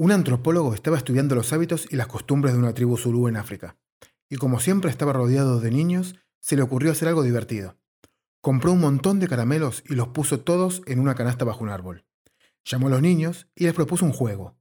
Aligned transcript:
Un 0.00 0.12
antropólogo 0.12 0.74
estaba 0.74 0.96
estudiando 0.96 1.34
los 1.34 1.52
hábitos 1.52 1.86
y 1.90 1.96
las 1.96 2.06
costumbres 2.06 2.54
de 2.54 2.58
una 2.58 2.72
tribu 2.72 2.96
zulú 2.96 3.28
en 3.28 3.36
África, 3.36 3.76
y 4.28 4.36
como 4.36 4.58
siempre 4.58 4.90
estaba 4.90 5.12
rodeado 5.12 5.60
de 5.60 5.70
niños, 5.70 6.16
se 6.40 6.56
le 6.56 6.62
ocurrió 6.62 6.90
hacer 6.90 7.06
algo 7.08 7.22
divertido. 7.22 7.76
Compró 8.40 8.72
un 8.72 8.80
montón 8.80 9.20
de 9.20 9.28
caramelos 9.28 9.84
y 9.86 9.94
los 9.94 10.08
puso 10.08 10.40
todos 10.40 10.82
en 10.86 11.00
una 11.00 11.14
canasta 11.14 11.44
bajo 11.44 11.62
un 11.62 11.68
árbol. 11.68 12.06
Llamó 12.64 12.86
a 12.86 12.90
los 12.90 13.02
niños 13.02 13.48
y 13.54 13.64
les 13.64 13.74
propuso 13.74 14.06
un 14.06 14.12
juego. 14.12 14.56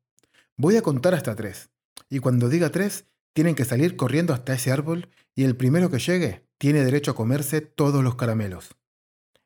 Voy 0.57 0.75
a 0.75 0.81
contar 0.81 1.13
hasta 1.13 1.35
tres, 1.35 1.69
y 2.09 2.19
cuando 2.19 2.49
diga 2.49 2.69
tres, 2.69 3.05
tienen 3.39 3.55
que 3.55 3.63
salir 3.63 3.95
corriendo 3.95 4.33
hasta 4.33 4.51
ese 4.51 4.69
árbol 4.69 5.07
y 5.33 5.45
el 5.45 5.55
primero 5.55 5.89
que 5.89 5.99
llegue 5.99 6.45
tiene 6.57 6.83
derecho 6.83 7.11
a 7.11 7.15
comerse 7.15 7.61
todos 7.61 8.03
los 8.03 8.15
caramelos. 8.15 8.75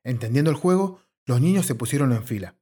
Entendiendo 0.03 0.49
el 0.49 0.57
juego, 0.57 0.99
los 1.27 1.39
niños 1.39 1.67
se 1.67 1.75
pusieron 1.75 2.11
en 2.11 2.23
fila 2.23 2.55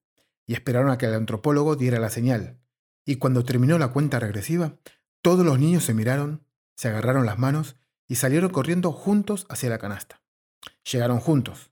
y 0.45 0.55
esperaron 0.55 0.91
a 0.91 0.97
que 0.97 1.05
el 1.05 1.13
antropólogo 1.13 1.77
diera 1.77 1.99
la 1.99 2.09
señal, 2.09 2.59
y 3.05 3.15
cuando 3.15 3.45
terminó 3.45 3.77
la 3.77 3.93
cuenta 3.93 4.19
regresiva, 4.19 4.75
todos 5.21 5.45
los 5.45 5.57
niños 5.57 5.85
se 5.85 5.93
miraron, 5.93 6.45
se 6.75 6.89
agarraron 6.89 7.25
las 7.25 7.39
manos 7.39 7.77
y 8.09 8.15
salieron 8.15 8.51
corriendo 8.51 8.91
juntos 8.91 9.45
hacia 9.47 9.69
la 9.69 9.77
canasta. 9.77 10.21
Llegaron 10.91 11.21
juntos. 11.21 11.71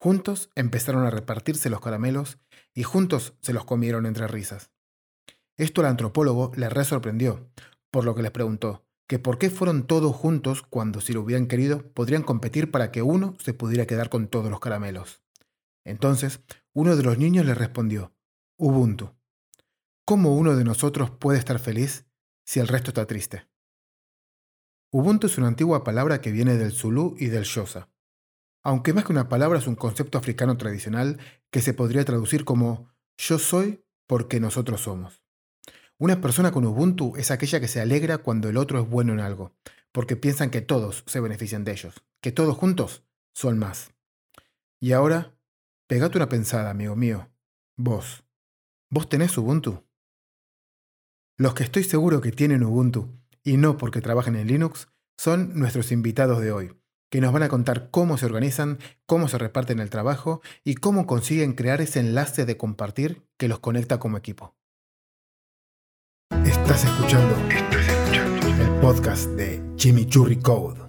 Juntos 0.00 0.50
empezaron 0.56 1.06
a 1.06 1.10
repartirse 1.10 1.70
los 1.70 1.80
caramelos 1.80 2.40
y 2.74 2.82
juntos 2.82 3.34
se 3.42 3.52
los 3.52 3.64
comieron 3.64 4.06
entre 4.06 4.26
risas. 4.26 4.72
Esto 5.56 5.82
al 5.82 5.86
antropólogo 5.86 6.50
le 6.56 6.68
re 6.68 6.84
sorprendió, 6.84 7.48
por 7.92 8.04
lo 8.04 8.16
que 8.16 8.22
les 8.22 8.32
preguntó 8.32 8.87
que 9.08 9.18
por 9.18 9.38
qué 9.38 9.48
fueron 9.50 9.86
todos 9.86 10.14
juntos 10.14 10.62
cuando 10.62 11.00
si 11.00 11.14
lo 11.14 11.22
hubieran 11.22 11.46
querido 11.46 11.90
podrían 11.92 12.22
competir 12.22 12.70
para 12.70 12.92
que 12.92 13.02
uno 13.02 13.34
se 13.40 13.54
pudiera 13.54 13.86
quedar 13.86 14.10
con 14.10 14.28
todos 14.28 14.50
los 14.50 14.60
caramelos. 14.60 15.22
Entonces, 15.84 16.40
uno 16.74 16.94
de 16.94 17.02
los 17.02 17.18
niños 17.18 17.46
le 17.46 17.54
respondió, 17.54 18.12
Ubuntu. 18.58 19.14
¿Cómo 20.04 20.36
uno 20.36 20.56
de 20.56 20.64
nosotros 20.64 21.10
puede 21.10 21.38
estar 21.38 21.58
feliz 21.58 22.06
si 22.44 22.60
el 22.60 22.68
resto 22.68 22.90
está 22.90 23.06
triste? 23.06 23.48
Ubuntu 24.90 25.26
es 25.26 25.38
una 25.38 25.48
antigua 25.48 25.84
palabra 25.84 26.20
que 26.20 26.30
viene 26.30 26.56
del 26.56 26.72
Zulu 26.72 27.16
y 27.18 27.26
del 27.26 27.44
Xhosa. 27.44 27.88
Aunque 28.62 28.92
más 28.92 29.04
que 29.04 29.12
una 29.12 29.28
palabra 29.28 29.58
es 29.58 29.66
un 29.66 29.76
concepto 29.76 30.18
africano 30.18 30.58
tradicional 30.58 31.18
que 31.50 31.62
se 31.62 31.72
podría 31.72 32.04
traducir 32.04 32.44
como 32.44 32.90
yo 33.16 33.38
soy 33.38 33.84
porque 34.06 34.40
nosotros 34.40 34.82
somos. 34.82 35.22
Una 36.00 36.20
persona 36.20 36.52
con 36.52 36.64
Ubuntu 36.64 37.16
es 37.16 37.32
aquella 37.32 37.58
que 37.58 37.66
se 37.66 37.80
alegra 37.80 38.18
cuando 38.18 38.48
el 38.48 38.56
otro 38.56 38.80
es 38.80 38.88
bueno 38.88 39.12
en 39.12 39.18
algo, 39.18 39.52
porque 39.90 40.14
piensan 40.14 40.50
que 40.50 40.60
todos 40.60 41.02
se 41.08 41.18
benefician 41.18 41.64
de 41.64 41.72
ellos, 41.72 42.04
que 42.20 42.30
todos 42.30 42.56
juntos 42.56 43.02
son 43.34 43.58
más. 43.58 43.90
Y 44.78 44.92
ahora, 44.92 45.34
pegate 45.88 46.16
una 46.16 46.28
pensada, 46.28 46.70
amigo 46.70 46.94
mío. 46.94 47.28
Vos. 47.76 48.22
¿Vos 48.90 49.08
tenés 49.08 49.36
Ubuntu? 49.36 49.82
Los 51.36 51.54
que 51.54 51.64
estoy 51.64 51.82
seguro 51.82 52.20
que 52.20 52.30
tienen 52.30 52.62
Ubuntu, 52.62 53.18
y 53.42 53.56
no 53.56 53.76
porque 53.76 54.00
trabajen 54.00 54.36
en 54.36 54.46
Linux, 54.46 54.88
son 55.16 55.58
nuestros 55.58 55.90
invitados 55.90 56.40
de 56.40 56.52
hoy, 56.52 56.80
que 57.10 57.20
nos 57.20 57.32
van 57.32 57.42
a 57.42 57.48
contar 57.48 57.90
cómo 57.90 58.18
se 58.18 58.26
organizan, 58.26 58.78
cómo 59.04 59.26
se 59.26 59.38
reparten 59.38 59.80
el 59.80 59.90
trabajo 59.90 60.42
y 60.62 60.76
cómo 60.76 61.08
consiguen 61.08 61.54
crear 61.54 61.80
ese 61.80 61.98
enlace 61.98 62.46
de 62.46 62.56
compartir 62.56 63.26
que 63.36 63.48
los 63.48 63.58
conecta 63.58 63.98
como 63.98 64.16
equipo. 64.16 64.57
Estás 66.30 66.84
escuchando, 66.84 67.36
el 68.62 68.80
podcast 68.80 69.28
de 69.30 69.62
Chimichurri 69.76 70.40
Code. 70.40 70.80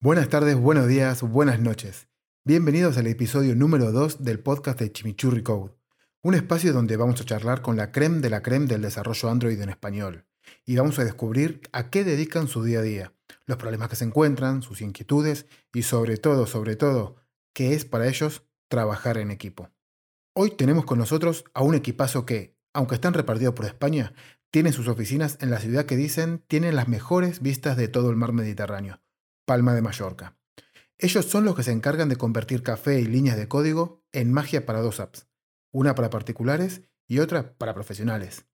Buenas 0.00 0.28
tardes, 0.28 0.56
buenos 0.56 0.86
días, 0.88 1.22
buenas 1.22 1.60
noches. 1.60 2.08
Bienvenidos 2.44 2.96
al 2.98 3.06
episodio 3.06 3.54
número 3.54 3.92
2 3.92 4.24
del 4.24 4.40
podcast 4.40 4.78
de 4.80 4.92
Chimichurri 4.92 5.42
Code 5.42 5.80
un 6.22 6.34
espacio 6.34 6.74
donde 6.74 6.96
vamos 6.96 7.20
a 7.20 7.24
charlar 7.24 7.62
con 7.62 7.76
la 7.76 7.92
creme 7.92 8.20
de 8.20 8.28
la 8.28 8.42
creme 8.42 8.66
del 8.66 8.82
desarrollo 8.82 9.30
Android 9.30 9.60
en 9.60 9.70
español 9.70 10.26
y 10.66 10.76
vamos 10.76 10.98
a 10.98 11.04
descubrir 11.04 11.62
a 11.72 11.88
qué 11.88 12.04
dedican 12.04 12.46
su 12.46 12.62
día 12.62 12.80
a 12.80 12.82
día, 12.82 13.14
los 13.46 13.56
problemas 13.56 13.88
que 13.88 13.96
se 13.96 14.04
encuentran, 14.04 14.62
sus 14.62 14.82
inquietudes 14.82 15.46
y 15.72 15.82
sobre 15.82 16.18
todo, 16.18 16.46
sobre 16.46 16.76
todo, 16.76 17.16
qué 17.54 17.72
es 17.72 17.86
para 17.86 18.06
ellos 18.06 18.42
trabajar 18.68 19.16
en 19.16 19.30
equipo. 19.30 19.70
Hoy 20.34 20.50
tenemos 20.50 20.84
con 20.84 20.98
nosotros 20.98 21.44
a 21.54 21.62
un 21.62 21.74
equipazo 21.74 22.26
que, 22.26 22.59
aunque 22.72 22.94
están 22.94 23.14
repartidos 23.14 23.54
por 23.54 23.66
España, 23.66 24.12
tiene 24.50 24.72
sus 24.72 24.88
oficinas 24.88 25.38
en 25.40 25.50
la 25.50 25.58
ciudad 25.58 25.86
que 25.86 25.96
dicen 25.96 26.44
tienen 26.48 26.76
las 26.76 26.88
mejores 26.88 27.40
vistas 27.40 27.76
de 27.76 27.88
todo 27.88 28.10
el 28.10 28.16
mar 28.16 28.32
Mediterráneo, 28.32 29.00
Palma 29.46 29.74
de 29.74 29.82
Mallorca. 29.82 30.36
Ellos 30.98 31.24
son 31.24 31.44
los 31.44 31.54
que 31.54 31.62
se 31.62 31.72
encargan 31.72 32.08
de 32.08 32.16
convertir 32.16 32.62
café 32.62 33.00
y 33.00 33.06
líneas 33.06 33.36
de 33.36 33.48
código 33.48 34.04
en 34.12 34.32
magia 34.32 34.66
para 34.66 34.80
dos 34.80 35.00
apps 35.00 35.30
una 35.72 35.94
para 35.94 36.10
particulares 36.10 36.82
y 37.08 37.18
otra 37.18 37.54
para 37.56 37.74
profesionales. 37.74 38.46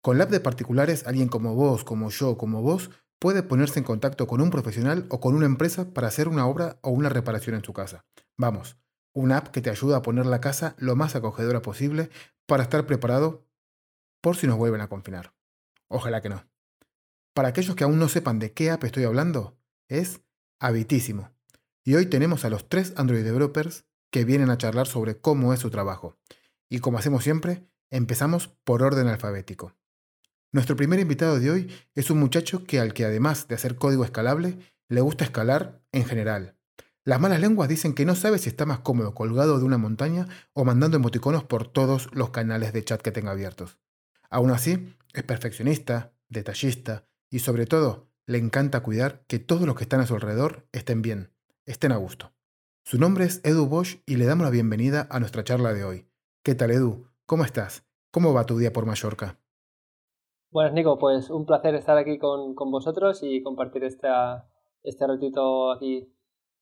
Con 0.00 0.18
la 0.18 0.24
app 0.24 0.30
de 0.30 0.40
particulares, 0.40 1.06
alguien 1.06 1.28
como 1.28 1.54
vos, 1.54 1.84
como 1.84 2.10
yo, 2.10 2.36
como 2.36 2.62
vos, 2.62 2.90
puede 3.18 3.42
ponerse 3.42 3.78
en 3.78 3.84
contacto 3.84 4.26
con 4.26 4.40
un 4.40 4.50
profesional 4.50 5.06
o 5.10 5.20
con 5.20 5.34
una 5.34 5.46
empresa 5.46 5.92
para 5.92 6.08
hacer 6.08 6.28
una 6.28 6.46
obra 6.46 6.78
o 6.82 6.90
una 6.90 7.08
reparación 7.08 7.54
en 7.54 7.64
su 7.64 7.72
casa. 7.72 8.04
Vamos, 8.36 8.78
una 9.14 9.36
app 9.36 9.48
que 9.48 9.60
te 9.60 9.70
ayuda 9.70 9.98
a 9.98 10.02
poner 10.02 10.26
la 10.26 10.40
casa 10.40 10.74
lo 10.78 10.96
más 10.96 11.14
acogedora 11.14 11.62
posible 11.62 12.10
para 12.46 12.64
estar 12.64 12.86
preparado 12.86 13.46
por 14.22 14.36
si 14.36 14.46
nos 14.46 14.56
vuelven 14.56 14.80
a 14.80 14.88
confinar. 14.88 15.34
Ojalá 15.88 16.22
que 16.22 16.30
no. 16.30 16.46
Para 17.34 17.48
aquellos 17.48 17.76
que 17.76 17.84
aún 17.84 17.98
no 17.98 18.08
sepan 18.08 18.38
de 18.38 18.52
qué 18.52 18.70
app 18.70 18.84
estoy 18.84 19.04
hablando, 19.04 19.58
es 19.88 20.22
Habitísimo. 20.58 21.32
Y 21.84 21.96
hoy 21.96 22.06
tenemos 22.06 22.44
a 22.44 22.50
los 22.50 22.68
tres 22.68 22.94
Android 22.96 23.24
developers 23.24 23.84
que 24.12 24.24
vienen 24.24 24.48
a 24.50 24.58
charlar 24.58 24.86
sobre 24.86 25.18
cómo 25.20 25.52
es 25.52 25.60
su 25.60 25.70
trabajo. 25.70 26.16
Y 26.70 26.78
como 26.78 26.98
hacemos 26.98 27.24
siempre, 27.24 27.66
empezamos 27.90 28.48
por 28.48 28.82
orden 28.82 29.08
alfabético. 29.08 29.74
Nuestro 30.52 30.76
primer 30.76 31.00
invitado 31.00 31.40
de 31.40 31.50
hoy 31.50 31.72
es 31.94 32.10
un 32.10 32.20
muchacho 32.20 32.64
que 32.64 32.78
al 32.78 32.94
que 32.94 33.04
además 33.04 33.48
de 33.48 33.56
hacer 33.56 33.74
código 33.74 34.04
escalable, 34.04 34.58
le 34.88 35.00
gusta 35.00 35.24
escalar 35.24 35.82
en 35.90 36.04
general. 36.04 36.56
Las 37.04 37.20
malas 37.20 37.40
lenguas 37.40 37.68
dicen 37.68 37.94
que 37.94 38.04
no 38.04 38.14
sabe 38.14 38.38
si 38.38 38.48
está 38.48 38.64
más 38.64 38.78
cómodo 38.78 39.14
colgado 39.14 39.58
de 39.58 39.64
una 39.64 39.78
montaña 39.78 40.28
o 40.52 40.64
mandando 40.64 40.98
emoticonos 40.98 41.42
por 41.42 41.66
todos 41.66 42.08
los 42.12 42.30
canales 42.30 42.72
de 42.72 42.84
chat 42.84 43.02
que 43.02 43.10
tenga 43.10 43.32
abiertos. 43.32 43.81
Aún 44.32 44.50
así, 44.50 44.96
es 45.12 45.22
perfeccionista, 45.24 46.14
detallista 46.30 47.04
y 47.30 47.40
sobre 47.40 47.66
todo 47.66 48.08
le 48.24 48.38
encanta 48.38 48.82
cuidar 48.82 49.26
que 49.26 49.38
todos 49.38 49.66
los 49.66 49.76
que 49.76 49.82
están 49.82 50.00
a 50.00 50.06
su 50.06 50.14
alrededor 50.14 50.66
estén 50.72 51.02
bien, 51.02 51.34
estén 51.66 51.92
a 51.92 51.98
gusto. 51.98 52.32
Su 52.82 52.96
nombre 52.98 53.24
es 53.24 53.44
Edu 53.44 53.66
Bosch 53.66 54.00
y 54.06 54.16
le 54.16 54.24
damos 54.24 54.44
la 54.44 54.50
bienvenida 54.50 55.06
a 55.10 55.20
nuestra 55.20 55.44
charla 55.44 55.74
de 55.74 55.84
hoy. 55.84 56.08
¿Qué 56.42 56.54
tal, 56.54 56.70
Edu? 56.70 57.08
¿Cómo 57.26 57.44
estás? 57.44 57.86
¿Cómo 58.10 58.32
va 58.32 58.46
tu 58.46 58.56
día 58.56 58.72
por 58.72 58.86
Mallorca? 58.86 59.38
Buenas, 60.50 60.72
Nico. 60.72 60.98
Pues 60.98 61.28
un 61.28 61.44
placer 61.44 61.74
estar 61.74 61.98
aquí 61.98 62.16
con, 62.16 62.54
vosotros 62.54 63.20
y 63.22 63.42
compartir 63.42 63.84
esta, 63.84 64.48
este 64.82 65.06
ratito 65.06 65.72
aquí. 65.72 66.10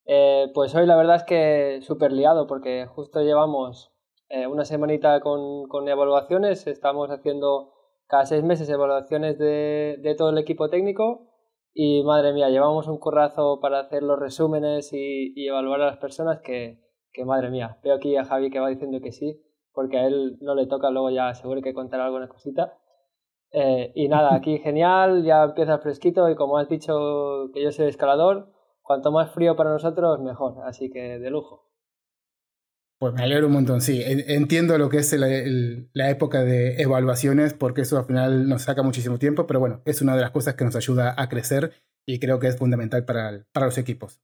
Eh, 0.07 0.51
pues 0.55 0.75
hoy 0.75 0.87
la 0.87 0.97
verdad 0.97 1.17
es 1.17 1.23
que 1.23 1.79
súper 1.83 2.11
liado 2.11 2.49
porque 2.49 2.87
justo 2.87 3.23
llevamos 3.23 3.90
eh, 4.31 4.47
una 4.47 4.65
semanita 4.65 5.21
con, 5.21 5.69
con, 5.69 5.89
evaluaciones. 5.89 6.67
Estamos 6.67 7.11
haciendo 7.11 7.75
cada 8.07 8.25
seis 8.25 8.43
meses 8.43 8.69
evaluaciones 8.71 9.39
de, 9.39 9.99
de, 10.01 10.15
todo 10.15 10.31
el 10.31 10.39
equipo 10.39 10.71
técnico 10.71 11.29
y 11.75 12.03
madre 12.03 12.33
mía, 12.33 12.49
llevamos 12.49 12.89
un 12.89 12.99
currazo 12.99 13.61
para 13.61 13.81
hacer 13.81 14.03
los 14.03 14.19
resúmenes 14.19 14.93
y, 14.93 15.33
y 15.37 15.49
evaluar 15.49 15.83
a 15.83 15.87
las 15.87 15.99
personas 15.99 16.41
que, 16.41 16.81
que 17.13 17.25
madre 17.25 17.51
mía. 17.51 17.79
Veo 17.85 17.95
aquí 17.95 18.17
a 18.17 18.25
Javi 18.25 18.51
que 18.51 18.59
va 18.59 18.69
diciendo 18.71 19.01
que 19.01 19.13
sí 19.13 19.41
porque 19.73 19.99
a 19.99 20.07
él 20.07 20.39
no 20.41 20.55
le 20.55 20.67
toca, 20.67 20.91
luego 20.91 21.11
ya 21.11 21.33
seguro 21.35 21.63
que 21.63 21.75
contará 21.75 22.07
alguna 22.07 22.29
cosita. 22.29 22.77
Eh, 23.53 23.93
y 23.95 24.09
nada, 24.09 24.35
aquí 24.35 24.59
genial, 24.59 25.25
ya 25.25 25.45
empieza 25.45 25.79
fresquito 25.79 26.28
y 26.28 26.37
como 26.37 26.59
has 26.59 26.69
dicho 26.69 27.51
que 27.53 27.63
yo 27.63 27.71
soy 27.72 27.87
escalador, 27.87 28.53
cuanto 28.83 29.13
más 29.13 29.33
frío 29.33 29.57
para 29.57 29.71
nosotros, 29.71 30.21
mejor, 30.21 30.57
así 30.65 30.91
que 30.91 31.19
de 31.19 31.31
lujo. 31.31 31.70
Pues 33.01 33.15
me 33.15 33.23
alegro 33.23 33.47
un 33.47 33.55
montón, 33.55 33.81
sí. 33.81 34.03
Entiendo 34.05 34.77
lo 34.77 34.91
que 34.91 34.99
es 34.99 35.11
la 35.15 36.11
época 36.11 36.45
de 36.45 36.83
evaluaciones, 36.83 37.55
porque 37.55 37.81
eso 37.81 37.97
al 37.97 38.05
final 38.05 38.47
nos 38.47 38.61
saca 38.61 38.83
muchísimo 38.83 39.19
tiempo, 39.19 39.47
pero 39.47 39.59
bueno, 39.59 39.81
es 39.87 40.03
una 40.03 40.15
de 40.15 40.21
las 40.21 40.33
cosas 40.33 40.55
que 40.55 40.67
nos 40.67 40.77
ayuda 40.77 41.15
a 41.17 41.31
crecer 41.31 41.73
y 42.07 42.19
creo 42.19 42.39
que 42.39 42.49
es 42.49 42.59
fundamental 42.59 43.07
para, 43.07 43.47
para 43.53 43.65
los 43.65 43.79
equipos. 43.79 44.21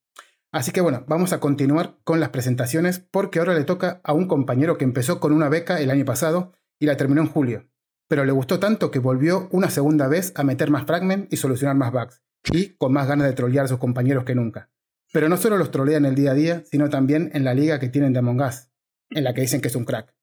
Así 0.52 0.73
que 0.73 0.82
bueno, 0.82 1.05
vamos 1.08 1.32
a 1.32 1.40
continuar 1.40 1.96
con 2.05 2.20
las 2.20 2.28
presentaciones 2.28 2.99
porque 2.99 3.38
ahora 3.38 3.55
le 3.55 3.64
toca 3.64 4.02
a 4.05 4.12
un 4.12 4.28
compañero 4.28 4.76
que 4.76 4.84
empezó 4.84 5.20
con 5.20 5.32
una 5.32 5.49
beca 5.49 5.81
el 5.81 5.90
año 5.90 6.05
pasado 6.05 6.52
y 6.78 6.84
la 6.84 6.99
terminó 6.99 7.23
en 7.23 7.28
julio. 7.28 7.70
Pero 8.08 8.26
le 8.26 8.32
gustó 8.32 8.61
tanto 8.61 8.90
que 8.90 8.99
volvió 8.99 9.49
una 9.52 9.70
segunda 9.70 10.06
vez 10.06 10.34
a 10.37 10.44
meter 10.44 10.70
más 10.70 10.84
fragment 10.84 11.32
y 11.32 11.38
solucionar 11.38 11.76
más 11.76 11.93
bugs. 11.93 12.23
Y 12.52 12.76
con 12.76 12.93
más 12.93 13.08
ganas 13.08 13.26
de 13.26 13.32
trolear 13.32 13.64
a 13.64 13.69
sus 13.69 13.78
compañeros 13.78 14.25
que 14.25 14.34
nunca. 14.34 14.69
Pero 15.12 15.28
no 15.28 15.36
solo 15.36 15.56
los 15.56 15.70
trolean 15.70 16.04
el 16.04 16.14
día 16.14 16.32
a 16.32 16.34
día, 16.34 16.62
sino 16.64 16.90
también 16.90 17.30
en 17.32 17.44
la 17.44 17.54
liga 17.54 17.78
que 17.78 17.88
tienen 17.88 18.12
de 18.12 18.18
Among 18.18 18.42
Us, 18.42 18.70
en 19.10 19.24
la 19.24 19.34
que 19.34 19.40
dicen 19.40 19.60
que 19.60 19.68
es 19.68 19.76
un 19.76 19.84
crack. 19.84 20.14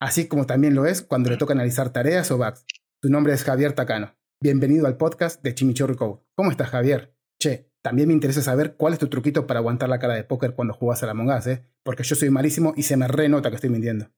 Así 0.00 0.28
como 0.28 0.46
también 0.46 0.74
lo 0.74 0.86
es 0.86 1.02
cuando 1.02 1.30
le 1.30 1.36
toca 1.36 1.52
analizar 1.52 1.92
tareas 1.92 2.30
o 2.30 2.38
bugs. 2.38 2.64
Su 3.02 3.10
nombre 3.10 3.32
es 3.32 3.44
Javier 3.44 3.74
Tacano. 3.74 4.16
Bienvenido 4.40 4.86
al 4.86 4.96
podcast 4.96 5.42
de 5.42 5.54
Chimichurri 5.54 5.96
Code. 5.96 6.22
¿Cómo 6.34 6.50
estás, 6.50 6.70
Javier? 6.70 7.14
Che, 7.38 7.70
también 7.82 8.08
me 8.08 8.14
interesa 8.14 8.40
saber 8.40 8.76
cuál 8.76 8.94
es 8.94 8.98
tu 8.98 9.08
truquito 9.08 9.46
para 9.46 9.60
aguantar 9.60 9.88
la 9.88 9.98
cara 9.98 10.14
de 10.14 10.24
póker 10.24 10.54
cuando 10.54 10.74
jugas 10.74 11.02
a 11.02 11.06
la 11.06 11.12
Among 11.12 11.30
¿eh? 11.46 11.66
Porque 11.82 12.02
yo 12.02 12.14
soy 12.14 12.30
malísimo 12.30 12.72
y 12.76 12.84
se 12.84 12.96
me 12.96 13.08
renota 13.08 13.50
que 13.50 13.56
estoy 13.56 13.70
mintiendo. 13.70 14.10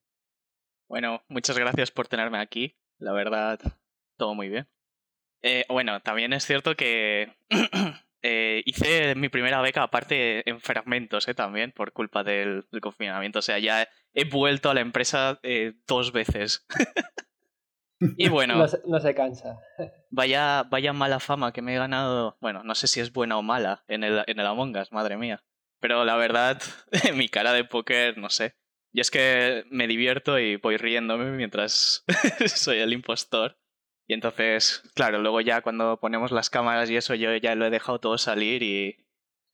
Bueno, 0.88 1.24
muchas 1.28 1.58
gracias 1.58 1.90
por 1.90 2.06
tenerme 2.06 2.38
aquí. 2.38 2.76
La 2.98 3.12
verdad, 3.12 3.58
todo 4.16 4.34
muy 4.34 4.48
bien. 4.48 4.68
Eh, 5.42 5.64
bueno, 5.68 6.00
también 6.00 6.32
es 6.32 6.44
cierto 6.44 6.76
que 6.76 7.32
eh, 8.22 8.62
hice 8.66 9.14
mi 9.14 9.28
primera 9.28 9.60
beca 9.60 9.82
aparte 9.82 10.48
en 10.48 10.60
fragmentos 10.60 11.26
eh, 11.28 11.34
también 11.34 11.72
por 11.72 11.92
culpa 11.92 12.22
del, 12.22 12.66
confinamiento. 12.80 13.40
O 13.40 13.42
sea, 13.42 13.58
ya 13.58 13.88
he 14.14 14.24
vuelto 14.24 14.70
a 14.70 14.74
la 14.74 14.80
empresa 14.80 15.38
eh, 15.42 15.74
dos 15.86 16.12
veces. 16.12 16.66
Y 18.16 18.28
bueno. 18.28 18.66
No 18.86 18.98
se, 19.00 19.14
cansa. 19.14 19.60
Vaya, 20.10 20.64
vaya 20.64 20.92
mala 20.92 21.20
fama 21.20 21.52
que 21.52 21.62
me 21.62 21.74
he 21.74 21.78
ganado. 21.78 22.36
Bueno, 22.40 22.64
no 22.64 22.74
sé 22.74 22.88
si 22.88 22.98
es 22.98 23.12
buena 23.12 23.38
o 23.38 23.42
mala 23.42 23.84
en 23.86 24.02
el, 24.02 24.24
en 24.26 24.40
el 24.40 24.46
Among 24.46 24.76
Us, 24.76 24.90
madre 24.90 25.16
mía. 25.16 25.44
Pero 25.78 26.04
la 26.04 26.16
verdad, 26.16 26.60
mi 27.14 27.28
cara 27.28 27.52
de 27.52 27.64
póker, 27.64 28.19
no 28.19 28.28
sé. 28.28 28.56
Y 28.92 29.00
es 29.00 29.10
que 29.10 29.64
me 29.70 29.86
divierto 29.86 30.38
y 30.38 30.56
voy 30.56 30.76
riéndome 30.76 31.30
mientras 31.30 32.04
soy 32.46 32.78
el 32.78 32.92
impostor. 32.92 33.56
Y 34.12 34.14
entonces, 34.14 34.82
claro, 34.94 35.22
luego 35.22 35.40
ya 35.40 35.62
cuando 35.62 35.98
ponemos 35.98 36.32
las 36.32 36.50
cámaras 36.50 36.90
y 36.90 36.96
eso, 36.96 37.14
yo 37.14 37.34
ya 37.36 37.54
lo 37.54 37.64
he 37.64 37.70
dejado 37.70 37.98
todo 37.98 38.18
salir 38.18 38.62
y 38.62 38.98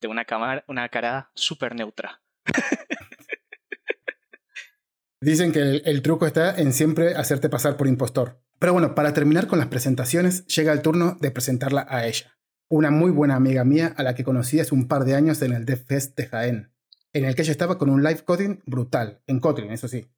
tengo 0.00 0.10
una, 0.10 0.24
cámara, 0.24 0.64
una 0.66 0.88
cara 0.88 1.30
súper 1.36 1.76
neutra. 1.76 2.20
Dicen 5.20 5.52
que 5.52 5.60
el, 5.60 6.02
truco 6.02 6.26
está 6.26 6.60
en 6.60 6.72
siempre 6.72 7.14
hacerte 7.14 7.48
pasar 7.48 7.76
por 7.76 7.86
impostor. 7.86 8.42
Pero 8.58 8.72
bueno, 8.72 8.96
para 8.96 9.14
terminar 9.14 9.46
con 9.46 9.60
las 9.60 9.68
presentaciones, 9.68 10.44
llega 10.48 10.72
el 10.72 10.82
turno 10.82 11.16
de 11.20 11.30
presentarla 11.30 11.86
a 11.88 12.08
ella. 12.08 12.36
Una 12.68 12.90
muy 12.90 13.12
buena 13.12 13.36
amiga 13.36 13.62
mía 13.62 13.94
a 13.96 14.02
la 14.02 14.16
que 14.16 14.24
conocí 14.24 14.58
hace 14.58 14.74
un 14.74 14.88
par 14.88 15.04
de 15.04 15.14
años 15.14 15.40
en 15.42 15.52
el 15.52 15.66
DevFest 15.66 16.16
de 16.16 16.26
Jaén, 16.26 16.72
en 17.12 17.26
el 17.26 17.36
que 17.36 17.42
ella 17.42 17.52
estaba 17.52 17.78
con 17.78 17.90
un 17.90 18.02
live 18.02 18.24
coding 18.24 18.58
brutal, 18.66 19.22
en 19.28 19.38
Kotlin, 19.38 19.70
eso 19.70 19.86
sí. 19.86 20.10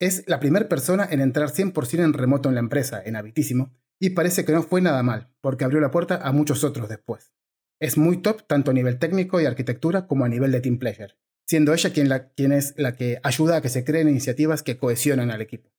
Es 0.00 0.24
la 0.26 0.40
primera 0.40 0.66
persona 0.66 1.06
en 1.10 1.20
entrar 1.20 1.50
100% 1.50 2.02
en 2.02 2.14
remoto 2.14 2.48
en 2.48 2.54
la 2.54 2.60
empresa, 2.60 3.02
en 3.04 3.16
Habitísimo, 3.16 3.70
y 4.02 4.10
parece 4.10 4.44
que 4.44 4.52
no 4.52 4.62
fue 4.62 4.80
nada 4.80 5.02
mal, 5.02 5.30
porque 5.40 5.64
abrió 5.64 5.80
la 5.80 5.90
puerta 5.90 6.16
a 6.16 6.32
muchos 6.32 6.64
otros 6.64 6.88
después. 6.88 7.32
Es 7.80 7.96
muy 7.96 8.18
top 8.18 8.46
tanto 8.46 8.70
a 8.70 8.74
nivel 8.74 8.98
técnico 8.98 9.40
y 9.40 9.46
arquitectura 9.46 10.06
como 10.06 10.24
a 10.24 10.28
nivel 10.28 10.52
de 10.52 10.60
team 10.60 10.78
pleasure 10.78 11.14
siendo 11.52 11.74
ella 11.74 11.92
quien, 11.92 12.52
es 12.52 12.74
la 12.78 12.96
que 12.96 13.20
ayuda 13.22 13.56
a 13.56 13.60
que 13.60 13.68
se 13.68 13.84
creen 13.84 14.08
iniciativas 14.08 14.62
que 14.62 14.78
cohesionan 14.78 15.30
al 15.30 15.42
equipo. 15.42 15.70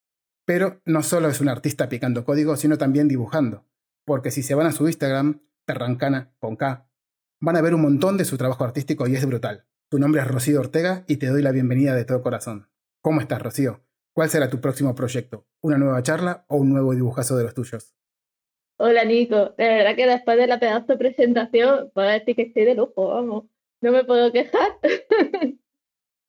Pero 0.45 0.81
no 0.85 1.01
solo 1.01 1.29
es 1.29 1.41
una 1.41 1.51
artista 1.51 1.89
picando 1.89 2.25
código, 2.25 2.57
sino 2.57 2.77
también 2.77 3.07
dibujando, 3.07 3.65
porque 4.05 4.29
si 4.29 4.43
se 4.43 4.53
van 4.53 4.67
a 4.67 4.71
su 4.71 4.85
Instagram, 4.85 5.41
Perrancana 5.65 6.35
con 6.39 6.57
K, 6.57 6.89
van 7.41 7.55
a 7.55 7.61
ver 7.61 7.73
un 7.73 7.81
montón 7.81 8.17
de 8.17 8.25
su 8.25 8.37
trabajo 8.37 8.63
artístico 8.63 9.07
y 9.07 9.15
es 9.15 9.25
brutal. 9.25 9.65
Tu 9.89 9.97
nombre 9.97 10.21
es 10.21 10.27
Rocío 10.27 10.59
Ortega 10.59 11.05
y 11.07 11.17
te 11.17 11.25
doy 11.25 11.41
la 11.41 11.51
bienvenida 11.51 11.95
de 11.95 12.05
todo 12.05 12.21
corazón. 12.21 12.69
¿Cómo 13.01 13.19
estás, 13.19 13.41
Rocío? 13.41 13.83
¿Cuál 14.13 14.29
será 14.29 14.51
tu 14.51 14.61
próximo 14.61 14.93
proyecto? 14.93 15.47
¿Una 15.61 15.79
nueva 15.79 16.03
charla 16.03 16.45
o 16.49 16.57
un 16.57 16.69
nuevo 16.69 16.93
dibujazo 16.93 17.35
de 17.35 17.45
los 17.45 17.55
tuyos? 17.55 17.95
Hola, 18.77 19.03
Nico. 19.05 19.53
De 19.57 19.67
verdad 19.67 19.95
que 19.95 20.07
después 20.07 20.37
de 20.37 20.47
la 20.47 20.59
pedazo 20.59 20.87
de 20.87 20.97
presentación, 20.97 21.91
puedo 21.93 22.07
decir 22.07 22.35
que 22.35 22.43
estoy 22.43 22.65
de 22.65 22.75
lujo, 22.75 23.07
vamos 23.09 23.45
no 23.83 23.91
me 23.91 24.05
puedo 24.05 24.31
quejar. 24.31 24.79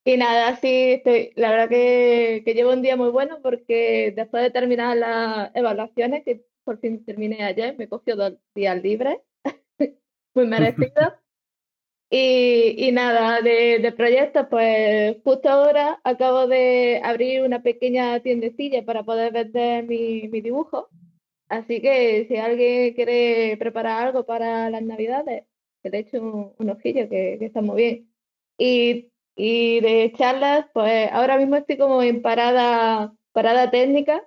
y 0.05 0.17
nada, 0.17 0.57
sí, 0.57 0.93
estoy, 0.95 1.33
la 1.37 1.51
verdad 1.51 1.69
que, 1.69 2.43
llevo 2.55 2.73
un 2.73 2.83
día 2.83 2.97
muy 2.97 3.11
bueno 3.11 3.41
porque 3.43 4.13
después 4.17 4.43
de 4.43 4.51
terminar 4.51 4.97
las 4.97 5.55
evaluaciones, 5.55 6.25
que 6.25 6.45
por 6.65 6.81
fin 6.81 7.05
terminé 7.05 7.45
ayer, 7.45 7.77
me 7.79 7.89
cogió 7.89 8.17
dos 8.17 8.35
días 8.55 8.83
libres, 8.83 9.19
muy 10.35 10.47
merecido. 10.47 11.15
Y, 12.11 12.75
y, 12.89 12.93
nada, 12.93 13.41
de, 13.41 13.79
de 13.81 13.93
proyectos, 13.93 14.47
pues 14.51 15.17
justo 15.25 15.49
ahora 15.49 16.01
acabo 16.05 16.47
de 16.47 17.01
abrir 17.03 17.43
una 17.43 17.63
pequeña 17.63 18.21
tiendecilla 18.21 18.85
para 18.85 19.03
poder 19.05 19.33
vender 19.33 19.85
mi, 19.85 20.29
mi 20.29 20.41
dibujo. 20.41 20.89
Así 21.55 21.81
que 21.81 22.27
si 22.27 22.37
alguien 22.37 22.95
quiere 22.95 23.57
preparar 23.59 24.09
algo 24.09 24.27
para 24.27 24.71
las 24.71 24.83
navidades, 24.83 25.45
que 25.83 25.91
de 25.91 25.99
hecho 25.99 26.55
un, 26.59 26.71
ojillo 26.71 27.09
que, 27.09 27.39
está 27.41 27.63
muy 27.63 27.77
bien. 27.77 29.11
Y, 29.37 29.81
de 29.81 30.13
charlas, 30.17 30.67
pues 30.73 31.11
ahora 31.13 31.39
mismo 31.39 31.57
estoy 31.57 31.77
como 31.79 32.03
en 32.03 32.23
parada, 32.23 33.13
parada 33.33 33.71
técnica, 33.71 34.25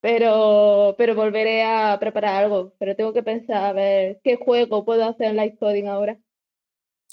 pero, 0.00 0.94
pero 0.98 1.14
volveré 1.14 1.64
a 1.64 1.96
preparar 2.00 2.44
algo. 2.44 2.72
Pero 2.78 2.96
tengo 2.96 3.12
que 3.12 3.22
pensar 3.22 3.64
a 3.64 3.72
ver 3.72 4.20
qué 4.24 4.36
juego 4.36 4.84
puedo 4.84 5.04
hacer 5.04 5.28
en 5.28 5.36
live 5.36 5.56
coding 5.58 5.86
ahora. 5.86 6.18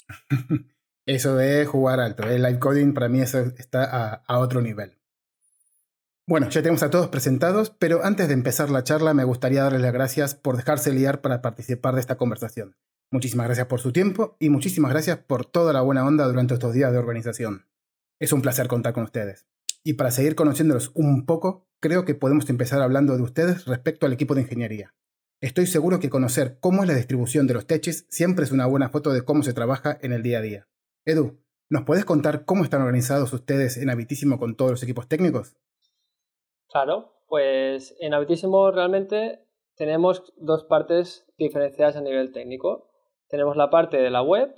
eso 1.06 1.36
de 1.36 1.66
jugar 1.66 2.00
alto, 2.00 2.24
el 2.24 2.42
live 2.42 2.58
coding 2.58 2.94
para 2.94 3.08
mí 3.08 3.20
está 3.20 3.84
a, 3.84 4.24
a 4.26 4.38
otro 4.40 4.60
nivel. 4.60 4.98
Bueno, 6.26 6.48
ya 6.48 6.62
tenemos 6.62 6.82
a 6.82 6.88
todos 6.88 7.08
presentados, 7.08 7.68
pero 7.68 8.02
antes 8.02 8.28
de 8.28 8.34
empezar 8.34 8.70
la 8.70 8.82
charla 8.82 9.12
me 9.12 9.24
gustaría 9.24 9.62
darles 9.62 9.82
las 9.82 9.92
gracias 9.92 10.34
por 10.34 10.56
dejarse 10.56 10.90
liar 10.90 11.20
para 11.20 11.42
participar 11.42 11.94
de 11.94 12.00
esta 12.00 12.16
conversación. 12.16 12.76
Muchísimas 13.10 13.44
gracias 13.46 13.66
por 13.66 13.80
su 13.80 13.92
tiempo 13.92 14.34
y 14.40 14.48
muchísimas 14.48 14.90
gracias 14.90 15.18
por 15.18 15.44
toda 15.44 15.74
la 15.74 15.82
buena 15.82 16.02
onda 16.06 16.26
durante 16.26 16.54
estos 16.54 16.72
días 16.72 16.92
de 16.92 16.98
organización. 16.98 17.66
Es 18.18 18.32
un 18.32 18.40
placer 18.40 18.68
contar 18.68 18.94
con 18.94 19.04
ustedes. 19.04 19.44
Y 19.84 19.94
para 19.94 20.10
seguir 20.10 20.34
conociéndolos 20.34 20.92
un 20.94 21.26
poco, 21.26 21.68
creo 21.78 22.06
que 22.06 22.14
podemos 22.14 22.48
empezar 22.48 22.80
hablando 22.80 23.18
de 23.18 23.22
ustedes 23.22 23.66
respecto 23.66 24.06
al 24.06 24.14
equipo 24.14 24.34
de 24.34 24.40
ingeniería. 24.40 24.94
Estoy 25.42 25.66
seguro 25.66 26.00
que 26.00 26.08
conocer 26.08 26.56
cómo 26.58 26.84
es 26.84 26.88
la 26.88 26.94
distribución 26.94 27.46
de 27.46 27.52
los 27.52 27.66
teches 27.66 28.06
siempre 28.08 28.46
es 28.46 28.50
una 28.50 28.64
buena 28.64 28.88
foto 28.88 29.12
de 29.12 29.26
cómo 29.26 29.42
se 29.42 29.52
trabaja 29.52 29.98
en 30.00 30.14
el 30.14 30.22
día 30.22 30.38
a 30.38 30.42
día. 30.42 30.68
Edu, 31.04 31.38
¿nos 31.68 31.82
puedes 31.82 32.06
contar 32.06 32.46
cómo 32.46 32.64
están 32.64 32.80
organizados 32.80 33.30
ustedes 33.34 33.76
en 33.76 33.90
Habitísimo 33.90 34.38
con 34.38 34.56
todos 34.56 34.70
los 34.70 34.82
equipos 34.82 35.06
técnicos? 35.06 35.54
Claro, 36.74 37.12
pues 37.28 37.96
en 38.00 38.14
Habitísimo 38.14 38.72
realmente 38.72 39.38
tenemos 39.76 40.34
dos 40.36 40.64
partes 40.64 41.24
diferenciadas 41.38 41.94
a 41.96 42.00
nivel 42.00 42.32
técnico. 42.32 42.88
Tenemos 43.28 43.56
la 43.56 43.70
parte 43.70 43.98
de 43.98 44.10
la 44.10 44.22
web, 44.22 44.52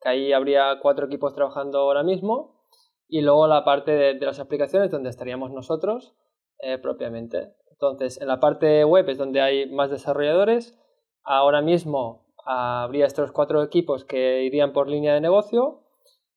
que 0.00 0.08
ahí 0.08 0.32
habría 0.32 0.78
cuatro 0.80 1.04
equipos 1.04 1.34
trabajando 1.34 1.80
ahora 1.80 2.02
mismo, 2.02 2.64
y 3.06 3.20
luego 3.20 3.46
la 3.48 3.66
parte 3.66 3.90
de, 3.90 4.14
las 4.14 4.40
aplicaciones, 4.40 4.90
donde 4.90 5.10
estaríamos 5.10 5.50
nosotros 5.50 6.14
eh, 6.60 6.78
propiamente. 6.78 7.52
Entonces, 7.70 8.18
en 8.18 8.28
la 8.28 8.40
parte 8.40 8.82
web 8.86 9.06
es 9.10 9.18
donde 9.18 9.42
hay 9.42 9.70
más 9.70 9.90
desarrolladores. 9.90 10.74
Ahora 11.22 11.60
mismo 11.60 12.32
habría 12.46 13.04
estos 13.04 13.30
cuatro 13.30 13.62
equipos 13.62 14.06
que 14.06 14.42
irían 14.42 14.72
por 14.72 14.88
línea 14.88 15.12
de 15.12 15.20
negocio 15.20 15.82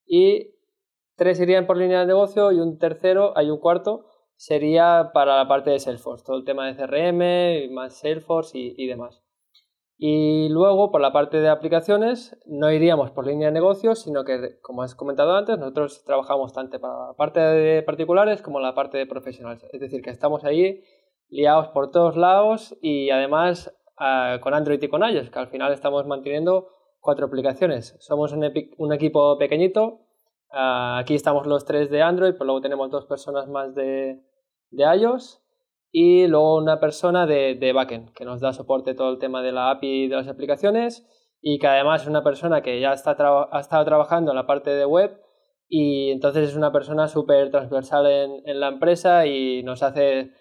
y 0.05 0.55
tres 1.15 1.39
irían 1.39 1.67
por 1.67 1.77
línea 1.77 2.01
de 2.01 2.07
negocio 2.07 2.51
y 2.51 2.59
un 2.59 2.79
tercero, 2.79 3.31
hay 3.37 3.49
un 3.49 3.59
cuarto, 3.59 4.10
sería 4.41 5.11
para 5.13 5.37
la 5.37 5.47
parte 5.47 5.69
de 5.69 5.77
Salesforce, 5.77 6.25
todo 6.25 6.37
el 6.37 6.45
tema 6.45 6.65
de 6.65 6.75
CRM, 6.75 7.71
más 7.71 7.99
Salesforce 7.99 8.57
y 8.57 8.87
demás. 8.87 9.21
Y 10.03 10.49
luego, 10.49 10.89
por 10.89 10.99
la 10.99 11.13
parte 11.13 11.37
de 11.39 11.47
aplicaciones, 11.47 12.35
no 12.47 12.71
iríamos 12.71 13.11
por 13.11 13.27
línea 13.27 13.49
de 13.49 13.53
negocio, 13.53 13.93
sino 13.93 14.23
que, 14.23 14.59
como 14.63 14.81
has 14.81 14.95
comentado 14.95 15.35
antes, 15.35 15.59
nosotros 15.59 16.03
trabajamos 16.05 16.53
tanto 16.53 16.81
para 16.81 17.09
la 17.09 17.13
parte 17.13 17.39
de 17.39 17.83
particulares 17.83 18.41
como 18.41 18.59
la 18.59 18.73
parte 18.73 18.97
de 18.97 19.05
profesionales. 19.05 19.63
Es 19.71 19.79
decir, 19.79 20.01
que 20.01 20.09
estamos 20.09 20.43
ahí 20.43 20.81
liados 21.29 21.67
por 21.67 21.91
todos 21.91 22.17
lados 22.17 22.75
y 22.81 23.11
además 23.11 23.77
ah, 23.95 24.39
con 24.41 24.55
Android 24.55 24.81
y 24.81 24.87
con 24.87 25.07
iOS, 25.07 25.29
que 25.29 25.37
al 25.37 25.49
final 25.49 25.71
estamos 25.71 26.07
manteniendo 26.07 26.69
cuatro 26.99 27.27
aplicaciones. 27.27 27.95
Somos 27.99 28.31
un, 28.31 28.51
un 28.79 28.93
equipo 28.93 29.37
pequeñito. 29.37 29.99
Ah, 30.49 30.97
aquí 30.97 31.13
estamos 31.13 31.45
los 31.45 31.63
tres 31.63 31.91
de 31.91 32.01
Android, 32.01 32.31
pero 32.31 32.45
luego 32.45 32.61
tenemos 32.61 32.89
dos 32.89 33.05
personas 33.05 33.47
más 33.47 33.75
de, 33.75 34.19
de 34.71 34.83
iOS 34.83 35.41
y 35.91 36.27
luego 36.27 36.57
una 36.57 36.79
persona 36.79 37.25
de, 37.25 37.55
de 37.55 37.73
backend 37.73 38.11
que 38.13 38.25
nos 38.25 38.41
da 38.41 38.53
soporte 38.53 38.95
todo 38.95 39.11
el 39.11 39.19
tema 39.19 39.41
de 39.41 39.51
la 39.51 39.71
API 39.71 40.07
de 40.07 40.15
las 40.15 40.27
aplicaciones 40.27 41.05
y 41.41 41.59
que 41.59 41.67
además 41.67 42.03
es 42.03 42.07
una 42.07 42.23
persona 42.23 42.61
que 42.61 42.79
ya 42.79 42.93
está 42.93 43.15
ha 43.51 43.59
estado 43.59 43.85
trabajando 43.85 44.31
en 44.31 44.37
la 44.37 44.47
parte 44.47 44.69
de 44.69 44.85
web 44.85 45.19
y 45.73 46.11
entonces 46.11 46.49
es 46.49 46.55
una 46.57 46.73
persona 46.73 47.07
súper 47.07 47.49
transversal 47.49 48.05
en, 48.05 48.59
la 48.59 48.67
empresa 48.67 49.25
y 49.25 49.63
nos 49.63 49.81
hace 49.83 50.31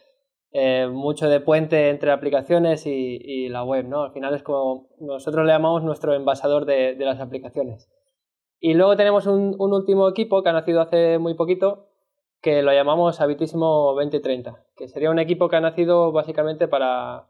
eh, 0.50 0.88
mucho 0.88 1.28
de 1.28 1.38
puente 1.38 1.88
entre 1.88 2.10
aplicaciones 2.10 2.84
y, 2.84 3.18
y, 3.22 3.48
la 3.48 3.62
web, 3.62 3.86
¿no? 3.86 4.02
Al 4.02 4.12
final 4.12 4.34
es 4.34 4.42
como 4.42 4.88
nosotros 4.98 5.46
le 5.46 5.52
llamamos 5.52 5.84
nuestro 5.84 6.14
envasador 6.14 6.66
de, 6.66 6.96
de 6.96 7.04
las 7.04 7.20
aplicaciones. 7.20 7.88
Y 8.58 8.74
luego 8.74 8.96
tenemos 8.96 9.28
un, 9.28 9.54
un 9.56 9.72
último 9.72 10.08
equipo 10.08 10.42
que 10.42 10.48
ha 10.48 10.52
nacido 10.52 10.80
hace 10.80 11.20
muy 11.20 11.34
poquito, 11.34 11.89
que 12.40 12.62
lo 12.62 12.72
llamamos 12.72 13.20
Habitísimo 13.20 13.92
2030, 13.94 14.64
que 14.76 14.88
sería 14.88 15.10
un 15.10 15.18
equipo 15.18 15.48
que 15.48 15.56
ha 15.56 15.60
nacido 15.60 16.12
básicamente 16.12 16.68
para, 16.68 17.28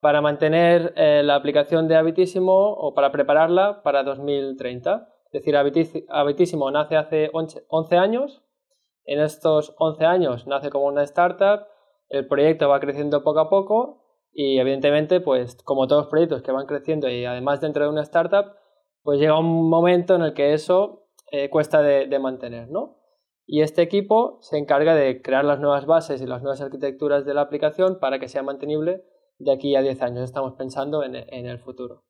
para 0.00 0.20
mantener 0.20 0.92
eh, 0.96 1.22
la 1.22 1.34
aplicación 1.34 1.88
de 1.88 1.96
Habitísimo 1.96 2.72
o 2.72 2.94
para 2.94 3.12
prepararla 3.12 3.82
para 3.82 4.02
2030. 4.02 5.08
Es 5.26 5.32
decir, 5.32 5.56
Habitísimo 6.08 6.70
nace 6.70 6.96
hace 6.96 7.30
11 7.32 7.96
años, 7.96 8.42
en 9.04 9.20
estos 9.20 9.74
11 9.78 10.04
años 10.04 10.46
nace 10.46 10.70
como 10.70 10.86
una 10.86 11.02
startup, 11.02 11.66
el 12.08 12.26
proyecto 12.26 12.68
va 12.68 12.80
creciendo 12.80 13.22
poco 13.22 13.40
a 13.40 13.48
poco 13.48 14.04
Y 14.32 14.58
evidentemente, 14.58 15.20
pues 15.20 15.56
como 15.64 15.86
todos 15.88 16.02
los 16.02 16.10
proyectos 16.10 16.42
que 16.42 16.52
van 16.52 16.66
creciendo 16.66 17.08
y 17.08 17.24
además 17.24 17.60
dentro 17.60 17.84
de 17.84 17.90
una 17.90 18.02
startup, 18.02 18.54
pues 19.02 19.18
llega 19.18 19.38
un 19.38 19.68
momento 19.68 20.14
en 20.14 20.22
el 20.22 20.34
que 20.34 20.52
eso 20.52 21.08
eh, 21.32 21.50
cuesta 21.50 21.82
de, 21.82 22.06
de, 22.06 22.18
mantener, 22.18 22.68
¿no? 22.70 22.99
Y 23.52 23.62
este 23.62 23.82
equipo 23.82 24.38
se 24.42 24.58
encarga 24.58 24.94
de 24.94 25.22
crear 25.22 25.44
las 25.44 25.58
nuevas 25.58 25.84
bases 25.84 26.22
y 26.22 26.26
las 26.26 26.40
nuevas 26.40 26.60
arquitecturas 26.60 27.24
de 27.24 27.34
la 27.34 27.40
aplicación 27.40 27.98
para 27.98 28.20
que 28.20 28.28
sea 28.28 28.44
mantenible 28.44 29.02
de 29.40 29.52
aquí 29.52 29.74
a 29.74 29.82
10 29.82 30.02
años. 30.02 30.22
Estamos 30.22 30.54
pensando 30.54 31.02
en, 31.02 31.16
el 31.16 31.58
futuro. 31.58 32.04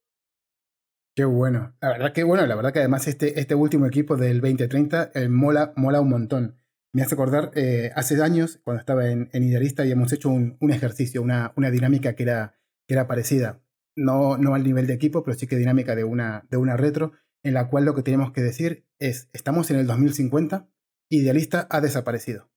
Qué 1.16 1.24
bueno. 1.24 1.74
La 1.80 1.88
verdad 1.88 2.12
que 2.12 2.24
bueno, 2.24 2.46
la 2.46 2.56
verdad 2.56 2.74
que 2.74 2.80
además 2.80 3.08
este, 3.08 3.40
este 3.40 3.54
último 3.54 3.86
equipo 3.86 4.18
del 4.18 4.42
2030 4.42 5.12
eh, 5.14 5.28
mola, 5.30 5.72
mola 5.76 6.02
un 6.02 6.10
montón. 6.10 6.58
Me 6.92 7.00
hace 7.00 7.14
acordar, 7.14 7.52
eh, 7.54 7.90
hace 7.94 8.22
años, 8.22 8.60
cuando 8.62 8.80
estaba 8.80 9.08
en, 9.08 9.30
en 9.32 9.42
Idealista, 9.42 9.80
habíamos 9.80 10.12
hecho 10.12 10.28
un, 10.28 10.58
un 10.60 10.70
ejercicio, 10.70 11.22
una, 11.22 11.54
una, 11.56 11.70
dinámica 11.70 12.14
que 12.16 12.24
era, 12.24 12.52
que 12.86 12.92
era 12.92 13.06
parecida. 13.06 13.62
No, 13.96 14.36
no 14.36 14.54
al 14.54 14.62
nivel 14.62 14.86
de 14.86 14.92
equipo, 14.92 15.24
pero 15.24 15.38
sí 15.38 15.46
que 15.46 15.56
dinámica 15.56 15.94
de 15.94 16.04
una, 16.04 16.46
de 16.50 16.58
una 16.58 16.76
retro, 16.76 17.12
en 17.42 17.54
la 17.54 17.70
cual 17.70 17.86
lo 17.86 17.94
que 17.94 18.02
tenemos 18.02 18.30
que 18.30 18.42
decir 18.42 18.84
es, 18.98 19.30
estamos 19.32 19.70
en 19.70 19.78
el 19.78 19.86
2050, 19.86 20.68
Idealista 21.12 21.66
ha 21.70 21.80
desaparecido. 21.80 22.48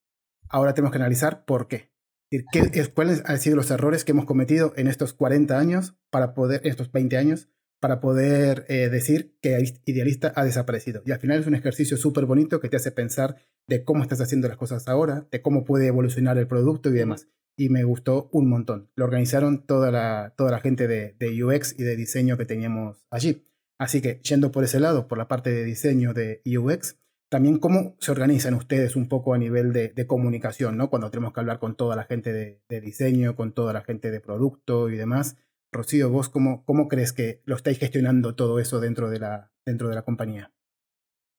Ahora 0.48 0.74
tenemos 0.74 0.92
que 0.92 0.98
analizar 0.98 1.44
por 1.44 1.66
qué. 1.66 1.90
¿Qué, 2.30 2.88
¿Cuáles 2.94 3.22
han 3.26 3.40
sido 3.40 3.56
los 3.56 3.70
errores 3.70 4.04
que 4.04 4.12
hemos 4.12 4.26
cometido 4.26 4.72
en 4.76 4.86
estos 4.86 5.12
40 5.12 5.58
años, 5.58 5.96
para 6.10 6.34
poder, 6.34 6.60
estos 6.64 6.90
20 6.92 7.16
años, 7.16 7.48
para 7.80 8.00
poder 8.00 8.64
eh, 8.68 8.88
decir 8.88 9.36
que 9.42 9.58
Idealista 9.86 10.32
ha 10.36 10.44
desaparecido? 10.44 11.02
Y 11.04 11.10
al 11.10 11.18
final 11.18 11.40
es 11.40 11.48
un 11.48 11.56
ejercicio 11.56 11.96
súper 11.96 12.26
bonito 12.26 12.60
que 12.60 12.68
te 12.68 12.76
hace 12.76 12.92
pensar 12.92 13.36
de 13.66 13.84
cómo 13.84 14.02
estás 14.04 14.20
haciendo 14.20 14.46
las 14.46 14.56
cosas 14.56 14.86
ahora, 14.86 15.26
de 15.32 15.42
cómo 15.42 15.64
puede 15.64 15.88
evolucionar 15.88 16.38
el 16.38 16.46
producto 16.46 16.90
y 16.90 16.92
demás. 16.92 17.28
Y 17.56 17.70
me 17.70 17.82
gustó 17.82 18.28
un 18.32 18.48
montón. 18.48 18.88
Lo 18.94 19.04
organizaron 19.04 19.66
toda 19.66 19.90
la, 19.90 20.34
toda 20.36 20.52
la 20.52 20.60
gente 20.60 20.86
de, 20.86 21.16
de 21.18 21.44
UX 21.44 21.74
y 21.76 21.82
de 21.82 21.96
diseño 21.96 22.36
que 22.36 22.46
teníamos 22.46 23.04
allí. 23.10 23.48
Así 23.78 24.00
que 24.00 24.20
yendo 24.22 24.52
por 24.52 24.62
ese 24.62 24.78
lado, 24.78 25.08
por 25.08 25.18
la 25.18 25.26
parte 25.26 25.50
de 25.50 25.64
diseño 25.64 26.14
de 26.14 26.40
UX, 26.46 26.96
también 27.34 27.58
cómo 27.58 27.96
se 27.98 28.12
organizan 28.12 28.54
ustedes 28.54 28.94
un 28.94 29.08
poco 29.08 29.34
a 29.34 29.38
nivel 29.38 29.72
de, 29.72 30.06
comunicación, 30.06 30.76
¿no? 30.76 30.88
Cuando 30.88 31.10
tenemos 31.10 31.32
que 31.32 31.40
hablar 31.40 31.58
con 31.58 31.74
toda 31.74 31.96
la 31.96 32.04
gente 32.04 32.32
de, 32.32 32.80
diseño, 32.80 33.34
con 33.34 33.52
toda 33.52 33.72
la 33.72 33.80
gente 33.80 34.12
de 34.12 34.20
producto 34.20 34.88
y 34.88 34.94
demás. 34.94 35.36
Rocío, 35.72 36.10
vos 36.10 36.28
cómo, 36.28 36.64
cómo 36.64 36.86
crees 36.86 37.12
que 37.12 37.40
lo 37.44 37.56
estáis 37.56 37.80
gestionando 37.80 38.36
todo 38.36 38.60
eso 38.60 38.78
dentro 38.78 39.10
de 39.10 39.18
la, 39.18 39.50
dentro 39.66 39.88
de 39.88 39.96
la 39.96 40.02
compañía? 40.02 40.52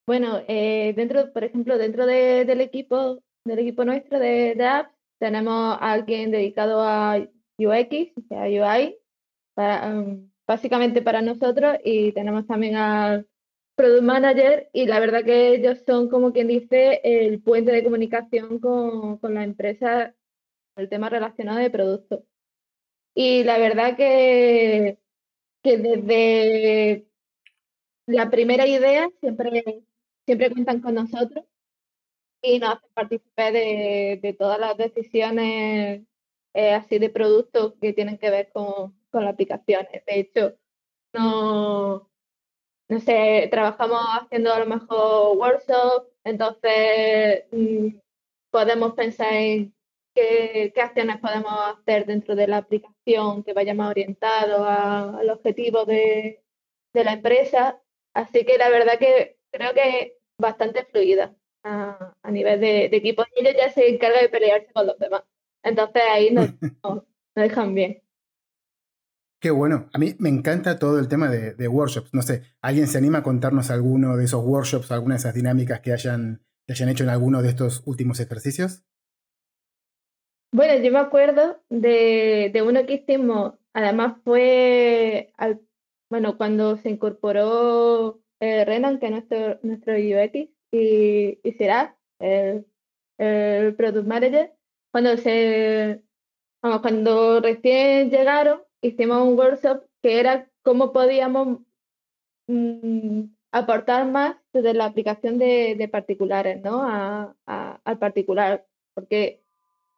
Bueno, 0.06 0.42
eh, 0.50 0.92
dentro, 0.98 1.32
por 1.32 1.46
ejemplo, 1.46 1.78
dentro 1.78 2.06
del 2.06 2.60
equipo, 2.60 3.24
del 3.46 3.60
equipo 3.60 3.86
nuestro 3.86 4.20
de, 4.20 4.54
de 4.54 4.66
apps, 4.66 4.94
tenemos 5.18 5.78
a 5.80 5.94
alguien 5.94 6.30
dedicado 6.30 6.82
a 6.82 7.26
UX, 7.58 8.12
a 8.32 8.48
UI, 8.48 8.98
um, 9.56 10.30
básicamente 10.46 11.02
para 11.02 11.22
nosotros, 11.22 11.78
y 11.86 12.12
tenemos 12.12 12.46
también 12.48 12.76
al 12.76 13.30
Product 13.76 14.04
Manager, 14.04 14.70
y 14.74 14.86
la 14.86 15.00
verdad 15.00 15.24
que 15.24 15.50
ellos 15.56 15.80
son, 15.86 16.10
como 16.10 16.32
quien 16.34 16.48
dice, 16.48 17.02
el 17.04 17.42
puente 17.42 17.72
de 17.72 17.84
comunicación 17.84 18.60
con, 18.60 19.18
con 19.18 19.34
la 19.34 19.44
empresa, 19.44 20.16
el 20.78 20.90
tema 20.90 21.10
relacionado 21.10 21.60
de 21.60 21.70
producto. 21.70 22.26
Y 23.14 23.44
la 23.44 23.58
verdad 23.58 23.98
que, 23.98 25.00
que 25.64 25.78
desde 25.78 27.08
la 28.08 28.30
primera 28.30 28.68
idea 28.68 29.10
siempre, 29.20 29.84
siempre 30.26 30.52
cuentan 30.52 30.82
con 30.82 30.96
nosotros 30.96 31.46
y 32.42 32.60
nos 32.60 32.76
hacen 32.76 32.90
participar 32.94 33.54
de, 33.54 34.20
de 34.22 34.34
todas 34.34 34.60
las 34.60 34.78
decisiones 34.78 36.04
eh, 36.54 36.74
así 36.74 37.00
de 37.00 37.10
productos 37.10 37.74
que 37.82 37.94
tienen 37.94 38.18
que 38.18 38.30
ver 38.30 38.50
con, 38.54 38.98
con 39.10 39.26
las 39.26 39.34
aplicaciones. 39.34 40.06
De 40.06 40.20
hecho, 40.20 40.58
no, 41.14 42.10
no 42.90 43.00
sé, 43.00 43.48
trabajamos 43.52 44.00
haciendo 44.22 44.54
a 44.54 44.60
lo 44.60 44.66
mejor 44.68 45.38
workshops, 45.38 46.08
entonces 46.24 47.46
mm, 47.52 47.98
podemos 48.52 48.94
pensar 48.94 49.34
en 49.34 49.74
qué, 50.14 50.72
qué, 50.74 50.82
acciones 50.82 51.20
podemos 51.20 51.52
hacer 51.52 52.06
dentro 52.06 52.36
de 52.36 52.48
la 52.48 52.58
aplicación 52.58 53.44
que 53.44 53.54
vaya 53.54 53.74
más 53.74 53.90
orientado 53.92 54.66
a, 54.66 55.20
al 55.20 55.30
objetivo 55.30 55.86
de, 55.86 56.44
de, 56.94 57.04
la 57.04 57.14
empresa. 57.14 57.82
Así 58.14 58.46
que 58.46 58.58
la 58.58 58.70
verdad 58.70 59.00
que 59.00 59.38
creo 59.52 59.74
que 59.74 60.18
bastante 60.40 60.86
fluida 60.86 61.36
a, 61.64 62.14
a 62.22 62.32
nivel 62.32 62.60
de, 62.62 62.90
de, 62.90 62.98
equipo. 62.98 63.24
Y 63.36 63.42
ellos 63.42 63.56
ya 63.58 63.70
se 63.72 63.90
encargan 63.90 64.22
de 64.24 64.30
pelearse 64.30 64.72
con 64.74 64.88
los 64.88 64.98
demás. 65.00 65.24
Entonces 65.64 66.04
ahí 66.10 66.32
nos, 66.32 66.50
nos, 66.84 67.04
nos 67.04 67.06
dejan 67.36 67.74
bien. 67.76 68.05
Qué 69.40 69.52
bueno. 69.52 69.90
A 69.94 69.98
mí 69.98 70.16
me 70.20 70.30
encanta 70.30 70.80
todo 70.80 71.00
el 71.00 71.08
tema 71.08 71.30
de, 71.30 71.68
workshops. 71.68 72.14
No 72.14 72.22
sé, 72.22 72.44
¿alguien 72.62 72.88
se 72.88 72.98
anima 72.98 73.20
a 73.20 73.24
contarnos 73.24 73.70
alguno 73.70 74.18
de 74.18 74.26
esos 74.26 74.44
workshops, 74.44 74.92
alguna 74.92 75.16
de 75.16 75.20
esas 75.20 75.36
dinámicas 75.36 75.82
que 75.82 75.94
hayan, 75.94 76.42
que 76.66 76.74
hayan 76.74 76.90
hecho 76.90 77.04
en 77.04 77.10
alguno 77.10 77.42
de 77.42 77.50
estos 77.50 77.84
últimos 77.86 78.20
ejercicios? 78.20 78.84
Bueno, 80.52 80.82
yo 80.82 80.92
me 80.92 81.00
acuerdo 81.00 81.62
de, 81.70 82.50
de 82.54 82.62
uno 82.62 82.86
que 82.86 82.94
hicimos, 82.94 83.56
además 83.74 84.18
fue, 84.24 85.34
al, 85.38 85.62
bueno, 86.10 86.38
cuando 86.38 86.78
se 86.78 86.90
incorporó 86.90 88.22
eh, 88.40 88.64
Renan, 88.64 89.00
que 89.00 89.08
es 89.08 89.12
nuestro, 89.12 89.60
nuestro 89.64 89.94
UX, 89.96 90.50
y, 90.72 91.40
y 91.44 91.52
será 91.58 91.98
el, 92.20 92.66
el 93.18 93.76
Product 93.76 94.08
Manager, 94.08 94.54
cuando 94.92 95.18
se, 95.18 96.02
cuando 96.62 97.42
recién 97.42 98.10
llegaron, 98.10 98.62
hicimos 98.88 99.22
un 99.28 99.38
workshop 99.38 99.84
que 100.02 100.20
era 100.20 100.50
cómo 100.64 100.94
podíamos 100.94 101.60
mmm, 102.48 103.24
aportar 103.52 104.08
más 104.08 104.36
desde 104.54 104.74
la 104.74 104.86
aplicación 104.86 105.38
de, 105.38 105.76
de 105.78 105.88
particulares, 105.88 106.62
¿no? 106.62 106.84
A, 106.84 107.36
a, 107.46 107.80
al 107.84 108.00
particular, 108.00 108.66
porque 108.94 109.42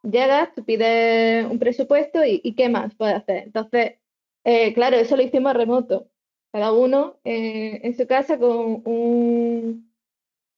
llegas, 0.03 0.53
tú 0.56 0.63
pides 0.63 1.46
un 1.50 1.60
presupuesto 1.60 2.24
y, 2.24 2.41
y 2.44 2.56
¿qué 2.56 2.70
más 2.70 2.96
puedes 2.96 3.15
hacer? 3.15 3.44
Entonces, 3.44 3.96
eh, 4.44 4.74
claro, 4.74 4.98
eso 4.98 5.15
lo 5.17 5.24
hicimos 5.24 5.53
remoto, 5.53 6.10
cada 6.51 6.72
uno 6.72 7.20
eh, 7.24 7.82
en 7.84 7.98
su 7.98 8.08
casa 8.08 8.38
con 8.38 8.82
un, 8.86 9.91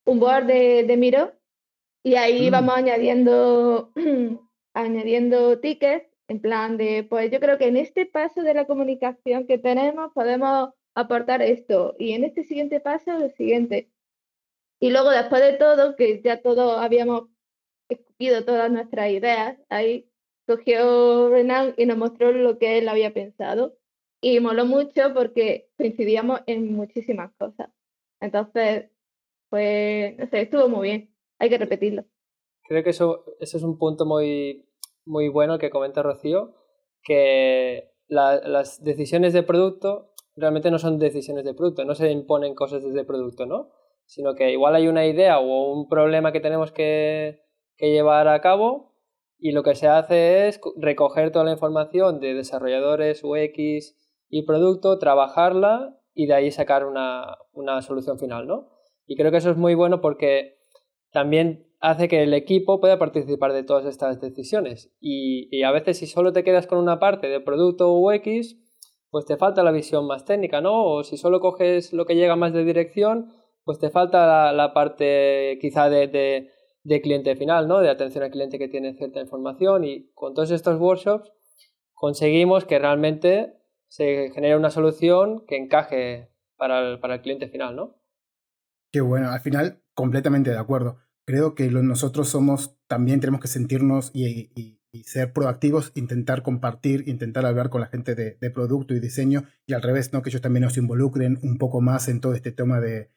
un 0.06 0.20
board 0.20 0.46
de, 0.46 0.84
de 0.84 0.98
Miro 0.98 1.34
y 2.04 2.16
ahí 2.16 2.50
mm. 2.50 2.52
vamos 2.52 2.76
añadiendo, 2.76 3.92
añadiendo 4.74 5.60
tickets 5.60 6.09
en 6.30 6.40
plan 6.40 6.78
de, 6.78 7.04
pues 7.04 7.32
yo 7.32 7.40
creo 7.40 7.58
que 7.58 7.68
en 7.68 7.76
este 7.76 8.06
paso 8.06 8.44
de 8.44 8.54
la 8.54 8.68
comunicación 8.68 9.48
que 9.48 9.58
tenemos 9.58 10.14
podemos 10.14 10.70
aportar 10.94 11.42
esto 11.42 11.96
y 11.98 12.14
en 12.14 12.24
este 12.24 12.44
siguiente 12.44 12.80
paso 12.80 13.18
lo 13.18 13.30
siguiente. 13.32 13.90
Y 14.80 14.92
luego 14.92 15.10
después 15.10 15.42
de 15.42 15.54
todo, 15.54 15.96
que 15.96 16.22
ya 16.22 16.42
todos 16.42 16.80
habíamos 16.80 17.24
escupido 17.90 18.46
todas 18.46 18.72
nuestras 18.72 19.10
ideas, 19.10 19.58
ahí 19.70 20.08
cogió 20.46 21.30
Renan 21.30 21.74
y 21.78 21.86
nos 21.88 21.98
mostró 21.98 22.32
lo 22.32 22.60
que 22.60 22.78
él 22.78 22.88
había 22.88 23.14
pensado. 23.14 23.76
Y 24.22 24.40
moló 24.40 24.66
mucho 24.66 25.14
porque 25.16 25.70
coincidíamos 25.78 26.42
en 26.46 26.74
muchísimas 26.74 27.34
cosas. 27.38 27.70
Entonces, 28.22 28.92
pues, 29.50 30.18
no 30.18 30.28
sé, 30.28 30.42
estuvo 30.42 30.70
muy 30.70 30.90
bien. 30.90 31.16
Hay 31.40 31.50
que 31.50 31.58
repetirlo. 31.58 32.06
Creo 32.68 32.84
que 32.84 32.92
eso, 32.92 33.26
eso 33.40 33.58
es 33.58 33.64
un 33.64 33.78
punto 33.78 34.06
muy 34.06 34.69
muy 35.10 35.28
bueno 35.28 35.58
que 35.58 35.72
comenta 35.72 36.04
Rocío, 36.04 36.54
que 37.02 37.92
la, 38.08 38.40
las 38.48 38.84
decisiones 38.84 39.34
de 39.34 39.44
producto 39.44 40.14
realmente 40.36 40.72
no 40.72 40.78
son 40.78 41.00
decisiones 41.00 41.44
de 41.44 41.56
producto, 41.56 41.84
no 41.84 41.96
se 41.96 42.12
imponen 42.12 42.54
cosas 42.54 42.84
desde 42.84 43.04
producto, 43.04 43.46
¿no? 43.46 43.72
Sino 44.06 44.36
que 44.36 44.52
igual 44.52 44.76
hay 44.76 44.88
una 44.88 45.06
idea 45.06 45.40
o 45.40 45.74
un 45.74 45.90
problema 45.90 46.32
que 46.32 46.40
tenemos 46.40 46.72
que, 46.72 47.42
que 47.76 47.92
llevar 47.92 48.28
a 48.28 48.40
cabo 48.40 48.94
y 49.40 49.52
lo 49.52 49.64
que 49.64 49.76
se 49.76 49.88
hace 49.88 50.48
es 50.48 50.62
recoger 50.78 51.32
toda 51.32 51.46
la 51.46 51.54
información 51.54 52.20
de 52.20 52.36
desarrolladores, 52.36 53.24
UX 53.24 53.96
y 54.30 54.44
producto, 54.44 55.00
trabajarla 55.00 55.98
y 56.14 56.28
de 56.28 56.36
ahí 56.36 56.52
sacar 56.52 56.86
una, 56.86 57.36
una 57.52 57.82
solución 57.82 58.20
final, 58.20 58.46
¿no? 58.48 58.70
Y 59.08 59.16
creo 59.16 59.32
que 59.32 59.38
eso 59.38 59.50
es 59.50 59.58
muy 59.58 59.74
bueno 59.74 60.02
porque 60.02 60.60
también 61.12 61.69
hace 61.80 62.08
que 62.08 62.24
el 62.24 62.34
equipo 62.34 62.80
pueda 62.80 63.00
participar 63.00 63.54
de 63.54 63.64
todas 63.64 63.86
estas 63.86 64.20
decisiones. 64.20 64.92
Y, 65.00 65.64
a 65.64 65.72
veces 65.72 65.98
si 65.98 66.08
solo 66.08 66.34
te 66.34 66.44
quedas 66.44 66.68
con 66.68 66.78
una 66.78 67.00
parte 67.00 67.28
de 67.28 67.40
producto 67.40 67.94
UX, 67.94 68.58
pues 69.10 69.26
te 69.26 69.38
falta 69.38 69.64
la 69.64 69.72
visión 69.72 70.06
más 70.06 70.26
técnica, 70.26 70.62
¿no? 70.62 70.86
O 70.86 71.04
si 71.04 71.18
solo 71.18 71.40
coges 71.40 71.94
lo 71.94 72.06
que 72.06 72.16
llega 72.16 72.36
más 72.36 72.54
de 72.54 72.64
dirección, 72.64 73.34
pues 73.64 73.80
te 73.80 73.90
falta 73.90 74.28
la, 74.28 74.54
la 74.54 74.74
parte 74.74 75.58
quizá 75.62 75.90
de, 75.90 76.08
de, 76.08 76.52
de, 76.84 77.02
cliente 77.02 77.36
final, 77.36 77.68
¿no? 77.68 77.80
De 77.80 77.90
atención 77.90 78.24
al 78.24 78.32
cliente 78.32 78.60
que 78.60 78.68
tiene 78.68 78.94
cierta 78.94 79.20
información. 79.20 79.84
Y 79.84 80.12
con 80.14 80.34
todos 80.34 80.52
estos 80.52 80.80
workshops 80.80 81.32
conseguimos 81.94 82.66
que 82.66 82.78
realmente 82.78 83.56
se 83.88 84.30
genere 84.32 84.56
una 84.56 84.70
solución 84.70 85.46
que 85.48 85.58
encaje 85.58 86.30
para 86.56 86.80
el, 86.82 87.00
para 87.00 87.16
el 87.16 87.22
cliente 87.22 87.48
final, 87.48 87.76
¿no? 87.76 87.96
Qué 88.92 89.02
bueno, 89.02 89.30
al 89.32 89.40
final 89.40 89.82
completamente 89.94 90.52
de 90.52 90.58
acuerdo 90.58 90.98
creo 91.30 91.54
que 91.54 91.70
nosotros 91.70 92.28
somos, 92.28 92.76
también 92.88 93.20
tenemos 93.20 93.40
que 93.40 93.48
sentirnos 93.48 94.10
y, 94.16 94.50
y, 94.56 94.80
ser 95.04 95.32
proactivos, 95.32 95.92
intentar 95.94 96.42
compartir, 96.42 97.08
intentar 97.08 97.46
hablar 97.46 97.70
con 97.70 97.82
la 97.82 97.88
gente 97.88 98.16
de, 98.16 98.50
producto 98.50 98.96
y 98.96 99.00
diseño 99.00 99.44
y 99.68 99.74
al 99.74 99.84
revés, 99.84 100.12
¿no? 100.12 100.24
que 100.24 100.32
ellos 100.32 100.42
también 100.42 100.64
nos 100.64 100.78
involucren 100.78 101.38
un 101.44 101.60
poco 101.60 101.82
más 101.82 102.08
en 102.08 102.20
todo 102.20 102.34
este 102.34 102.52
tema 102.52 102.82
de, 102.82 103.12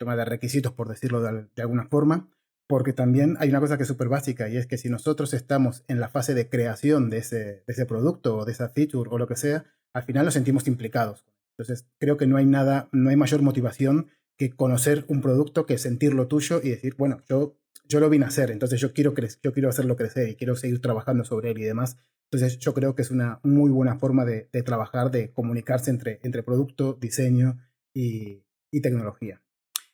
toma 0.00 0.16
de 0.16 0.24
requisitos, 0.24 0.72
por 0.72 0.88
decirlo 0.88 1.22
de, 1.22 1.62
alguna 1.62 1.86
forma, 1.86 2.28
porque 2.66 2.92
también 2.92 3.36
hay 3.38 3.50
una 3.50 3.60
cosa 3.60 3.76
que 3.76 3.84
es 3.84 3.88
súper 3.88 4.08
básica 4.08 4.48
y 4.48 4.56
es 4.56 4.66
que 4.66 4.76
si 4.76 4.88
nosotros 4.88 5.32
estamos 5.32 5.84
en 5.86 6.00
la 6.00 6.08
fase 6.08 6.34
de 6.34 6.48
creación 6.48 7.08
de 7.08 7.18
ese, 7.18 7.36
de 7.36 7.64
ese 7.68 7.86
producto 7.86 8.38
o 8.38 8.44
de 8.44 8.50
esa 8.50 8.70
feature 8.70 9.08
o 9.12 9.18
lo 9.18 9.28
que 9.28 9.36
sea, 9.36 9.64
al 9.94 10.02
final 10.02 10.24
nos 10.24 10.34
sentimos 10.34 10.66
implicados. 10.66 11.24
Entonces, 11.56 11.88
creo 11.98 12.16
que 12.16 12.26
no 12.26 12.36
hay 12.36 12.46
nada, 12.46 12.88
no 12.90 13.10
hay 13.10 13.16
mayor 13.16 13.42
motivación 13.42 14.08
que 14.36 14.50
conocer 14.50 15.04
un 15.08 15.20
producto, 15.20 15.66
que 15.66 15.78
sentirlo 15.78 16.26
tuyo 16.26 16.60
y 16.62 16.70
decir, 16.70 16.94
bueno, 16.96 17.22
yo 17.28 17.56
yo 17.88 18.00
lo 18.00 18.10
vine 18.10 18.24
a 18.24 18.28
hacer, 18.28 18.50
entonces 18.50 18.80
yo 18.80 18.92
quiero, 18.92 19.14
yo 19.42 19.52
quiero 19.52 19.68
hacerlo 19.68 19.96
crecer 19.96 20.28
y 20.28 20.36
quiero 20.36 20.56
seguir 20.56 20.80
trabajando 20.80 21.24
sobre 21.24 21.50
él 21.50 21.58
y 21.58 21.64
demás. 21.64 21.96
Entonces 22.30 22.58
yo 22.58 22.74
creo 22.74 22.94
que 22.94 23.02
es 23.02 23.10
una 23.10 23.40
muy 23.44 23.70
buena 23.70 23.98
forma 23.98 24.24
de, 24.24 24.48
trabajar, 24.64 25.10
de 25.10 25.32
comunicarse 25.32 25.90
entre, 25.90 26.18
entre 26.22 26.42
producto, 26.42 26.94
diseño 26.94 27.58
y, 27.94 28.42
tecnología. 28.82 29.42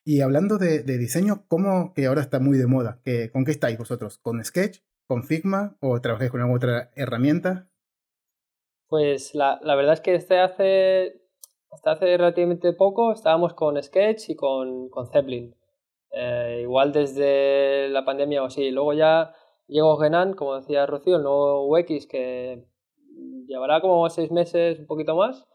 Y 0.04 0.22
hablando 0.22 0.58
de, 0.58 0.82
diseño, 0.82 1.44
¿cómo 1.46 1.94
que 1.94 2.06
ahora 2.06 2.20
está 2.20 2.40
muy 2.40 2.58
de 2.58 2.66
moda? 2.66 3.00
¿Con 3.32 3.44
qué 3.44 3.52
estáis 3.52 3.78
vosotros? 3.78 4.18
¿Con 4.18 4.44
Sketch? 4.44 4.80
¿Con 5.06 5.22
Figma? 5.22 5.76
¿O 5.78 6.00
trabajáis 6.00 6.32
con 6.32 6.40
alguna 6.40 6.56
otra 6.56 6.90
herramienta? 6.96 7.70
Pues 8.88 9.37
la, 9.37 9.61
verdad 9.62 9.94
es 9.94 10.00
que 10.00 10.16
este 10.16 10.40
hace, 10.40 11.21
hasta 11.72 11.92
hace 11.92 12.16
relativamente 12.16 12.72
poco 12.74 13.12
estábamos 13.12 13.54
con 13.54 13.82
Sketch 13.82 14.28
y 14.28 14.36
con, 14.36 14.90
con 14.90 15.06
Zeppelin. 15.06 15.54
Eh, 16.12 16.60
igual 16.62 16.92
desde 16.92 17.88
la 17.88 18.04
pandemia 18.04 18.42
o 18.42 18.46
así. 18.46 18.70
Luego 18.70 18.92
ya 18.92 19.34
llegó 19.66 19.96
Genan, 19.96 20.34
como 20.34 20.56
decía 20.56 20.84
Rocío, 20.86 21.16
el 21.16 21.22
nuevo 21.22 21.66
UX 21.66 22.06
que 22.06 22.66
llevará 23.46 23.80
como 23.80 24.08
seis 24.10 24.30
meses, 24.30 24.78
un 24.78 24.86
poquito 24.86 25.16
más. 25.16 25.48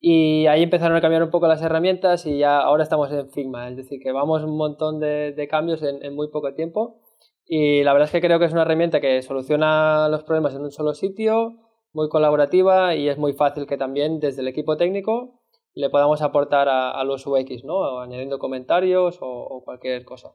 Y 0.00 0.46
ahí 0.46 0.62
empezaron 0.64 0.96
a 0.96 1.00
cambiar 1.00 1.22
un 1.22 1.30
poco 1.30 1.46
las 1.46 1.62
herramientas 1.62 2.26
y 2.26 2.38
ya 2.38 2.58
ahora 2.58 2.82
estamos 2.82 3.10
en 3.12 3.30
Figma. 3.30 3.68
Es 3.68 3.76
decir, 3.76 4.00
que 4.02 4.10
vamos 4.10 4.42
un 4.42 4.56
montón 4.56 4.98
de, 4.98 5.46
cambios 5.48 5.82
en, 5.82 6.04
en, 6.04 6.14
muy 6.14 6.28
poco 6.28 6.52
tiempo. 6.54 7.00
Y 7.46 7.84
la 7.84 7.92
verdad 7.92 8.06
es 8.06 8.12
que 8.12 8.20
creo 8.20 8.40
que 8.40 8.46
es 8.46 8.52
una 8.52 8.62
herramienta 8.62 9.00
que 9.00 9.22
soluciona 9.22 10.08
los 10.08 10.24
problemas 10.24 10.54
en 10.54 10.62
un 10.62 10.72
solo 10.72 10.94
sitio, 10.94 11.60
muy 11.92 12.08
colaborativa 12.08 12.96
y 12.96 13.08
es 13.08 13.18
muy 13.18 13.34
fácil 13.34 13.66
que 13.66 13.76
también 13.76 14.18
desde 14.18 14.42
el 14.42 14.48
equipo 14.48 14.76
técnico 14.76 15.43
le 15.74 15.90
podamos 15.90 16.22
aportar 16.22 16.68
a, 16.68 17.02
los 17.04 17.26
UX, 17.26 17.64
¿no? 17.64 18.00
añadiendo 18.00 18.38
comentarios 18.38 19.18
o, 19.20 19.62
cualquier 19.64 20.04
cosa. 20.04 20.34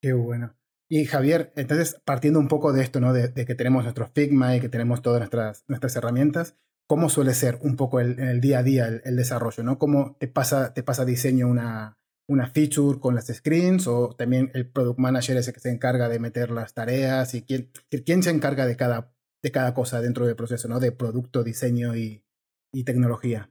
Qué 0.00 0.12
bueno. 0.12 0.54
Y 0.88 1.04
Javier, 1.04 1.52
entonces, 1.56 2.00
partiendo 2.04 2.40
un 2.40 2.48
poco 2.48 2.72
de 2.72 2.82
esto, 2.82 3.00
¿no? 3.00 3.12
De, 3.12 3.32
que 3.32 3.54
tenemos 3.54 3.84
nuestro 3.84 4.08
Figma 4.08 4.56
y 4.56 4.60
que 4.60 4.68
tenemos 4.68 5.02
todas 5.02 5.20
nuestras, 5.20 5.64
nuestras 5.68 5.94
herramientas, 5.94 6.56
¿cómo 6.88 7.08
suele 7.08 7.34
ser 7.34 7.58
un 7.62 7.76
poco 7.76 8.00
el, 8.00 8.18
en 8.18 8.26
el 8.26 8.40
día 8.40 8.58
a 8.58 8.62
día 8.64 8.88
el, 8.88 9.16
desarrollo, 9.16 9.62
¿no? 9.62 9.78
¿Cómo 9.78 10.16
te 10.18 10.26
pasa, 10.26 10.74
te 10.74 10.82
pasa 10.82 11.04
diseño 11.04 11.46
una, 11.46 11.98
una 12.28 12.48
feature 12.48 12.98
con 12.98 13.14
las 13.14 13.26
screens 13.26 13.86
o 13.86 14.16
también 14.16 14.50
el 14.54 14.68
product 14.68 14.98
manager 14.98 15.36
ese 15.36 15.52
que 15.52 15.60
se 15.60 15.70
encarga 15.70 16.08
de 16.08 16.18
meter 16.18 16.50
las 16.50 16.74
tareas 16.74 17.34
y 17.34 17.42
quién, 17.42 17.70
quién 18.04 18.22
se 18.24 18.30
encarga 18.30 18.66
de 18.66 18.76
cada, 18.76 19.12
de 19.42 19.52
cada 19.52 19.74
cosa 19.74 20.00
dentro 20.00 20.26
del 20.26 20.34
proceso, 20.34 20.66
¿no? 20.66 20.80
De 20.80 20.90
producto, 20.90 21.44
diseño 21.44 21.94
y, 21.94 22.24
y 22.72 22.82
tecnología. 22.84 23.50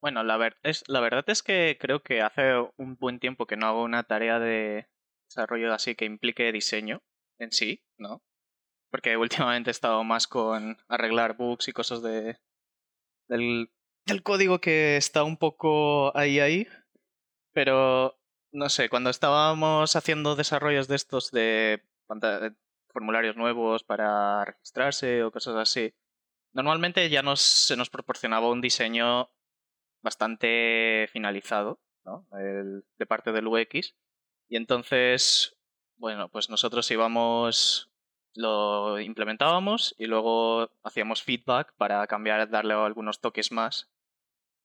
Bueno, 0.00 0.22
la, 0.22 0.36
ver 0.38 0.56
es, 0.62 0.82
la 0.88 1.00
verdad 1.00 1.24
es 1.28 1.42
que 1.42 1.76
creo 1.78 2.02
que 2.02 2.22
hace 2.22 2.54
un 2.76 2.96
buen 2.96 3.20
tiempo 3.20 3.46
que 3.46 3.56
no 3.56 3.66
hago 3.66 3.82
una 3.82 4.04
tarea 4.04 4.38
de 4.38 4.88
desarrollo 5.28 5.72
así 5.74 5.94
que 5.94 6.06
implique 6.06 6.52
diseño 6.52 7.02
en 7.38 7.52
sí, 7.52 7.82
¿no? 7.98 8.22
Porque 8.90 9.16
últimamente 9.50 9.70
he 9.70 9.72
estado 9.72 10.02
más 10.04 10.26
con 10.26 10.78
arreglar 10.88 11.36
bugs 11.36 11.68
y 11.68 11.72
cosas 11.72 12.02
de 12.02 12.38
del, 13.28 13.70
del 14.06 14.22
código 14.22 14.60
que 14.60 14.96
está 14.96 15.22
un 15.24 15.36
poco 15.36 16.16
ahí 16.16 16.40
ahí. 16.40 16.66
Pero 17.52 18.18
no 18.52 18.68
sé, 18.68 18.88
cuando 18.88 19.10
estábamos 19.10 19.96
haciendo 19.96 20.36
desarrollos 20.36 20.88
de 20.88 20.96
estos 20.96 21.30
de 21.30 21.82
formularios 22.88 23.36
nuevos 23.36 23.84
para 23.84 24.44
registrarse 24.44 25.22
o 25.22 25.30
cosas 25.30 25.56
así, 25.56 25.94
normalmente 26.52 27.08
ya 27.08 27.22
nos, 27.22 27.40
se 27.40 27.76
nos 27.76 27.90
proporcionaba 27.90 28.50
un 28.50 28.60
diseño 28.60 29.30
bastante 30.02 31.08
finalizado, 31.12 31.80
¿no? 32.04 32.26
de 32.30 33.06
parte 33.06 33.32
del 33.32 33.46
UX. 33.46 33.94
Y 34.48 34.56
entonces, 34.56 35.56
bueno, 35.96 36.28
pues 36.28 36.50
nosotros 36.50 36.90
íbamos, 36.90 37.90
lo 38.34 38.98
implementábamos 39.00 39.94
y 39.98 40.06
luego 40.06 40.70
hacíamos 40.82 41.22
feedback 41.22 41.74
para 41.76 42.06
cambiar, 42.06 42.48
darle 42.50 42.74
algunos 42.74 43.20
toques 43.20 43.52
más 43.52 43.90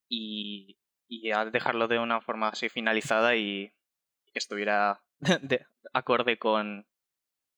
y, 0.09 0.77
y 1.07 1.29
dejarlo 1.51 1.87
de 1.87 1.99
una 1.99 2.21
forma 2.21 2.49
así 2.49 2.69
finalizada 2.69 3.35
y 3.35 3.73
que 4.31 4.39
estuviera 4.39 5.03
de, 5.41 5.65
acorde 5.93 6.37
con, 6.39 6.87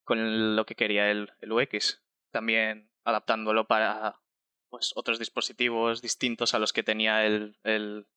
con 0.04 0.56
lo 0.56 0.66
que 0.66 0.76
quería 0.76 1.10
el, 1.12 1.32
el 1.42 1.52
UX. 1.52 2.04
También 2.32 2.92
adaptándolo 3.04 3.68
para 3.68 4.20
pues, 4.70 4.94
otros 4.96 5.20
dispositivos 5.20 6.02
distintos 6.02 6.54
a 6.54 6.60
los 6.60 6.74
que 6.74 6.84
tenía 6.84 7.26
el, 7.26 7.58
el 7.64 8.08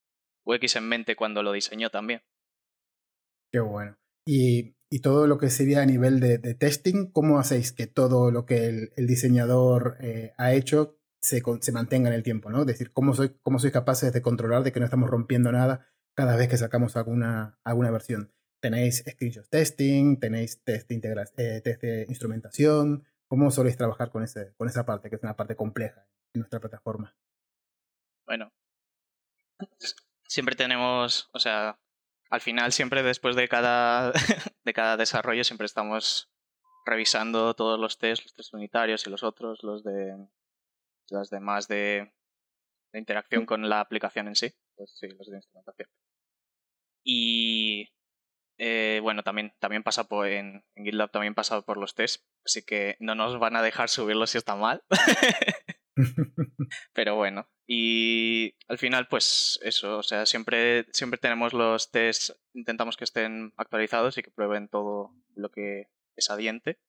UX 0.45 0.77
en 0.77 0.89
mente 0.89 1.17
cuando 1.17 1.43
lo 1.43 1.53
diseñó 1.53 1.91
también. 1.91 2.23
Qué 3.53 3.61
bueno. 3.61 3.97
Y, 4.27 4.77
y 4.91 5.01
todo 5.01 5.27
lo 5.27 5.39
que 5.39 5.51
sería 5.51 5.83
a 5.83 5.87
nivel 5.87 6.21
de, 6.21 6.39
testing, 6.55 7.11
¿cómo 7.11 7.39
hacéis 7.39 7.73
que 7.73 7.87
todo 7.87 8.31
lo 8.31 8.45
que 8.45 8.67
el, 8.67 8.93
el 8.97 9.07
diseñador 9.07 9.97
eh, 10.01 10.33
ha 10.37 10.53
hecho 10.53 10.99
se, 11.21 11.43
se, 11.61 11.73
mantenga 11.73 12.09
en 12.09 12.15
el 12.15 12.23
tiempo? 12.23 12.51
¿no? 12.51 12.61
Es 12.61 12.67
decir, 12.67 12.93
¿cómo, 12.93 13.15
soy, 13.15 13.37
¿cómo 13.43 13.59
sois 13.59 13.73
capaces 13.73 14.13
de 14.13 14.23
controlar 14.23 14.63
de 14.63 14.73
que 14.73 14.81
no 14.81 14.87
estamos 14.87 15.11
rompiendo 15.11 15.53
nada 15.53 15.87
cada 16.15 16.37
vez 16.37 16.49
que 16.49 16.57
sacamos 16.57 16.97
alguna, 16.97 17.59
alguna 17.65 17.91
versión? 17.91 18.33
¿Tenéis 18.61 19.05
screenshot 19.09 19.49
testing? 19.49 20.19
¿Tenéis 20.19 20.63
test 20.63 20.91
de, 20.91 21.27
eh, 21.37 21.61
test 21.63 21.83
de 21.83 22.07
instrumentación? 22.09 23.05
¿Cómo 23.27 23.51
soléis 23.51 23.77
trabajar 23.77 24.11
con, 24.11 24.23
ese, 24.23 24.53
con 24.57 24.69
esa 24.69 24.85
parte, 24.85 25.09
que 25.09 25.17
es 25.17 25.23
una 25.23 25.37
parte 25.37 25.55
compleja? 25.55 26.07
En 26.35 26.41
nuestra 26.41 26.61
plataforma. 26.61 27.17
Bueno, 28.27 28.53
siempre 30.27 30.55
tenemos, 30.55 31.29
o 31.33 31.39
sea, 31.39 31.79
al 32.31 32.41
final 32.41 32.73
siempre 32.73 33.03
después 33.03 33.37
de 33.37 33.49
cada, 33.49 34.13
de 34.65 34.73
cada 34.73 34.97
desarrollo 34.97 35.45
siempre 35.45 35.67
estamos 35.67 36.31
revisando 36.87 37.55
todos 37.55 37.79
los 37.79 37.99
tests, 37.99 38.25
los 38.25 38.35
test 38.35 38.55
unitarios 38.55 39.07
y 39.07 39.11
los 39.11 39.23
otros, 39.23 39.63
los 39.63 39.83
de 39.83 40.17
las 41.09 41.29
demás 41.31 41.69
de, 41.69 42.13
interacción 42.93 43.47
con 43.47 43.69
la 43.69 43.81
aplicación 43.81 44.29
en 44.29 44.37
sí, 44.37 44.53
pues 44.77 44.97
sí, 44.99 45.09
los 45.09 45.29
de 45.29 45.37
instrumentación. 45.37 45.89
Y 47.05 47.89
eh, 48.59 49.01
bueno, 49.03 49.23
también, 49.23 49.53
también 49.59 49.83
pasa 49.83 50.05
por 50.05 50.27
en, 50.27 50.65
en, 50.75 50.85
GitLab 50.85 51.11
también 51.11 51.35
pasa 51.35 51.63
por 51.63 51.77
los 51.77 51.95
tests, 51.95 52.25
así 52.45 52.63
que 52.65 52.97
no 53.01 53.15
nos 53.15 53.39
van 53.39 53.57
a 53.57 53.63
dejar 53.63 53.89
subirlo 53.89 54.27
si 54.27 54.39
está 54.39 54.57
mal. 54.57 54.83
Pero 56.93 57.17
bueno, 57.17 57.49
y 57.73 58.57
al 58.67 58.79
final, 58.79 59.07
pues 59.07 59.61
eso, 59.63 59.99
o 59.99 60.03
sea, 60.03 60.27
siempre, 60.27 60.87
siempre 60.93 61.21
tenemos 61.21 61.53
los 61.53 61.93
tests, 61.93 62.37
intentamos 62.53 62.97
que 62.97 63.05
estén 63.05 63.53
actualizados 63.57 64.19
y 64.19 64.25
que 64.25 64.33
prueben 64.33 64.67
todo 64.69 65.15
lo 65.37 65.53
que 65.53 65.87
es 66.17 66.31
adiente. 66.31 66.81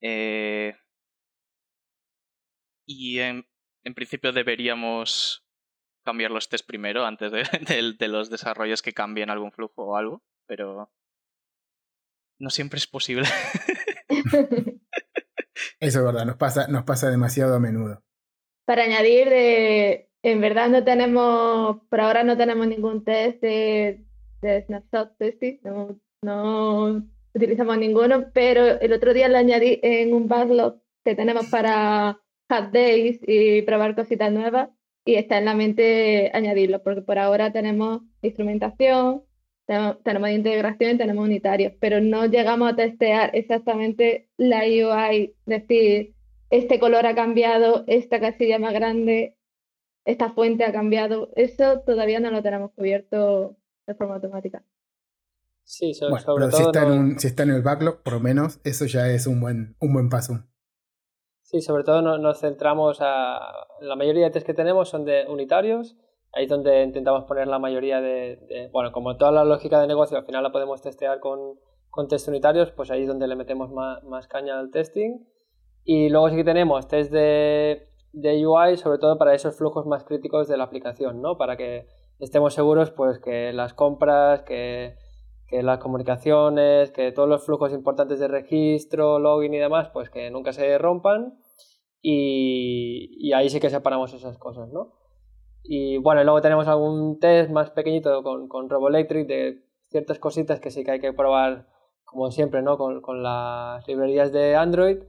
Eh, 0.00 0.74
y 2.84 3.20
en, 3.20 3.46
en, 3.84 3.94
principio 3.94 4.32
deberíamos 4.32 5.46
cambiar 6.04 6.32
los 6.32 6.48
tests 6.48 6.66
primero 6.66 7.06
antes 7.06 7.30
de, 7.30 7.44
de, 7.96 8.08
los 8.08 8.28
desarrollos 8.28 8.82
que 8.82 8.92
cambien 8.92 9.30
algún 9.30 9.52
flujo 9.52 9.84
o 9.84 9.96
algo, 9.96 10.24
pero 10.48 10.92
no 12.40 12.50
siempre 12.50 12.78
es 12.78 12.88
posible. 12.88 13.28
Eso 15.78 15.98
es 16.00 16.04
verdad, 16.04 16.26
nos 16.26 16.38
pasa, 16.38 16.66
nos 16.66 16.82
pasa 16.82 17.08
demasiado 17.08 17.54
a 17.54 17.60
menudo 17.60 18.02
para 18.72 18.84
añadir, 18.84 19.28
de, 19.28 20.08
en 20.22 20.40
verdad 20.40 20.70
no 20.70 20.82
tenemos, 20.82 21.76
por 21.90 22.00
ahora 22.00 22.24
no 22.24 22.38
tenemos 22.38 22.66
ningún 22.66 23.04
test 23.04 23.38
de, 23.42 24.02
de 24.40 24.62
snapshot 24.62 25.14
testing, 25.18 25.58
no, 25.62 26.00
no 26.22 27.06
utilizamos 27.34 27.76
ninguno, 27.76 28.30
pero 28.32 28.80
el 28.80 28.94
otro 28.94 29.12
día 29.12 29.28
lo 29.28 29.36
añadí 29.36 29.78
en 29.82 30.14
un 30.14 30.26
backlog 30.26 30.80
que 31.04 31.14
tenemos 31.14 31.48
para 31.50 32.18
Hot 32.48 32.70
Days 32.72 33.20
y 33.26 33.60
probar 33.60 33.94
cositas 33.94 34.32
nuevas 34.32 34.70
y 35.04 35.16
está 35.16 35.36
en 35.36 35.44
la 35.44 35.54
mente 35.54 36.30
añadirlo, 36.32 36.82
porque 36.82 37.02
por 37.02 37.18
ahora 37.18 37.52
tenemos 37.52 38.00
instrumentación, 38.22 39.22
tenemos, 39.66 40.02
tenemos 40.02 40.30
integración 40.30 40.92
y 40.92 40.96
tenemos 40.96 41.26
unitarios, 41.26 41.74
pero 41.78 42.00
no 42.00 42.24
llegamos 42.24 42.72
a 42.72 42.76
testear 42.76 43.32
exactamente 43.34 44.30
la 44.38 44.60
UI, 44.60 45.34
decir, 45.44 46.14
este 46.52 46.78
color 46.78 47.06
ha 47.06 47.14
cambiado, 47.14 47.82
esta 47.86 48.20
casilla 48.20 48.58
más 48.58 48.74
grande, 48.74 49.38
esta 50.04 50.32
fuente 50.34 50.64
ha 50.64 50.72
cambiado. 50.72 51.30
Eso 51.34 51.80
todavía 51.80 52.20
no 52.20 52.30
lo 52.30 52.42
tenemos 52.42 52.72
cubierto 52.72 53.56
de 53.86 53.94
forma 53.94 54.16
automática. 54.16 54.62
Sí, 55.64 55.94
sobre, 55.94 56.22
pero 56.22 56.50
si, 56.50 56.62
está 56.62 56.82
en 56.82 57.18
si, 57.18 57.26
está 57.28 57.44
en 57.44 57.52
el 57.52 57.62
backlog, 57.62 58.02
por 58.02 58.12
lo 58.12 58.20
menos, 58.20 58.60
eso 58.64 58.84
ya 58.84 59.08
es 59.08 59.26
un 59.26 59.40
buen, 59.40 59.76
un 59.80 59.94
buen 59.94 60.10
paso. 60.10 60.44
Sí, 61.40 61.62
sobre 61.62 61.84
todo 61.84 62.02
nos 62.18 62.40
centramos 62.40 62.98
a... 63.00 63.40
La 63.80 63.96
mayoría 63.96 64.26
de 64.26 64.30
test 64.32 64.46
que 64.46 64.52
tenemos 64.52 64.90
son 64.90 65.06
de 65.06 65.24
unitarios, 65.28 65.96
ahí 66.32 66.44
es 66.44 66.50
donde 66.50 66.82
intentamos 66.82 67.24
poner 67.24 67.48
la 67.48 67.58
mayoría 67.58 68.02
de... 68.02 68.68
bueno, 68.72 68.92
como 68.92 69.16
toda 69.16 69.32
la 69.32 69.44
lógica 69.44 69.80
de 69.80 69.86
negocio 69.86 70.18
al 70.18 70.26
final 70.26 70.42
la 70.42 70.52
podemos 70.52 70.82
testear 70.82 71.18
con, 71.18 71.58
con 71.88 72.08
test 72.08 72.28
unitarios, 72.28 72.72
pues 72.72 72.90
ahí 72.90 73.02
es 73.02 73.08
donde 73.08 73.26
le 73.26 73.36
metemos 73.36 73.70
más, 73.70 74.04
más 74.04 74.28
caña 74.28 74.58
al 74.58 74.70
testing. 74.70 75.31
Y 75.84 76.08
luego 76.08 76.30
sí 76.30 76.36
que 76.36 76.44
tenemos 76.44 76.88
test 76.88 77.10
de, 77.12 77.88
de 78.12 78.46
UI, 78.46 78.76
sobre 78.76 78.98
todo 78.98 79.18
para 79.18 79.34
esos 79.34 79.56
flujos 79.56 79.86
más 79.86 80.04
críticos 80.04 80.48
de 80.48 80.56
la 80.56 80.64
aplicación, 80.64 81.20
¿no? 81.20 81.36
Para 81.36 81.56
que 81.56 81.86
estemos 82.18 82.54
seguros 82.54 82.90
pues 82.90 83.18
que 83.18 83.52
las 83.52 83.74
compras, 83.74 84.42
que 84.42 84.96
que 85.52 85.62
las 85.62 85.78
comunicaciones, 85.80 86.90
que 86.92 87.12
todos 87.12 87.28
los 87.28 87.44
flujos 87.44 87.74
importantes 87.74 88.18
de 88.18 88.26
registro, 88.26 89.18
login 89.18 89.52
y 89.52 89.58
demás, 89.58 89.90
pues 89.92 90.08
que 90.08 90.30
nunca 90.30 90.54
se 90.54 90.78
rompan 90.78 91.34
y, 92.00 93.30
ahí 93.34 93.50
sí 93.50 93.60
que 93.60 93.68
separamos 93.68 94.14
esas 94.14 94.38
cosas, 94.38 94.72
¿no? 94.72 94.94
Y 95.62 95.98
bueno, 95.98 96.24
luego 96.24 96.40
tenemos 96.40 96.66
algún 96.68 97.20
test 97.20 97.50
más 97.50 97.70
pequeñito 97.70 98.22
con, 98.22 98.48
con 98.48 98.70
RoboElectric 98.70 99.28
de 99.28 99.62
ciertas 99.90 100.18
cositas 100.18 100.58
que 100.58 100.70
sí 100.70 100.84
que 100.84 100.92
hay 100.92 101.00
que 101.00 101.12
probar, 101.12 101.68
como 102.04 102.30
siempre, 102.30 102.62
¿no? 102.62 102.78
Con, 102.78 103.02
con 103.02 103.22
las 103.22 103.86
librerías 103.86 104.32
de 104.32 104.56
Android. 104.56 105.02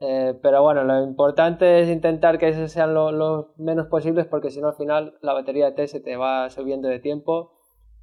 Eh, 0.00 0.38
pero 0.42 0.62
bueno, 0.62 0.84
lo 0.84 1.02
importante 1.02 1.80
es 1.80 1.88
intentar 1.88 2.38
que 2.38 2.48
esos 2.48 2.70
sean 2.70 2.94
lo, 2.94 3.10
lo 3.10 3.54
menos 3.56 3.88
posibles 3.88 4.26
porque 4.26 4.50
si 4.50 4.60
no 4.60 4.68
al 4.68 4.76
final 4.76 5.18
la 5.22 5.32
batería 5.32 5.66
de 5.66 5.72
test 5.72 5.94
se 5.94 6.00
te 6.00 6.16
va 6.16 6.48
subiendo 6.50 6.88
de 6.88 7.00
tiempo 7.00 7.52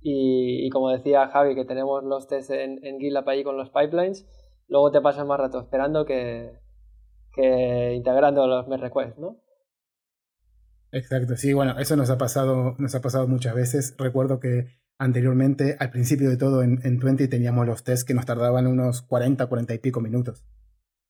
y, 0.07 0.69
como 0.69 0.91
decía 0.91 1.27
Javi, 1.29 1.55
que 1.55 1.65
tenemos 1.65 2.03
los 2.03 2.27
tests 2.27 2.51
en, 2.51 2.79
en 2.85 2.99
GitLab 2.99 3.27
ahí 3.27 3.43
con 3.43 3.57
los 3.57 3.71
pipelines, 3.71 4.27
luego 4.67 4.91
te 4.91 5.01
pasas 5.01 5.25
más 5.25 5.39
rato 5.39 5.59
esperando 5.59 6.05
que, 6.05 6.59
que 7.33 7.93
integrando 7.95 8.45
los 8.45 8.67
merge 8.67 8.85
requests, 8.85 9.17
¿no? 9.17 9.41
Exacto, 10.91 11.35
sí, 11.35 11.53
bueno, 11.53 11.79
eso 11.79 11.95
nos 11.95 12.11
ha 12.11 12.19
pasado, 12.19 12.75
nos 12.77 12.93
ha 12.93 13.01
pasado 13.01 13.27
muchas 13.27 13.55
veces. 13.55 13.95
Recuerdo 13.97 14.39
que 14.39 14.67
anteriormente, 14.99 15.75
al 15.79 15.89
principio 15.89 16.29
de 16.29 16.37
todo, 16.37 16.61
en, 16.61 16.79
en 16.83 16.99
20 16.99 17.27
teníamos 17.27 17.65
los 17.65 17.83
tests 17.83 18.05
que 18.05 18.13
nos 18.13 18.27
tardaban 18.27 18.67
unos 18.67 19.01
40, 19.01 19.47
40 19.47 19.73
y 19.73 19.79
pico 19.79 20.01
minutos. 20.01 20.45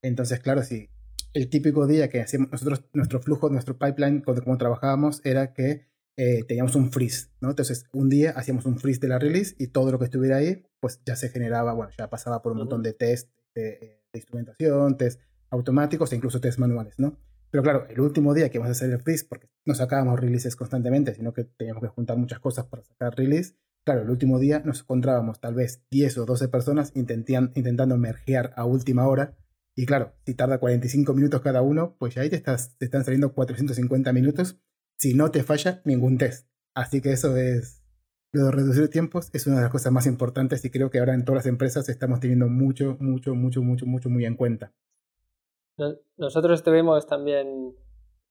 Entonces, 0.02 0.40
claro, 0.40 0.62
sí, 0.62 0.90
el 1.32 1.48
típico 1.50 1.86
día 1.86 2.08
que 2.08 2.20
hacíamos 2.20 2.50
nosotros, 2.50 2.84
nuestro 2.92 3.20
flujo, 3.20 3.50
nuestro 3.50 3.78
pipeline, 3.78 4.22
como 4.22 4.56
trabajábamos, 4.58 5.20
era 5.24 5.52
que 5.52 5.86
eh, 6.16 6.44
teníamos 6.48 6.74
un 6.76 6.90
freeze, 6.90 7.28
¿no? 7.42 7.50
Entonces, 7.50 7.84
un 7.92 8.08
día 8.08 8.30
hacíamos 8.30 8.64
un 8.64 8.78
freeze 8.78 9.00
de 9.00 9.08
la 9.08 9.18
release 9.18 9.54
y 9.58 9.68
todo 9.68 9.92
lo 9.92 9.98
que 9.98 10.06
estuviera 10.06 10.36
ahí, 10.36 10.66
pues 10.80 11.02
ya 11.04 11.14
se 11.14 11.28
generaba, 11.28 11.74
bueno, 11.74 11.92
ya 11.98 12.08
pasaba 12.08 12.40
por 12.40 12.52
un 12.52 12.58
montón 12.58 12.82
de 12.82 12.94
test 12.94 13.30
de, 13.54 14.02
instrumentación, 14.14 14.96
test 14.96 15.20
automáticos 15.50 16.10
e 16.12 16.16
incluso 16.16 16.40
test 16.40 16.58
manuales, 16.58 16.98
¿no? 16.98 17.18
Pero 17.50 17.62
claro, 17.62 17.86
el 17.90 18.00
último 18.00 18.32
día 18.32 18.48
que 18.48 18.58
vamos 18.58 18.70
a 18.70 18.72
hacer 18.72 18.90
el 18.90 19.00
freeze, 19.00 19.26
porque 19.28 19.50
no 19.66 19.74
sacábamos 19.74 20.18
releases 20.18 20.56
constantemente, 20.56 21.14
sino 21.14 21.34
que 21.34 21.44
teníamos 21.44 21.82
que 21.82 21.88
juntar 21.88 22.16
muchas 22.16 22.40
cosas 22.40 22.64
para 22.64 22.82
sacar 22.82 23.14
release, 23.14 23.56
claro, 23.84 24.02
el 24.02 24.10
último 24.10 24.38
día 24.38 24.60
nos 24.64 24.80
encontrábamos 24.80 25.38
tal 25.38 25.54
vez 25.54 25.82
10 25.90 26.16
o 26.18 26.24
12 26.24 26.48
personas 26.48 26.92
intentando 26.94 27.98
mergear 27.98 28.54
a 28.56 28.64
última 28.64 29.06
hora. 29.06 29.36
Y 29.78 29.84
claro, 29.84 30.14
si 30.24 30.34
tarda 30.34 30.58
45 30.58 31.12
minutos 31.12 31.42
cada 31.42 31.60
uno, 31.60 31.96
pues 31.98 32.16
ahí 32.16 32.30
te, 32.30 32.36
estás, 32.36 32.78
te 32.78 32.86
están 32.86 33.04
saliendo 33.04 33.34
450 33.34 34.10
minutos 34.14 34.58
si 34.96 35.12
no 35.12 35.30
te 35.30 35.42
falla 35.42 35.82
ningún 35.84 36.16
test. 36.16 36.48
Así 36.74 37.02
que 37.02 37.12
eso 37.12 37.36
es, 37.36 37.84
lo 38.32 38.46
de 38.46 38.52
reducir 38.52 38.88
tiempos 38.88 39.28
es 39.34 39.46
una 39.46 39.56
de 39.56 39.62
las 39.62 39.70
cosas 39.70 39.92
más 39.92 40.06
importantes 40.06 40.64
y 40.64 40.70
creo 40.70 40.88
que 40.88 40.98
ahora 40.98 41.12
en 41.12 41.26
todas 41.26 41.40
las 41.40 41.46
empresas 41.46 41.90
estamos 41.90 42.20
teniendo 42.20 42.48
mucho, 42.48 42.96
mucho, 43.00 43.34
mucho, 43.34 43.62
mucho, 43.62 43.84
mucho, 43.84 44.08
muy 44.08 44.24
en 44.24 44.36
cuenta. 44.36 44.72
Nosotros 46.16 46.62
tuvimos 46.62 47.06
también, 47.06 47.74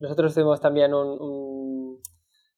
nosotros 0.00 0.34
tuvimos 0.34 0.60
también 0.60 0.94
un, 0.94 2.00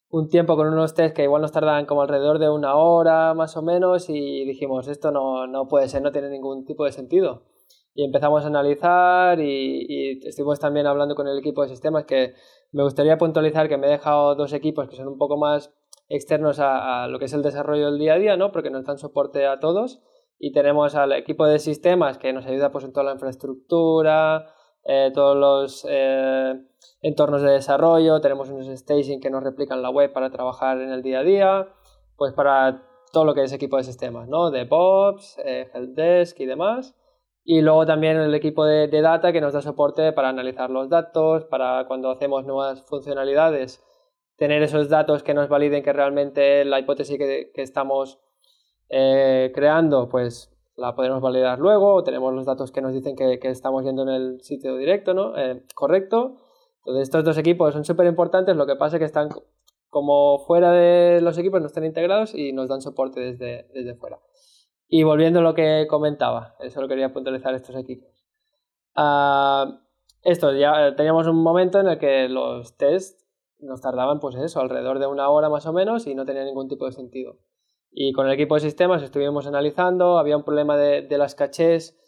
un, 0.09 0.29
tiempo 0.31 0.57
con 0.57 0.67
unos 0.67 0.95
test 0.95 1.15
que 1.15 1.25
igual 1.25 1.43
nos 1.43 1.53
tardaban 1.53 1.85
como 1.85 2.01
alrededor 2.01 2.39
de 2.39 2.49
una 2.49 2.75
hora 2.75 3.35
más 3.35 3.55
o 3.59 3.63
menos 3.63 4.09
y 4.09 4.47
dijimos 4.47 4.89
esto 4.89 5.11
no, 5.11 5.47
no 5.47 5.69
puede 5.69 5.91
ser, 5.91 6.01
no 6.01 6.11
tiene 6.11 6.31
ningún 6.31 6.65
tipo 6.65 6.87
de 6.87 6.93
sentido. 6.93 7.45
Y 7.99 8.05
empezamos 8.05 8.45
a 8.45 8.47
analizar 8.47 9.41
y, 9.41 9.85
y 9.89 10.29
estuvimos 10.29 10.61
también 10.61 10.87
hablando 10.87 11.17
con 11.17 11.27
el 11.27 11.37
equipo 11.37 11.63
de 11.63 11.69
sistemas 11.69 12.05
que 12.05 12.33
me 12.71 12.85
gustaría 12.85 13.19
puntualizar 13.19 13.69
que 13.69 13.77
me 13.77 13.89
he 13.89 13.91
dejado 13.91 14.37
dos 14.37 14.53
equipos 14.53 14.89
que 14.89 14.95
son 14.95 15.09
un 15.09 15.19
poco 15.19 15.37
más 15.37 15.75
externos 16.09 16.61
a, 16.61 17.09
lo 17.09 17.19
que 17.19 17.25
es 17.25 17.33
el 17.33 17.43
desarrollo 17.43 17.87
del 17.87 17.99
día 17.99 18.15
a 18.15 18.19
día, 18.19 18.37
¿no? 18.37 18.53
porque 18.53 18.71
nos 18.71 18.85
dan 18.85 18.99
soporte 18.99 19.49
a 19.49 19.59
todos. 19.59 20.01
Y 20.39 20.53
tenemos 20.53 20.95
al 20.95 21.11
equipo 21.11 21.45
de 21.45 21.59
sistemas 21.59 22.19
que 22.19 22.33
nos 22.33 22.47
ayuda 22.47 22.71
pues, 22.71 22.85
en 22.85 22.93
toda 22.93 23.03
la 23.03 23.15
infraestructura, 23.15 24.47
eh, 24.85 25.11
todos 25.13 25.37
los 25.37 25.85
eh, 25.91 26.55
entornos 27.03 27.43
de 27.43 27.51
desarrollo, 27.51 28.21
tenemos 28.21 28.49
unos 28.49 28.69
staging 28.79 29.21
que 29.21 29.29
nos 29.29 29.43
replican 29.43 29.83
la 29.83 29.91
web 29.91 30.13
para 30.13 30.31
trabajar 30.31 30.81
en 30.81 30.91
el 30.91 31.03
día 31.03 31.19
a 31.19 31.25
día, 31.25 31.69
pues 32.17 32.33
para 32.33 32.85
todo 33.13 33.25
lo 33.25 33.35
que 33.35 33.43
es 33.43 33.53
equipo 33.53 33.77
de 33.77 33.83
sistemas, 33.83 34.29
¿no? 34.29 34.53
DevOps, 34.53 35.41
eh, 35.45 35.69
Helpdesk 35.75 36.39
y 36.39 36.47
demás. 36.47 36.95
Y 37.51 37.63
luego 37.63 37.87
también 37.87 38.19
el 38.19 38.35
equipo 38.35 38.67
de, 38.67 38.89
data 39.01 39.33
que 39.33 39.41
nos 39.41 39.55
da 39.55 39.63
soporte 39.63 40.13
para 40.13 40.29
analizar 40.29 40.69
los 40.69 40.91
datos, 40.91 41.47
para 41.47 41.87
cuando 41.87 42.11
hacemos 42.11 42.45
nuevas 42.45 42.83
funcionalidades, 42.83 43.83
tener 44.37 44.63
esos 44.63 44.91
datos 44.91 45.23
que 45.23 45.33
nos 45.33 45.49
validen 45.49 45.83
que 45.83 45.95
realmente 45.95 46.67
la 46.67 46.79
hipótesis 46.79 47.17
que, 47.17 47.51
estamos 47.55 48.21
eh, 48.91 49.51
creando, 49.55 50.11
pues 50.11 50.55
la 50.77 50.95
podemos 50.95 51.23
validar 51.23 51.59
luego, 51.59 51.95
o 51.95 52.05
tenemos 52.05 52.35
los 52.35 52.45
datos 52.45 52.71
que 52.71 52.83
nos 52.83 52.93
dicen 52.93 53.17
que, 53.17 53.39
estamos 53.45 53.83
yendo 53.83 54.03
en 54.03 54.11
el 54.11 54.43
sitio 54.43 54.77
directo, 54.77 55.15
¿no? 55.15 55.35
Eh, 55.39 55.65
correcto. 55.75 56.37
Entonces 56.81 57.05
estos 57.05 57.25
dos 57.25 57.39
equipos 57.39 57.73
son 57.73 57.87
súper 57.87 58.09
importantes, 58.09 58.57
lo 58.57 58.67
que 58.67 58.77
pasa 58.77 58.97
es 58.97 59.01
que 59.01 59.07
están 59.07 59.31
como 59.89 60.41
fuera 60.41 60.71
de 60.73 61.23
los 61.23 61.39
equipos, 61.39 61.63
no 61.63 61.69
están 61.69 61.87
integrados 61.87 62.35
y 62.35 62.53
nos 62.53 62.69
dan 62.69 62.83
soporte 62.83 63.21
desde, 63.21 63.69
desde 63.73 63.95
fuera. 63.95 64.19
Y 64.89 65.03
volviendo 65.03 65.41
a 65.41 65.43
lo 65.43 65.55
que 65.55 65.87
comentaba, 65.89 66.55
eso 66.61 66.81
lo 66.81 66.89
quería 66.89 67.13
puntualizar 67.13 67.55
estos 67.55 67.77
equipos. 67.77 68.09
Uh, 68.97 69.79
esto, 70.23 70.53
ya 70.55 70.97
teníamos 70.97 71.27
un 71.27 71.43
momento 71.43 71.79
en 71.79 71.89
el 71.89 71.99
que 71.99 72.29
los 72.29 72.77
tests 72.77 73.27
nos 73.61 73.81
tardaban, 73.81 74.19
pues 74.19 74.35
eso, 74.37 74.61
alrededor 74.61 74.99
de 74.99 75.07
una 75.07 75.29
hora 75.29 75.49
más 75.49 75.67
o 75.67 75.73
menos 75.73 76.07
y 76.07 76.15
no 76.15 76.25
tenía 76.25 76.45
ningún 76.45 76.69
tipo 76.69 76.87
de 76.87 76.93
sentido. 76.93 77.37
Y 77.91 78.13
con 78.13 78.27
el 78.27 78.33
equipo 78.33 78.55
de 78.55 78.61
sistemas 78.61 79.03
estuvimos 79.03 79.47
analizando, 79.47 80.19
había 80.19 80.37
un 80.37 80.45
problema 80.45 80.77
de, 80.77 81.03
de 81.03 81.19
las 81.19 81.35
cachés 81.35 81.99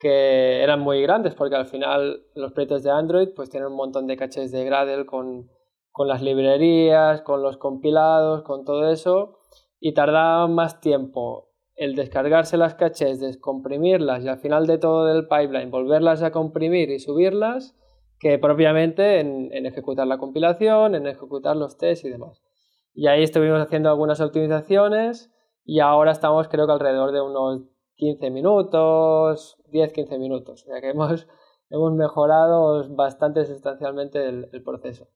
que 0.00 0.62
eran 0.62 0.80
muy 0.80 1.02
grandes 1.02 1.34
porque 1.34 1.56
al 1.56 1.66
final 1.66 2.24
los 2.34 2.52
proyectos 2.52 2.82
de 2.82 2.90
Android 2.90 3.28
pues 3.36 3.50
tienen 3.50 3.68
un 3.68 3.76
montón 3.76 4.06
de 4.06 4.16
cachés 4.16 4.50
de 4.50 4.64
Gradle 4.64 5.04
con, 5.04 5.50
con 5.92 6.08
las 6.08 6.22
librerías, 6.22 7.20
con 7.20 7.42
los 7.42 7.58
compilados, 7.58 8.42
con 8.42 8.64
todo 8.64 8.90
eso 8.90 9.36
y 9.78 9.92
tardaban 9.92 10.54
más 10.54 10.80
tiempo 10.80 11.49
el 11.80 11.96
descargarse 11.96 12.58
las 12.58 12.74
cachés, 12.74 13.20
descomprimirlas 13.20 14.22
y 14.22 14.28
al 14.28 14.38
final 14.38 14.66
de 14.66 14.76
todo 14.76 15.10
el 15.10 15.26
pipeline 15.26 15.70
volverlas 15.70 16.22
a 16.22 16.30
comprimir 16.30 16.90
y 16.90 16.98
subirlas, 16.98 17.74
que 18.18 18.38
propiamente 18.38 19.18
en, 19.18 19.50
ejecutar 19.64 20.06
la 20.06 20.18
compilación, 20.18 20.94
en 20.94 21.06
ejecutar 21.06 21.56
los 21.56 21.78
tests 21.78 22.04
y 22.04 22.10
demás. 22.10 22.42
Y 22.92 23.06
ahí 23.06 23.22
estuvimos 23.22 23.62
haciendo 23.62 23.88
algunas 23.88 24.20
optimizaciones 24.20 25.32
y 25.64 25.80
ahora 25.80 26.12
estamos 26.12 26.48
creo 26.48 26.66
que 26.66 26.72
alrededor 26.74 27.12
de 27.12 27.22
unos 27.22 27.62
15 27.94 28.28
minutos, 28.30 29.56
10-15 29.72 30.18
minutos. 30.18 30.64
O 30.64 30.66
sea 30.66 30.82
que 30.82 30.90
hemos, 30.90 31.28
hemos 31.70 31.94
mejorado 31.94 32.94
bastante 32.94 33.46
sustancialmente 33.46 34.28
el 34.28 34.62
proceso. 34.62 35.08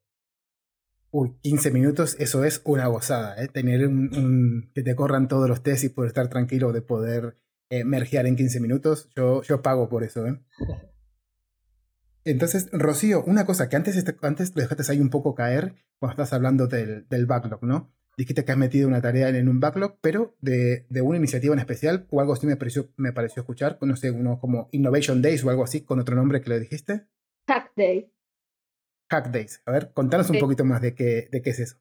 Uy, 1.16 1.38
15 1.42 1.70
minutos, 1.70 2.16
eso 2.18 2.42
es 2.42 2.61
una 2.64 2.88
gozada, 2.88 3.40
¿eh? 3.40 3.46
Tener 3.46 3.87
un, 3.87 4.72
que 4.74 4.83
te 4.83 4.96
corran 4.96 5.29
todos 5.29 5.48
los 5.48 5.62
tests 5.62 5.85
y 5.85 5.88
poder 5.90 6.09
estar 6.09 6.27
tranquilo 6.27 6.72
de 6.72 6.83
poder 6.83 7.37
eh, 7.70 7.85
mergear 7.85 8.27
en 8.27 8.35
15 8.35 8.59
minutos, 8.59 9.11
yo, 9.14 9.40
yo 9.42 9.62
pago 9.62 9.88
por 9.88 10.03
eso, 10.03 10.27
¿eh? 10.27 10.40
Entonces, 12.24 12.68
Rocío, 12.72 13.22
una 13.22 13.46
cosa 13.46 13.68
que 13.68 13.77
antes, 13.77 14.05
antes 14.22 14.55
dejaste 14.55 14.90
ahí 14.90 14.98
un 14.98 15.11
poco 15.11 15.37
caer 15.37 15.77
cuando 16.00 16.14
estás 16.14 16.33
hablando 16.33 16.66
del, 16.66 17.07
del 17.09 17.27
backlog, 17.27 17.62
¿no? 17.62 17.94
Dijiste 18.16 18.44
que 18.44 18.50
has 18.50 18.59
metido 18.59 18.88
una 18.88 19.00
tarea 19.00 19.29
en 19.29 19.48
un 19.48 19.61
backlog, 19.61 19.98
pero 20.00 20.35
de, 20.40 20.85
de, 20.88 21.00
una 21.00 21.18
iniciativa 21.18 21.55
en 21.55 21.61
especial 21.61 22.09
o 22.11 22.20
algo 22.22 22.33
así 22.33 22.48
me 22.48 22.57
pareció, 22.57 22.90
me 22.96 23.12
pareció 23.12 23.42
escuchar, 23.42 23.79
no 23.81 23.94
sé, 23.94 24.11
uno 24.11 24.40
como 24.40 24.68
Innovation 24.72 25.22
Days 25.22 25.44
o 25.44 25.50
algo 25.50 25.62
así, 25.62 25.83
con 25.83 26.00
otro 26.00 26.16
nombre 26.16 26.40
que 26.40 26.50
le 26.50 26.59
dijiste. 26.59 27.07
Hack 27.46 27.70
Day. 27.77 28.11
Hack 29.10 29.30
Days. 29.30 29.62
A 29.66 29.72
ver, 29.72 29.92
contanos 29.92 30.30
un 30.30 30.38
poquito 30.38 30.64
más 30.64 30.80
de 30.80 30.94
qué, 30.94 31.28
de 31.30 31.42
qué 31.42 31.50
es 31.50 31.60
eso. 31.60 31.76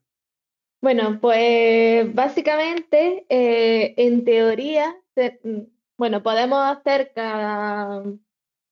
Bueno, 0.84 1.18
pues 1.18 2.14
básicamente, 2.14 3.24
eh, 3.30 3.94
en 3.96 4.24
teoría, 4.24 4.94
mm, 5.16 5.60
bueno, 5.96 6.22
podemos 6.22 6.58
hacer 6.62 7.12
cada, 7.14 8.04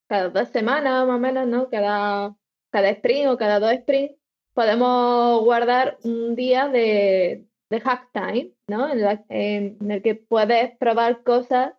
cada 0.08 0.28
dos 0.28 0.48
semanas 0.50 1.06
más 1.06 1.16
o 1.16 1.18
menos, 1.18 1.46
¿no? 1.46 1.70
Cada, 1.70 2.36
cada 2.70 2.90
sprint 2.90 3.30
o 3.30 3.38
cada 3.38 3.60
dos 3.60 3.72
sprints, 3.72 4.14
podemos 4.52 5.42
guardar 5.42 5.96
un 6.04 6.34
día 6.36 6.68
de, 6.68 7.46
de 7.70 7.80
hack 7.80 8.10
time, 8.12 8.52
¿no? 8.66 8.92
En, 8.92 9.24
en, 9.80 9.90
el 9.90 10.02
que 10.02 10.14
puedes 10.14 10.76
probar 10.76 11.22
cosas 11.22 11.72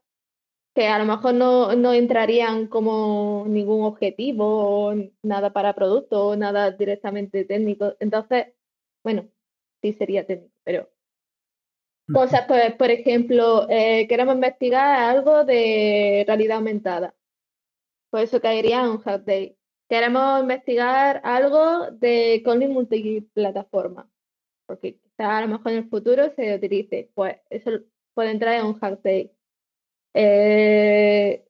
que 0.73 0.88
a 0.88 0.97
lo 0.99 1.05
mejor 1.05 1.36
no, 1.36 1.75
no 1.75 1.93
entrarían 1.93 2.67
como 2.67 3.45
ningún 3.47 3.83
objetivo 3.86 4.88
o 4.88 4.95
nada 5.21 5.53
para 5.53 5.75
producto 5.75 6.29
o 6.29 6.36
nada 6.36 6.71
directamente 6.71 7.45
técnico. 7.45 7.95
Entonces, 7.99 8.47
bueno, 9.03 9.29
sí 9.81 9.93
sería 9.93 10.25
técnico, 10.25 10.53
pero 10.63 10.89
cosas, 12.12 12.45
pues, 12.47 12.73
por 12.75 12.89
ejemplo, 12.91 13.67
eh, 13.69 14.07
queremos 14.07 14.36
investigar 14.36 14.99
algo 14.99 15.45
de 15.45 16.23
realidad 16.27 16.57
aumentada. 16.57 17.15
Por 18.09 18.21
eso 18.21 18.41
caería 18.41 18.81
en 18.83 18.91
un 18.91 18.99
Hack 18.99 19.23
Day. 19.25 19.57
Queremos 19.89 20.41
investigar 20.41 21.21
algo 21.23 21.91
de 21.91 22.41
calling 22.43 22.71
multiplataforma, 22.71 24.09
porque 24.65 24.97
quizá 24.97 25.38
a 25.38 25.41
lo 25.41 25.47
mejor 25.49 25.71
en 25.71 25.77
el 25.79 25.89
futuro 25.89 26.31
se 26.36 26.55
utilice. 26.55 27.12
Pues 27.13 27.38
eso 27.49 27.71
puede 28.13 28.31
entrar 28.31 28.55
en 28.55 28.65
un 28.67 28.79
Hack 28.79 29.01
Day. 29.01 29.31
Eh, 30.13 31.43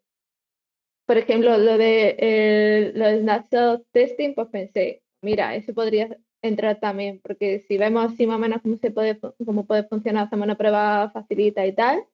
por 1.06 1.17
ejemplo, 1.17 1.58
lo 1.58 1.78
de 1.78 2.15
eh, 2.17 2.91
lo 2.95 3.82
testing, 3.91 4.34
pues 4.34 4.47
pensé, 4.49 5.04
mira, 5.21 5.56
eso 5.56 5.73
podría 5.73 6.17
entrar 6.41 6.80
también, 6.80 7.19
porque 7.21 7.60
si 7.67 7.78
vemos 7.78 8.12
así 8.13 8.28
más 8.28 8.38
o 8.38 8.39
menos 8.39 8.62
cómo 8.62 8.78
se 8.78 8.91
puede, 8.91 9.19
cómo 9.45 9.65
puede 9.65 9.84
funcionar, 9.84 10.26
hacemos 10.26 10.45
una 10.45 10.58
prueba 10.58 11.10
facilita 11.12 11.65
y 11.65 11.73
tal. 11.73 12.06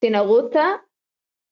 Si 0.00 0.10
nos 0.10 0.26
gusta, 0.26 0.86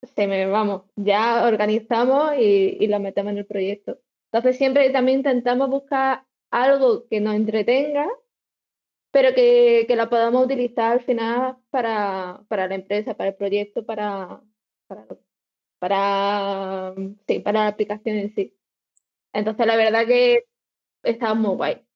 se 0.02 0.26
me 0.26 0.46
vamos, 0.46 0.82
ya 0.96 1.46
organizamos 1.46 2.32
y, 2.38 2.76
y 2.80 2.86
lo 2.86 3.00
metemos 3.00 3.32
en 3.32 3.38
el 3.38 3.46
proyecto. 3.46 3.98
Entonces 4.32 4.56
siempre 4.58 4.90
también 4.90 5.18
intentamos 5.18 5.68
buscar 5.68 6.24
algo 6.50 7.06
que 7.08 7.20
nos 7.20 7.34
entretenga, 7.34 8.08
pero 9.12 9.34
que, 9.34 9.84
que 9.86 9.94
la 9.94 10.08
podamos 10.10 10.44
utilizar 10.46 10.92
al 10.92 11.04
final 11.04 11.58
para, 11.70 12.42
para 12.48 12.66
la 12.66 12.74
empresa, 12.74 13.14
para 13.14 13.30
el 13.30 13.36
proyecto, 13.36 13.84
para, 13.84 14.42
para, 14.88 15.06
para, 15.78 16.94
sí, 17.28 17.40
para 17.40 17.60
la 17.60 17.66
aplicación 17.68 18.16
en 18.16 18.34
sí. 18.34 18.56
Entonces 19.34 19.66
la 19.66 19.76
verdad 19.76 20.06
que 20.06 20.46
está 21.02 21.34
muy 21.34 21.54
guay. 21.56 21.86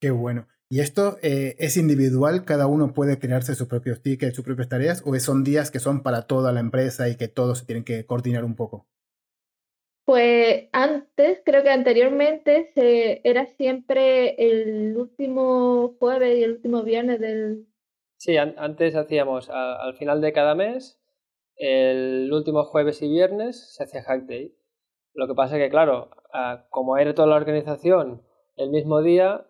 Qué 0.00 0.10
bueno. 0.10 0.48
¿Y 0.70 0.80
esto 0.80 1.18
eh, 1.22 1.54
es 1.58 1.76
individual? 1.76 2.46
¿Cada 2.46 2.66
uno 2.66 2.94
puede 2.94 3.18
crearse 3.18 3.54
sus 3.54 3.68
propios 3.68 4.00
tickets, 4.00 4.34
sus 4.34 4.44
propias 4.44 4.70
tareas? 4.70 5.02
¿O 5.04 5.14
son 5.20 5.44
días 5.44 5.70
que 5.70 5.80
son 5.80 6.02
para 6.02 6.22
toda 6.22 6.50
la 6.50 6.60
empresa 6.60 7.10
y 7.10 7.16
que 7.16 7.28
todos 7.28 7.58
se 7.58 7.66
tienen 7.66 7.84
que 7.84 8.06
coordinar 8.06 8.42
un 8.42 8.56
poco? 8.56 8.86
Pues 10.04 10.68
antes, 10.72 11.40
creo 11.44 11.62
que 11.62 11.70
anteriormente 11.70 12.70
se, 12.74 13.20
era 13.24 13.46
siempre 13.46 14.34
el 14.38 14.96
último 14.96 15.96
jueves 15.98 16.38
y 16.38 16.42
el 16.42 16.52
último 16.52 16.82
viernes 16.82 17.20
del... 17.20 17.66
Sí, 18.16 18.36
antes 18.36 18.94
hacíamos 18.96 19.48
al 19.50 19.94
final 19.94 20.20
de 20.20 20.32
cada 20.32 20.54
mes, 20.54 21.00
el 21.56 22.30
último 22.32 22.64
jueves 22.64 23.02
y 23.02 23.08
viernes 23.08 23.74
se 23.74 23.84
hacía 23.84 24.02
Hack 24.02 24.26
Day. 24.26 24.54
Lo 25.14 25.26
que 25.26 25.34
pasa 25.34 25.56
es 25.56 25.62
que, 25.62 25.70
claro, 25.70 26.10
como 26.70 26.96
era 26.96 27.14
toda 27.14 27.28
la 27.28 27.36
organización 27.36 28.22
el 28.56 28.70
mismo 28.70 29.02
día, 29.02 29.46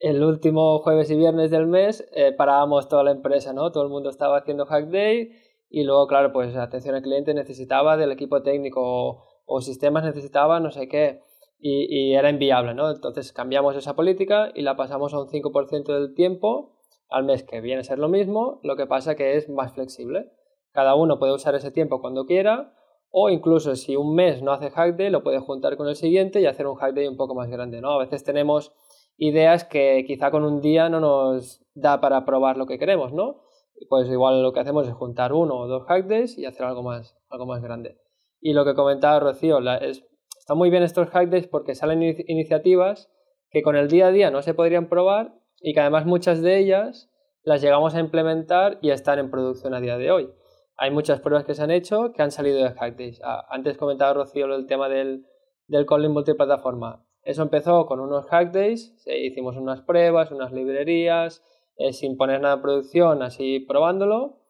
el 0.00 0.22
último 0.22 0.80
jueves 0.80 1.10
y 1.10 1.16
viernes 1.16 1.50
del 1.50 1.66
mes 1.66 2.08
eh, 2.14 2.32
parábamos 2.32 2.88
toda 2.88 3.04
la 3.04 3.10
empresa, 3.10 3.52
¿no? 3.52 3.70
Todo 3.72 3.84
el 3.84 3.90
mundo 3.90 4.10
estaba 4.10 4.38
haciendo 4.38 4.66
Hack 4.66 4.88
Day 4.88 5.32
y 5.70 5.84
luego, 5.84 6.06
claro, 6.06 6.32
pues 6.32 6.54
atención 6.56 6.94
al 6.94 7.02
cliente 7.02 7.34
necesitaba 7.34 7.96
del 7.96 8.12
equipo 8.12 8.42
técnico 8.42 9.33
o, 9.44 9.60
sistemas 9.60 10.04
necesitaba 10.04 10.60
no 10.60 10.70
sé 10.70 10.88
qué 10.88 11.20
y, 11.58 11.86
y, 11.88 12.14
era 12.14 12.30
inviable, 12.30 12.74
¿no? 12.74 12.90
Entonces 12.90 13.32
cambiamos 13.32 13.76
esa 13.76 13.94
política 13.94 14.50
y 14.54 14.62
la 14.62 14.76
pasamos 14.76 15.14
a 15.14 15.20
un 15.20 15.28
5% 15.28 15.84
del 15.92 16.14
tiempo 16.14 16.72
al 17.08 17.24
mes, 17.24 17.44
que 17.44 17.60
viene 17.60 17.80
a 17.80 17.84
ser 17.84 17.98
lo 17.98 18.08
mismo, 18.08 18.60
lo 18.62 18.76
que 18.76 18.86
pasa 18.86 19.14
que 19.14 19.36
es 19.36 19.48
más 19.48 19.72
flexible. 19.72 20.32
Cada 20.72 20.94
uno 20.94 21.18
puede 21.18 21.32
usar 21.32 21.54
ese 21.54 21.70
tiempo 21.70 22.00
cuando 22.00 22.26
quiera 22.26 22.74
o 23.16 23.30
incluso 23.30 23.76
si 23.76 23.94
un 23.94 24.16
mes 24.16 24.42
no 24.42 24.50
hace 24.50 24.70
Hack 24.70 24.96
Day, 24.96 25.08
lo 25.08 25.22
puede 25.22 25.38
juntar 25.38 25.76
con 25.76 25.86
el 25.86 25.94
siguiente 25.94 26.40
y 26.40 26.46
hacer 26.46 26.66
un 26.66 26.74
Hack 26.74 26.94
Day 26.94 27.06
un 27.06 27.16
poco 27.16 27.36
más 27.36 27.48
grande, 27.48 27.80
¿no? 27.80 27.92
A 27.92 27.98
veces 27.98 28.24
tenemos 28.24 28.74
ideas 29.16 29.64
que 29.64 30.04
quizá 30.04 30.32
con 30.32 30.42
un 30.42 30.60
día 30.60 30.88
no 30.88 30.98
nos 30.98 31.64
da 31.74 32.00
para 32.00 32.24
probar 32.24 32.56
lo 32.56 32.66
que 32.66 32.76
queremos, 32.76 33.12
¿no? 33.12 33.42
Pues 33.88 34.08
igual 34.08 34.42
lo 34.42 34.52
que 34.52 34.58
hacemos 34.58 34.88
es 34.88 34.94
juntar 34.94 35.32
uno 35.32 35.56
o 35.56 35.68
dos 35.68 35.84
hack 35.84 36.06
days 36.06 36.36
y 36.36 36.44
hacer 36.44 36.66
algo 36.66 36.82
más, 36.82 37.16
algo 37.28 37.46
más 37.46 37.62
grande. 37.62 38.00
Y 38.44 38.52
lo 38.52 38.66
que 38.66 38.74
comentaba 38.74 39.18
Rocío, 39.20 39.58
la, 39.60 39.78
es, 39.78 40.04
está 40.38 40.54
muy 40.54 40.68
bien 40.68 40.82
estos 40.82 41.08
hack 41.08 41.30
days 41.30 41.46
porque 41.46 41.74
salen 41.74 42.02
iniciativas 42.28 43.10
que 43.48 43.62
con 43.62 43.74
el 43.74 43.88
día 43.88 44.08
a 44.08 44.10
día 44.10 44.30
no 44.30 44.42
se 44.42 44.52
podrían 44.52 44.90
probar 44.90 45.32
y 45.62 45.72
que 45.72 45.80
además 45.80 46.04
muchas 46.04 46.42
de 46.42 46.58
ellas 46.58 47.10
las 47.42 47.62
llegamos 47.62 47.94
a 47.94 48.00
implementar 48.00 48.78
y 48.82 48.90
están 48.90 49.18
en 49.18 49.30
producción 49.30 49.72
a 49.72 49.80
día 49.80 49.96
de 49.96 50.10
hoy. 50.10 50.30
Hay 50.76 50.90
muchas 50.90 51.20
pruebas 51.20 51.46
que 51.46 51.54
se 51.54 51.62
han 51.62 51.70
hecho 51.70 52.12
que 52.12 52.20
han 52.20 52.30
salido 52.30 52.62
de 52.62 52.72
hack 52.72 52.98
days. 52.98 53.18
Ah, 53.24 53.46
antes 53.48 53.78
comentaba 53.78 54.12
Rocío 54.12 54.44
el 54.54 54.66
tema 54.66 54.90
del, 54.90 55.24
del 55.66 55.86
calling 55.86 56.12
multiplataforma. 56.12 57.02
Eso 57.22 57.40
empezó 57.40 57.86
con 57.86 57.98
unos 58.00 58.26
hack 58.26 58.52
days, 58.52 58.94
hicimos 59.06 59.56
unas 59.56 59.80
pruebas, 59.80 60.30
unas 60.30 60.52
librerías, 60.52 61.42
eh, 61.78 61.94
sin 61.94 62.18
poner 62.18 62.42
nada 62.42 62.56
en 62.56 62.60
producción, 62.60 63.22
así 63.22 63.60
probándolo. 63.60 64.43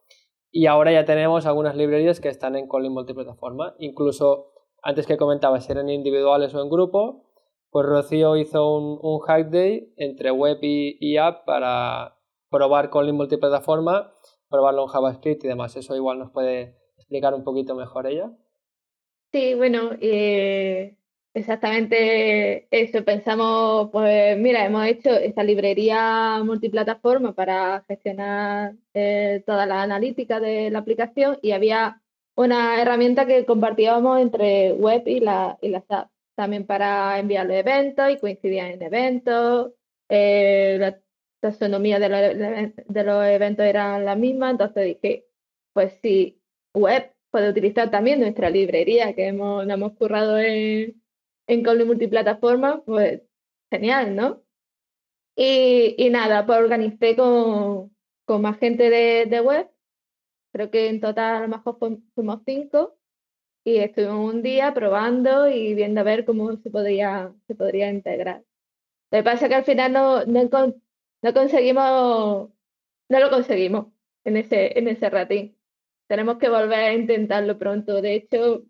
Y 0.57 0.67
ahora 0.67 0.93
ya 0.93 1.05
tenemos 1.05 1.47
algunas 1.47 1.75
librerías 1.75 2.21
que 2.21 2.29
están 2.29 2.55
en 2.55 2.69
calling 2.69 2.93
multiplataforma. 2.93 3.75
Incluso 3.81 4.53
antes 4.85 5.05
que 5.05 5.17
comentaba 5.17 5.61
si 5.61 5.73
eran 5.73 5.91
individuales 5.91 6.55
o 6.55 6.63
en 6.63 6.71
grupo, 6.71 7.25
pues 7.71 7.85
Rocío 7.85 8.37
hizo 8.37 8.77
un, 8.77 9.19
hack 9.19 9.49
day 9.49 9.93
entre 9.97 10.31
web 10.31 10.59
y, 10.63 11.17
app 11.17 11.45
para 11.45 12.21
probar 12.51 12.91
calling 12.91 13.17
multiplataforma, 13.17 14.15
probarlo 14.49 14.83
en 14.83 14.89
JavaScript 14.91 15.45
y 15.45 15.49
demás. 15.49 15.75
Eso 15.75 15.97
igual 15.97 16.21
nos 16.21 16.31
puede 16.31 16.77
explicar 16.99 17.35
un 17.35 17.43
poquito 17.43 17.75
mejor 17.75 18.07
ella. 18.07 18.31
Sí, 19.33 19.55
bueno, 19.55 19.91
eh, 20.01 20.99
Exactamente 21.37 22.69
eso, 22.71 23.05
pensamos, 23.05 23.91
pues 23.91 24.39
mira, 24.39 24.65
hemos 24.65 24.87
hecho 24.87 25.11
esta 25.11 25.43
librería 25.43 26.41
multiplataforma 26.45 27.35
para 27.35 27.83
gestionar 27.89 28.77
eh, 28.95 29.43
toda 29.45 29.67
la 29.67 29.83
analítica 29.83 30.39
de 30.39 30.71
la 30.71 30.79
aplicación 30.79 31.37
y 31.43 31.51
había 31.51 32.01
una 32.37 32.81
herramienta 32.81 33.27
que 33.27 33.45
compartíamos 33.47 34.21
entre 34.21 34.75
web 34.75 35.03
y 35.07 35.19
la, 35.19 35.59
y 35.61 35.71
las 35.71 35.83
apps, 35.89 36.13
también 36.37 36.67
para 36.67 37.19
enviar 37.19 37.47
los 37.47 37.57
eventos 37.57 38.11
y 38.13 38.19
coincidían 38.19 38.71
en 38.71 38.83
eventos, 38.83 39.73
eh, 40.09 40.77
la 40.79 41.01
taxonomía 41.41 41.99
de, 41.99 42.73
de 42.87 43.03
los 43.05 43.25
eventos 43.27 43.67
era 43.67 43.99
la 43.99 44.15
misma, 44.15 44.51
entonces 44.51 44.85
dije, 44.85 45.27
pues 45.73 45.95
sí, 46.01 46.41
web 46.75 47.13
puede 47.31 47.51
utilizar 47.51 47.91
también 47.91 48.21
nuestra 48.21 48.51
librería 48.51 49.15
que 49.15 49.27
hemos, 49.27 49.69
hemos 49.69 49.95
currado 49.95 50.39
en 50.39 51.03
en 51.47 51.63
cable 51.63 51.85
multiplataforma, 51.85 52.83
pues 52.85 53.23
genial, 53.71 54.17
¿no? 54.17 54.43
Y, 55.37 56.09
nada, 56.11 56.47
pues 56.47 56.59
organicé 56.59 57.17
con, 57.17 57.95
con 58.25 58.43
más 58.43 58.59
gente 58.59 58.91
de, 58.91 59.27
de, 59.27 59.41
web. 59.41 59.69
Creo 60.53 60.71
que 60.71 60.89
en 60.89 61.01
total 61.01 61.37
a 61.37 61.41
lo 61.43 61.49
mejor 61.49 61.79
fuimos 62.15 62.41
cinco 62.47 62.97
y 63.65 63.79
estuvimos 63.79 64.35
un 64.35 64.43
día 64.43 64.75
probando 64.75 65.49
y 65.49 65.75
viendo 65.75 66.01
a 66.01 66.05
ver 66.05 66.25
cómo 66.25 66.57
se 66.59 66.71
podría, 66.71 67.35
se 67.49 67.55
podría 67.57 67.91
integrar. 67.91 68.45
Lo 69.11 69.19
que 69.19 69.25
pasa 69.25 69.47
es 69.47 69.51
que 69.51 69.57
al 69.57 69.65
final 69.65 69.93
no, 69.93 70.25
no, 70.27 70.75
no 71.23 71.35
conseguimos, 71.35 72.51
no 73.09 73.21
lo 73.21 73.31
conseguimos 73.31 73.87
en 74.25 74.37
ese, 74.37 74.79
en 74.79 74.89
ese 74.89 75.11
ratín. 75.11 75.59
Tenemos 76.09 76.39
que 76.39 76.49
volver 76.51 76.79
a 76.81 76.95
intentarlo 76.95 77.59
pronto. 77.59 78.01
De 78.03 78.15
hecho, 78.15 78.65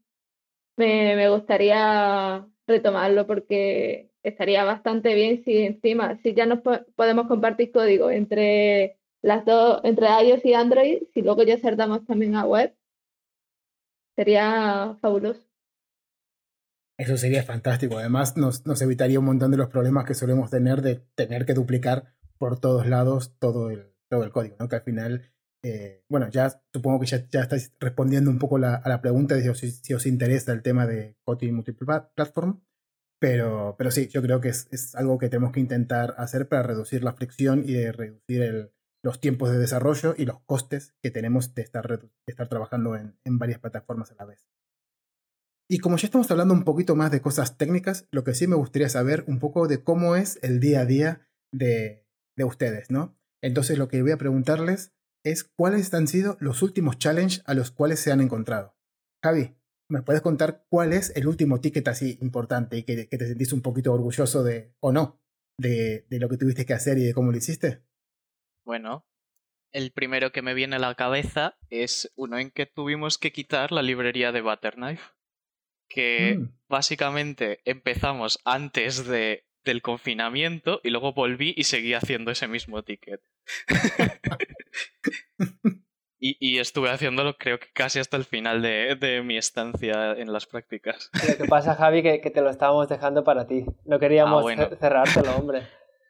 me, 0.77 1.17
me 1.17 1.29
gustaría 1.31 2.47
retomarlo 2.67 3.27
porque 3.27 4.11
estaría 4.23 4.65
bastante 4.65 5.15
bien 5.15 5.43
si 5.45 5.59
encima, 5.59 6.19
si 6.23 6.35
ya 6.35 6.47
nos 6.47 6.61
podemos 6.97 7.27
compartir 7.29 7.73
código 7.73 8.11
entre 8.11 8.97
las 9.23 9.45
dos, 9.45 9.81
entre 9.85 10.07
iOS 10.07 10.45
y 10.45 10.55
Android, 10.55 11.03
si 11.13 11.23
luego 11.23 11.43
ya 11.43 11.55
acertamos 11.55 12.05
también 12.07 12.35
a 12.37 12.47
web, 12.47 12.75
sería 14.17 14.97
fabuloso. 15.01 15.41
Eso 16.97 17.17
sería 17.17 17.43
fantástico. 17.43 17.99
Además, 17.99 18.37
nos, 18.37 18.67
nos, 18.67 18.81
evitaría 18.81 19.19
un 19.19 19.25
montón 19.25 19.51
de 19.51 19.57
los 19.57 19.69
problemas 19.69 20.05
que 20.05 20.15
solemos 20.15 20.51
tener 20.51 20.81
de 20.81 21.03
tener 21.17 21.45
que 21.45 21.55
duplicar 21.55 22.15
por 22.39 22.61
todos 22.61 22.87
lados 22.87 23.37
todo 23.39 23.71
el, 23.71 23.93
todo 24.09 24.23
el 24.25 24.31
código, 24.31 24.57
¿no? 24.61 24.69
Que 24.69 24.77
al 24.77 24.83
final, 24.83 25.33
eh, 25.65 26.05
bueno, 26.11 26.29
ya 26.29 26.63
supongo 26.75 27.01
que 27.01 27.07
ya, 27.07 27.27
ya 27.31 27.41
estáis 27.41 27.73
respondiendo 27.81 28.31
un 28.31 28.39
poco 28.39 28.57
a 28.57 28.83
la 28.85 29.01
pregunta 29.01 29.35
de 29.35 29.55
si, 29.55 29.71
si, 29.71 29.95
os 29.95 30.05
interesa 30.05 30.53
el 30.53 30.63
tema 30.63 30.87
de 30.87 31.17
Kotlin 31.25 31.55
Multiplatform. 31.55 32.63
Pero, 33.19 33.75
pero 33.79 33.91
sí, 33.91 34.09
yo 34.09 34.21
creo 34.21 34.43
que 34.43 34.51
es, 34.51 34.69
es, 34.71 34.95
algo 34.95 35.17
que 35.17 35.31
tenemos 35.31 35.53
que 35.53 35.61
intentar 35.61 36.15
hacer 36.19 36.49
para 36.49 36.65
reducir 36.65 37.03
la 37.03 37.15
fricción 37.15 37.63
y 37.67 37.73
de 37.73 37.93
reducir 37.93 38.43
el, 38.43 38.73
los 39.03 39.21
tiempos 39.21 39.51
de 39.51 39.59
desarrollo 39.59 40.15
y 40.19 40.27
los 40.27 40.41
costes 40.41 40.95
que 41.03 41.11
tenemos 41.11 41.55
de 41.55 41.63
estar, 41.63 42.11
estar 42.27 42.49
trabajando 42.51 42.97
en, 42.97 43.19
en, 43.25 43.39
varias 43.39 43.61
plataformas 43.61 44.11
a 44.11 44.17
la 44.17 44.27
vez. 44.27 44.47
Y 45.71 45.79
como 45.79 45.97
ya 45.97 46.09
estamos 46.09 46.31
hablando 46.31 46.53
un 46.53 46.65
poquito 46.65 46.95
más 46.95 47.11
de 47.11 47.23
cosas 47.23 47.57
técnicas, 47.57 48.07
lo 48.11 48.23
que 48.23 48.35
sí 48.35 48.47
me 48.47 48.57
gustaría 48.57 48.91
saber 48.91 49.25
un 49.27 49.39
poco 49.39 49.67
de 49.67 49.83
cómo 49.83 50.17
es 50.17 50.39
el 50.43 50.61
día 50.61 50.81
a 50.81 50.85
día 50.85 51.27
de, 51.51 52.07
de 52.37 52.45
ustedes, 52.45 52.91
¿no? 52.91 53.17
Entonces 53.43 53.79
lo 53.79 53.89
que 53.89 54.03
voy 54.03 54.11
a 54.11 54.19
preguntarles 54.19 54.94
es 55.25 55.45
cuáles 55.45 55.93
han 55.95 56.07
sido 56.07 56.37
los 56.39 56.63
últimos 56.63 56.99
challenges 56.99 57.43
a 57.47 57.55
los 57.55 57.71
cuales 57.71 57.99
se 58.01 58.13
han 58.13 58.21
encontrado. 58.21 58.77
Javi, 59.23 59.57
¿me 59.89 60.03
puedes 60.03 60.23
contar 60.23 60.67
cuál 60.69 60.93
es 60.93 61.15
el 61.17 61.27
último 61.27 61.61
ticket 61.61 61.89
así 61.89 62.19
importante 62.21 62.77
y 62.77 62.83
que, 62.85 63.07
te 63.07 63.27
sentís 63.27 63.53
un 63.53 63.63
poquito 63.63 63.93
orgulloso 63.93 64.45
de, 64.45 64.75
o 64.81 64.93
no, 64.93 65.21
de, 65.59 66.07
de 66.09 66.19
lo 66.19 66.29
que 66.29 66.37
tuviste 66.37 66.67
que 66.67 66.75
hacer 66.75 66.99
y 66.99 67.05
de 67.05 67.15
cómo 67.15 67.33
lo 67.33 67.39
hiciste? 67.39 67.83
Bueno, 68.65 69.07
el 69.73 69.91
primero 69.91 70.31
que 70.31 70.43
me 70.43 70.55
viene 70.55 70.77
a 70.77 70.79
la 70.79 70.95
cabeza 70.95 71.59
es 71.69 72.13
uno 72.15 72.39
en 72.39 72.51
que 72.51 72.67
tuvimos 72.67 73.19
que 73.19 73.33
quitar 73.33 73.73
la 73.73 73.83
librería 73.83 74.31
de 74.31 74.41
Butterknife. 74.41 75.03
Que 75.89 76.37
mm. 76.39 76.59
básicamente 76.69 77.61
empezamos 77.65 78.39
antes 78.45 79.05
de, 79.07 79.47
del 79.65 79.83
confinamiento 79.83 80.81
y 80.85 80.91
luego 80.91 81.13
volví 81.13 81.55
y 81.57 81.65
seguí 81.65 81.95
haciendo 81.95 82.31
ese 82.31 82.47
mismo 82.47 82.83
ticket. 82.85 83.21
Y, 86.19 86.37
y, 86.41 86.59
estuve 86.59 86.91
haciéndolo 86.91 87.37
creo 87.37 87.59
que 87.59 87.69
casi 87.73 87.99
hasta 87.99 88.17
el 88.17 88.25
final 88.25 88.63
de, 88.63 88.97
de 88.97 89.23
mi 89.23 89.37
estancia 89.37 90.13
en 90.13 90.33
las 90.33 90.47
prácticas. 90.47 91.11
Lo 91.29 91.37
que 91.37 91.45
pasa, 91.45 91.75
Javi, 91.75 92.03
que, 92.03 92.21
que 92.21 92.31
te 92.31 92.41
lo 92.41 92.51
estábamos 92.51 92.89
dejando 92.89 93.25
para 93.25 93.47
ti. 93.47 93.65
No 93.85 93.99
queríamos 93.99 94.45
ah, 94.57 94.71
cerrártelo, 94.81 95.37
hombre. 95.37 95.67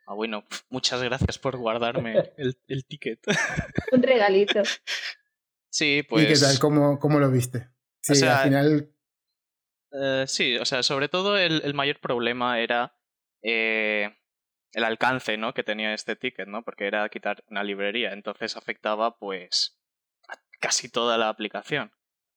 Ah, 0.07 0.15
bueno, 0.15 0.45
muchas 0.69 1.03
gracias 1.03 1.39
por 1.39 1.57
guardarme 1.57 2.33
el, 2.37 2.57
el 2.69 2.85
ticket. 2.85 3.21
Un 3.93 4.03
regalito. 4.03 4.63
Sí, 5.71 6.05
pues. 6.09 6.25
¿Y 6.25 6.29
qué 6.29 6.39
tal? 6.39 6.59
¿Cómo, 6.59 6.99
cómo 6.99 7.19
lo 7.19 7.31
viste? 7.31 7.69
Sí, 8.01 8.25
al 8.25 8.45
final. 8.45 8.91
Eh, 9.93 10.25
sí, 10.27 10.57
o 10.57 10.65
sea, 10.65 10.83
sobre 10.83 11.09
todo 11.09 11.39
el, 11.39 11.63
el 11.65 11.75
mayor 11.75 12.01
problema 12.01 12.61
era 12.61 12.97
eh, 13.43 14.15
el 14.75 14.85
alcance 14.85 15.37
¿no? 15.37 15.55
que 15.55 15.63
tenía 15.63 15.95
este 15.95 16.17
ticket, 16.17 16.49
¿no? 16.49 16.63
Porque 16.63 16.87
era 16.87 17.09
quitar 17.09 17.45
una 17.49 17.65
librería, 17.65 18.13
entonces 18.13 18.57
afectaba 18.57 19.17
pues 19.17 19.79
a 20.29 20.35
casi 20.61 20.91
toda 20.91 21.17
la 21.19 21.29
aplicación. 21.29 21.93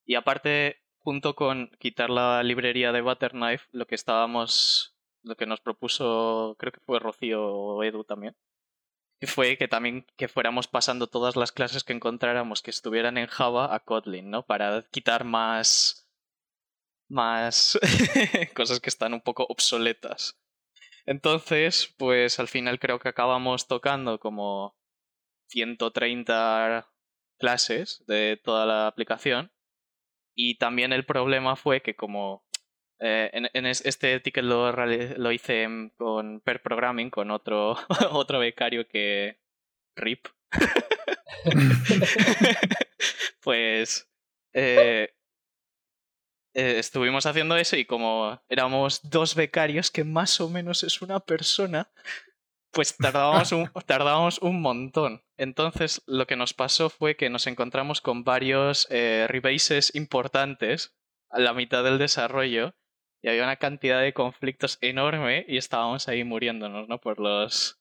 Y 0.06 0.16
aparte, 0.16 0.84
junto 1.00 1.36
con 1.36 1.72
quitar 1.80 2.10
la 2.10 2.42
librería 2.44 2.92
de 2.92 3.02
Butterknife, 3.02 3.66
lo 3.72 3.88
que 3.88 3.96
estábamos 3.96 4.94
lo 5.24 5.36
que 5.36 5.46
nos 5.46 5.60
propuso, 5.60 6.56
creo 6.58 6.72
que 6.72 6.80
fue 6.80 7.00
Rocío 7.00 7.44
o 7.46 7.84
Edu 7.84 8.06
también, 8.06 8.38
fue 9.22 9.58
que 9.58 9.68
también 9.68 10.06
que 10.16 10.28
fuéramos 10.28 10.68
pasando 10.68 11.08
todas 11.08 11.36
las 11.36 11.52
clases 11.52 11.84
que 11.84 11.94
encontráramos 11.94 12.62
que 12.62 12.70
estuvieran 12.70 13.18
en 13.18 13.28
Java 13.28 13.74
a 13.74 13.80
Kotlin, 13.80 14.30
¿no? 14.30 14.46
Para 14.46 14.84
quitar 14.92 15.24
más 15.24 16.08
más 17.10 17.80
cosas 18.56 18.80
que 18.80 18.90
están 18.90 19.14
un 19.14 19.22
poco 19.22 19.46
obsoletas. 19.50 20.40
Entonces, 21.08 21.96
pues 21.98 22.40
al 22.40 22.50
final 22.50 22.80
creo 22.80 23.00
que 23.00 23.10
acabamos 23.10 23.68
tocando 23.68 24.20
como 24.20 24.76
130 25.50 26.88
clases 27.40 28.04
de 28.08 28.40
toda 28.44 28.66
la 28.66 28.88
aplicación. 28.88 29.52
Y 30.36 30.56
también 30.58 30.94
el 30.94 31.06
problema 31.06 31.56
fue 31.56 31.82
que 31.82 31.96
como 31.96 32.46
eh, 33.00 33.32
en, 33.34 33.66
este 33.66 34.20
ticket 34.20 34.44
lo, 34.44 34.72
lo 34.72 35.32
hice 35.32 35.68
con 35.98 36.42
Per 36.42 36.62
Programming, 36.62 37.10
con 37.10 37.32
otro, 37.32 37.78
otro 38.12 38.40
becario 38.40 38.88
que 38.88 39.40
RIP. 39.96 40.28
pues 43.42 44.10
eh, 44.54 45.17
eh, 46.58 46.80
estuvimos 46.80 47.28
haciendo 47.28 47.56
eso 47.56 47.78
y 47.78 47.86
como 47.86 48.42
éramos 48.50 49.08
dos 49.08 49.36
becarios, 49.36 49.92
que 49.92 50.04
más 50.04 50.42
o 50.42 50.50
menos 50.50 50.82
es 50.82 51.04
una 51.04 51.20
persona, 51.20 51.92
pues 52.72 52.98
tardábamos 52.98 53.52
un, 53.52 53.70
tardábamos 53.86 54.40
un 54.40 54.60
montón. 54.60 55.22
Entonces 55.38 56.02
lo 56.08 56.26
que 56.26 56.36
nos 56.36 56.56
pasó 56.56 56.90
fue 56.90 57.16
que 57.16 57.30
nos 57.30 57.46
encontramos 57.46 58.02
con 58.02 58.24
varios 58.24 58.88
rebases 58.90 59.94
importantes 59.94 60.98
a 61.30 61.40
la 61.40 61.54
mitad 61.54 61.84
del 61.84 62.00
desarrollo 62.00 62.74
y 63.22 63.30
había 63.30 63.44
una 63.44 63.58
cantidad 63.58 64.02
de 64.02 64.14
conflictos 64.14 64.80
enorme 64.82 65.46
y 65.48 65.58
estábamos 65.58 66.08
ahí 66.08 66.24
muriéndonos, 66.24 66.88
¿no? 66.88 67.00
Por 67.00 67.20
los. 67.20 67.80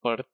por 0.00 0.28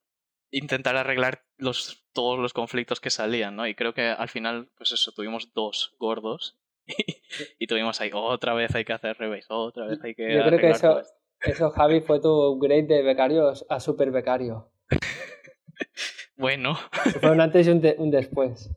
intentar 0.51 0.97
arreglar 0.97 1.45
los, 1.59 2.07
todos 2.15 2.39
los 2.39 2.55
conflictos 2.55 3.01
que 3.01 3.11
salían, 3.11 3.57
¿no? 3.57 3.67
Y 3.67 3.75
creo 3.75 3.93
que 3.93 4.09
al 4.09 4.31
final, 4.31 4.71
pues 4.79 4.93
eso, 4.93 5.13
tuvimos 5.13 5.53
dos 5.53 5.95
gordos 5.99 6.59
y, 7.59 7.67
tuvimos 7.67 8.01
ahí 8.01 8.11
otra 8.13 8.55
vez 8.55 8.75
hay 8.75 8.85
que 8.85 8.93
hacer 8.93 9.17
revés, 9.17 9.47
otra 9.49 9.87
vez 9.87 9.99
hay 10.03 10.15
que. 10.15 10.35
Yo 10.35 10.45
creo 10.45 10.59
que 10.59 10.71
eso, 10.71 11.03
eso, 11.41 11.71
Javi, 11.71 12.01
fue 12.01 12.21
tu 12.21 12.29
upgrade 12.29 12.87
de 12.87 13.03
becarios 13.03 13.67
a 13.69 13.81
super 13.81 14.11
becario. 14.11 14.71
bueno. 16.37 16.77
Fue 17.21 17.31
un 17.31 17.41
antes 17.41 17.67
y 17.67 17.71
un, 17.71 17.83
un 17.99 18.11
después. 18.11 18.71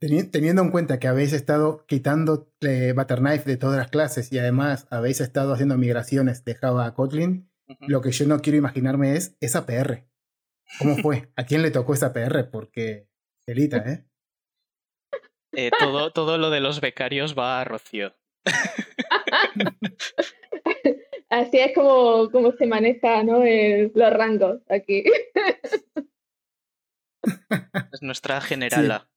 Teniendo 0.00 0.62
en 0.62 0.70
cuenta 0.70 0.98
que 0.98 1.06
habéis 1.06 1.32
estado 1.32 1.86
quitando 1.86 2.52
eh, 2.62 2.92
Butterknife 2.96 3.48
de 3.48 3.56
todas 3.56 3.76
las 3.76 3.88
clases 3.88 4.32
y 4.32 4.38
además 4.38 4.88
habéis 4.90 5.20
estado 5.20 5.52
haciendo 5.52 5.78
migraciones 5.78 6.44
de 6.44 6.56
Java 6.56 6.84
a 6.84 6.94
Kotlin, 6.94 7.48
lo 7.86 8.00
que 8.00 8.10
yo 8.10 8.26
no 8.26 8.40
quiero 8.40 8.58
imaginarme 8.58 9.14
es 9.14 9.36
esa 9.40 9.66
PR. 9.66 10.04
¿Cómo 10.78 10.96
fue? 10.96 11.30
¿A 11.36 11.44
quién 11.44 11.62
le 11.62 11.70
tocó 11.70 11.94
esa 11.94 12.12
PR? 12.12 12.50
Porque, 12.50 13.08
delita, 13.46 13.78
¿eh? 13.78 14.07
¿Eh? 15.66 15.70
todo, 15.78 16.12
todo 16.12 16.38
lo 16.38 16.50
de 16.50 16.60
los 16.60 16.80
becarios 16.80 17.36
va 17.36 17.60
a 17.60 17.64
Rocío. 17.64 18.14
Así 21.30 21.58
es 21.58 21.74
como, 21.74 22.30
como 22.30 22.52
se 22.52 22.66
maneja 22.66 23.22
¿no? 23.22 23.42
los 23.44 24.12
rangos 24.12 24.60
aquí. 24.68 25.04
Es 27.92 28.02
nuestra 28.02 28.40
generala. 28.40 29.08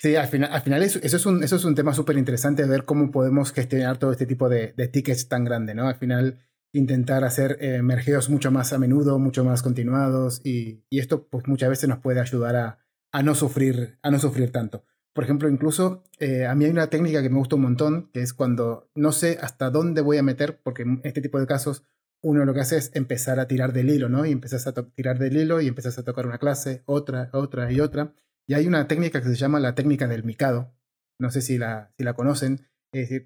Sí, 0.00 0.16
al 0.16 0.28
final, 0.28 0.52
al 0.52 0.62
final 0.62 0.82
eso, 0.82 0.98
es 1.02 1.26
un, 1.26 1.42
eso 1.42 1.56
es 1.56 1.64
un 1.64 1.74
tema 1.74 1.94
súper 1.94 2.16
interesante, 2.16 2.64
ver 2.64 2.84
cómo 2.84 3.10
podemos 3.10 3.52
gestionar 3.52 3.98
todo 3.98 4.12
este 4.12 4.26
tipo 4.26 4.48
de, 4.48 4.72
tickets 4.92 5.28
tan 5.28 5.44
grande, 5.44 5.74
¿no? 5.74 5.88
Al 5.88 5.96
final, 5.96 6.38
intentar 6.72 7.24
hacer 7.24 7.58
eh, 7.60 7.82
mergeos 7.82 8.28
mucho 8.28 8.50
más 8.50 8.72
a 8.72 8.78
menudo, 8.78 9.18
mucho 9.18 9.44
más 9.44 9.62
continuados, 9.62 10.40
y, 10.44 10.84
esto 10.90 11.26
pues 11.28 11.46
muchas 11.46 11.70
veces 11.70 11.88
nos 11.88 11.98
puede 11.98 12.20
ayudar 12.20 12.56
a, 12.56 12.78
a, 13.12 13.22
no, 13.22 13.34
sufrir, 13.34 13.98
a 14.02 14.10
no 14.10 14.18
sufrir 14.18 14.52
tanto. 14.52 14.84
Por 15.12 15.24
ejemplo, 15.24 15.48
incluso 15.48 16.04
eh, 16.18 16.46
a 16.46 16.54
mí 16.54 16.64
hay 16.64 16.70
una 16.70 16.90
técnica 16.90 17.22
que 17.22 17.30
me 17.30 17.38
gusta 17.38 17.56
un 17.56 17.62
montón, 17.62 18.10
que 18.12 18.22
es 18.22 18.32
cuando 18.32 18.90
no 18.94 19.12
sé 19.12 19.38
hasta 19.40 19.70
dónde 19.70 20.00
voy 20.00 20.18
a 20.18 20.22
meter, 20.22 20.60
porque 20.62 20.82
en 20.82 21.00
este 21.02 21.20
tipo 21.20 21.40
de 21.40 21.46
casos 21.46 21.82
uno 22.22 22.44
lo 22.44 22.54
que 22.54 22.60
hace 22.60 22.76
es 22.76 22.90
empezar 22.94 23.40
a 23.40 23.46
tirar 23.46 23.72
del 23.72 23.90
hilo, 23.90 24.08
¿no? 24.08 24.26
Y 24.26 24.32
empiezas 24.32 24.66
a 24.66 24.72
tirar 24.72 25.18
del 25.18 25.36
hilo 25.36 25.60
y 25.60 25.68
empiezas 25.68 25.98
a 25.98 26.04
tocar 26.04 26.26
una 26.26 26.38
clase, 26.38 26.82
otra, 26.86 27.30
otra 27.32 27.70
y 27.72 27.80
otra. 27.80 28.14
Y 28.46 28.54
hay 28.54 28.66
una 28.66 28.88
técnica 28.88 29.20
que 29.22 29.28
se 29.28 29.36
llama 29.36 29.60
la 29.60 29.74
técnica 29.74 30.08
del 30.08 30.24
micado. 30.24 30.74
No 31.18 31.30
sé 31.30 31.42
si 31.42 31.58
la, 31.58 31.92
si 31.96 32.04
la 32.04 32.14
conocen. 32.14 32.66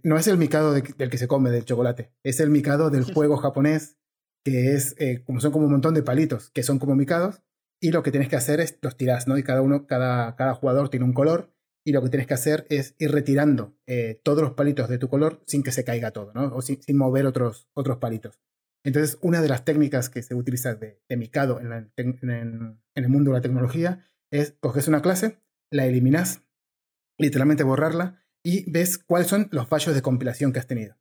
no 0.03 0.17
es 0.17 0.27
el 0.27 0.39
micado 0.39 0.73
del 0.73 1.11
que 1.11 1.19
se 1.19 1.29
come, 1.29 1.51
del 1.51 1.65
chocolate. 1.65 2.13
Es 2.23 2.41
el 2.41 2.51
micado 2.51 2.91
del 2.91 3.05
juego 3.05 3.37
japonés, 3.37 3.97
que 4.45 4.75
es 4.75 4.95
eh, 4.99 5.23
como 5.25 5.41
son 5.41 5.53
como 5.53 5.67
un 5.67 5.73
montón 5.73 5.95
de 5.95 6.03
palitos, 6.03 6.51
que 6.51 6.63
son 6.63 6.79
como 6.79 6.95
micados. 6.95 7.43
Y 7.83 7.91
lo 7.91 8.05
que 8.05 8.13
tienes 8.13 8.29
que 8.29 8.37
hacer 8.37 8.61
es 8.61 8.79
los 8.81 8.97
tirás, 8.97 9.27
¿no? 9.27 9.37
Y 9.37 9.43
cada 9.43 9.61
uno, 9.61 9.89
cada, 9.89 10.37
cada 10.37 10.55
jugador 10.55 10.89
tiene 10.89 11.05
un 11.05 11.13
color. 11.13 11.53
Y 11.85 11.91
lo 11.91 12.01
que 12.01 12.11
tienes 12.11 12.29
que 12.29 12.35
hacer 12.35 12.65
es 12.71 12.95
ir 13.01 13.11
retirando 13.11 13.77
eh, 13.87 14.21
todos 14.23 14.41
los 14.41 14.53
palitos 14.53 14.89
de 14.89 14.99
tu 14.99 15.09
color 15.09 15.43
sin 15.49 15.65
que 15.65 15.73
se 15.73 15.83
caiga 15.83 16.13
todo, 16.13 16.33
¿no? 16.33 16.55
O 16.55 16.63
sin, 16.63 16.79
mover 16.97 17.27
otros, 17.27 17.69
otros 17.75 17.99
palitos. 17.99 18.41
Entonces, 18.85 19.19
una 19.21 19.43
de 19.43 19.49
las 19.49 19.65
técnicas 19.65 20.11
que 20.11 20.23
se 20.23 20.37
utiliza 20.37 20.77
de, 20.77 21.03
de 21.09 21.17
micado 21.17 21.61
en, 21.61 21.93
en, 21.97 22.81
el 22.95 23.09
mundo 23.09 23.33
de 23.33 23.39
la 23.39 23.43
tecnología 23.43 24.07
es 24.31 24.55
coges 24.61 24.87
una 24.87 25.03
clase, 25.03 25.41
la 25.69 25.85
eliminas, 25.87 26.43
literalmente 27.19 27.65
borrarla, 27.65 28.25
y 28.45 28.71
ves 28.71 28.97
cuáles 28.97 29.27
son 29.27 29.49
los 29.51 29.67
fallos 29.67 29.93
de 29.93 30.03
compilación 30.03 30.53
que 30.53 30.61
has 30.61 30.69
tenido. 30.69 31.01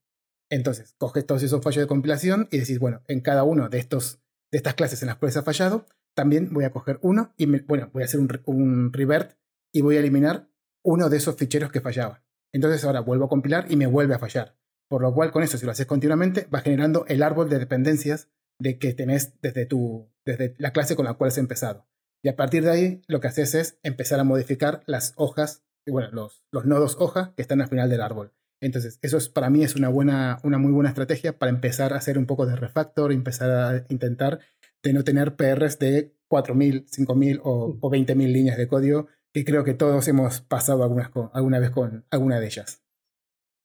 Entonces, 0.49 0.95
coges 0.97 1.27
todos 1.27 1.43
esos 1.43 1.61
fallos 1.61 1.83
de 1.83 1.87
compilación 1.87 2.47
y 2.49 2.57
decís, 2.57 2.79
bueno, 2.79 3.03
en 3.07 3.21
cada 3.21 3.43
uno 3.43 3.69
de, 3.69 3.77
estos, 3.77 4.19
de 4.51 4.57
estas 4.57 4.73
clases 4.73 5.03
en 5.03 5.09
las 5.09 5.17
cuales 5.17 5.37
ha 5.37 5.43
fallado, 5.43 5.85
también 6.13 6.53
voy 6.53 6.65
a 6.65 6.71
coger 6.71 6.99
uno 7.01 7.33
y, 7.37 7.45
bueno, 7.45 7.89
voy 7.93 8.03
a 8.03 8.05
hacer 8.05 8.19
un, 8.19 8.93
revert 8.93 9.37
y 9.71 9.81
voy 9.81 9.97
a 9.97 9.99
eliminar 9.99 10.49
uno 10.83 11.09
de 11.09 11.17
esos 11.17 11.35
ficheros 11.35 11.71
que 11.71 11.81
fallaba. 11.81 12.23
Entonces 12.51 12.83
ahora 12.83 12.99
vuelvo 12.99 13.25
a 13.25 13.29
compilar 13.29 13.65
y 13.69 13.75
me 13.75 13.87
vuelve 13.87 14.15
a 14.15 14.19
fallar. 14.19 14.57
Por 14.89 15.01
lo 15.01 15.13
cual 15.13 15.31
con 15.31 15.43
eso, 15.43 15.57
si 15.57 15.65
lo 15.65 15.71
haces 15.71 15.85
continuamente, 15.85 16.47
va 16.53 16.59
generando 16.59 17.05
el 17.07 17.23
árbol 17.23 17.49
de 17.49 17.59
dependencias 17.59 18.29
de 18.59 18.77
que 18.77 18.93
tenés 18.93 19.39
desde, 19.41 19.65
tu, 19.65 20.11
desde 20.25 20.55
la 20.57 20.73
clase 20.73 20.95
con 20.95 21.05
la 21.05 21.13
cual 21.13 21.29
has 21.29 21.37
empezado. 21.37 21.87
Y 22.21 22.29
a 22.29 22.35
partir 22.35 22.63
de 22.63 22.71
ahí, 22.71 23.01
lo 23.07 23.19
que 23.19 23.27
haces 23.27 23.55
es 23.55 23.79
empezar 23.83 24.19
a 24.19 24.23
modificar 24.23 24.83
las 24.85 25.13
hojas, 25.15 25.63
bueno, 25.87 26.09
los, 26.11 26.43
los 26.51 26.65
nodos 26.65 26.97
hoja 26.99 27.33
que 27.35 27.41
están 27.41 27.61
al 27.61 27.69
final 27.69 27.89
del 27.89 28.01
árbol. 28.01 28.33
Entonces, 28.61 28.99
eso 29.01 29.17
es, 29.17 29.27
para 29.27 29.49
mí 29.49 29.63
es 29.63 29.75
una, 29.75 29.89
buena, 29.89 30.39
una 30.43 30.59
muy 30.59 30.71
buena 30.71 30.89
estrategia 30.89 31.39
para 31.39 31.49
empezar 31.49 31.93
a 31.93 31.97
hacer 31.97 32.19
un 32.19 32.27
poco 32.27 32.45
de 32.45 32.55
refactor, 32.55 33.11
empezar 33.11 33.49
a 33.49 33.85
intentar 33.89 34.39
de 34.83 34.93
no 34.93 35.03
tener 35.03 35.35
PRs 35.35 35.79
de 35.79 36.15
4.000, 36.29 36.85
5.000 36.85 37.41
o, 37.43 37.77
o 37.79 37.91
20.000 37.91 38.31
líneas 38.31 38.57
de 38.57 38.67
código, 38.67 39.07
que 39.33 39.43
creo 39.45 39.63
que 39.63 39.73
todos 39.73 40.07
hemos 40.07 40.41
pasado 40.41 40.83
algunas 40.83 41.11
alguna 41.33 41.59
vez 41.59 41.71
con 41.71 42.05
alguna 42.09 42.39
de 42.39 42.45
ellas. 42.45 42.83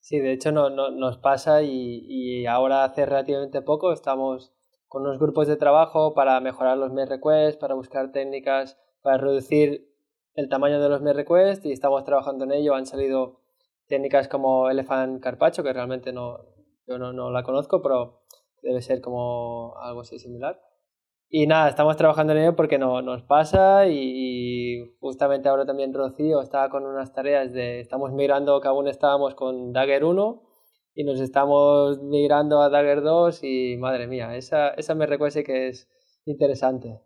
Sí, 0.01 0.19
de 0.21 0.33
hecho 0.33 0.53
no, 0.53 0.71
no, 0.71 0.91
nos 0.91 1.19
pasa 1.19 1.63
y, 1.63 2.05
y, 2.09 2.47
ahora 2.47 2.85
hace 2.85 3.07
relativamente 3.07 3.61
poco 3.63 3.93
estamos 3.93 4.53
con 4.87 5.03
unos 5.03 5.19
grupos 5.19 5.49
de 5.49 5.57
trabajo 5.57 6.15
para 6.15 6.41
mejorar 6.41 6.79
los 6.79 6.93
mail 6.93 7.09
requests, 7.09 7.59
para 7.59 7.75
buscar 7.75 8.13
técnicas 8.13 8.79
para 9.07 9.19
reducir 9.19 9.89
el 10.35 10.49
tamaño 10.49 10.81
de 10.81 10.89
los 10.89 11.01
me 11.01 11.13
request 11.13 11.65
y 11.65 11.71
estamos 11.71 12.03
trabajando 12.05 12.45
en 12.45 12.51
ello. 12.51 12.75
Han 12.75 12.87
salido 12.87 13.41
técnicas 13.87 14.27
como 14.27 14.69
Elephant 14.69 15.23
Carpaccio, 15.23 15.63
que 15.63 15.73
realmente 15.73 16.13
no, 16.13 16.41
yo 16.89 16.99
no, 16.99 17.13
no 17.13 17.31
la 17.31 17.45
conozco, 17.45 17.81
pero 17.83 18.25
debe 18.63 18.83
ser 18.83 19.01
como 19.01 19.77
algo 19.79 20.01
así 20.01 20.19
similar. 20.19 20.61
Y 21.29 21.47
nada, 21.47 21.69
estamos 21.69 21.97
trabajando 21.97 22.33
en 22.33 22.39
ello 22.39 22.57
porque 22.57 22.79
no, 22.79 23.03
nos 23.03 23.23
pasa 23.23 23.87
y, 23.89 24.97
justamente 25.01 25.49
ahora 25.49 25.67
también 25.67 25.93
Rocío 25.93 26.41
estaba 26.41 26.71
con 26.71 26.87
unas 26.87 27.13
tareas 27.13 27.53
de, 27.53 27.81
estamos 27.81 28.13
migrando, 28.13 28.61
que 28.61 28.69
aún 28.69 28.87
estábamos 28.87 29.35
con 29.35 29.73
Dagger 29.73 30.05
1 30.05 30.43
y 30.95 31.05
nos 31.05 31.21
estamos 31.21 32.01
migrando 32.01 32.63
a 32.63 32.71
Dagger 32.71 33.03
2 33.03 33.43
y 33.43 33.77
madre 33.77 34.07
mía, 34.07 34.37
esa, 34.37 34.69
esa 34.71 34.95
me 34.95 35.07
recuerda 35.07 35.43
que 35.43 35.69
es 35.69 35.89
interesante. 36.27 37.01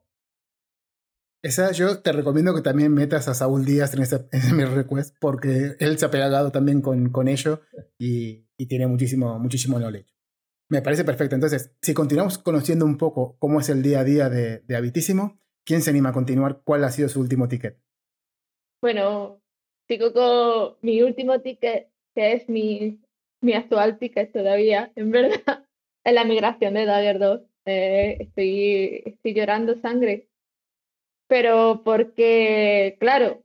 Esa 1.42 1.72
yo 1.72 2.02
te 2.02 2.12
recomiendo 2.12 2.54
que 2.54 2.60
también 2.60 2.92
metas 2.92 3.26
a 3.26 3.32
Saúl 3.32 3.64
Díaz 3.64 3.94
en 3.94 4.02
ese, 4.02 4.28
en 4.32 4.74
request 4.74 5.16
porque 5.18 5.76
él 5.78 5.96
se 5.96 6.04
ha 6.04 6.10
pegado 6.10 6.52
también 6.52 6.82
con, 6.82 7.08
con 7.08 7.26
ello 7.26 7.62
y, 7.98 8.46
y 8.58 8.66
tiene 8.66 8.86
muchísimo, 8.86 9.38
muchísimo 9.38 9.78
knowledge. 9.78 10.19
Me 10.70 10.82
parece 10.82 11.04
perfecto. 11.04 11.34
Entonces, 11.34 11.74
si 11.82 11.94
continuamos 11.94 12.38
conociendo 12.38 12.86
un 12.86 12.96
poco 12.96 13.36
cómo 13.40 13.58
es 13.58 13.68
el 13.68 13.82
día 13.82 14.00
a 14.00 14.04
día 14.04 14.28
de, 14.28 14.62
Habitísimo, 14.74 15.40
¿quién 15.66 15.82
se 15.82 15.90
anima 15.90 16.10
a 16.10 16.12
continuar? 16.12 16.62
¿Cuál 16.62 16.84
ha 16.84 16.90
sido 16.90 17.08
su 17.08 17.20
último 17.20 17.48
ticket? 17.48 17.76
Bueno, 18.80 19.42
sigo 19.88 20.12
con 20.12 20.76
mi 20.80 21.02
último 21.02 21.40
ticket, 21.40 21.88
que 22.14 22.34
es 22.34 22.48
mi, 22.48 23.00
mi 23.42 23.54
actual 23.54 23.98
ticket 23.98 24.32
todavía, 24.32 24.92
en 24.94 25.10
verdad, 25.10 25.66
en 26.04 26.14
la 26.14 26.24
migración 26.24 26.74
de 26.74 26.86
Dagger 26.86 27.18
2. 27.18 27.40
Eh, 27.66 28.16
estoy, 28.20 29.02
estoy 29.06 29.34
llorando 29.34 29.74
sangre. 29.80 30.28
Pero 31.26 31.82
porque, 31.84 32.96
claro, 33.00 33.42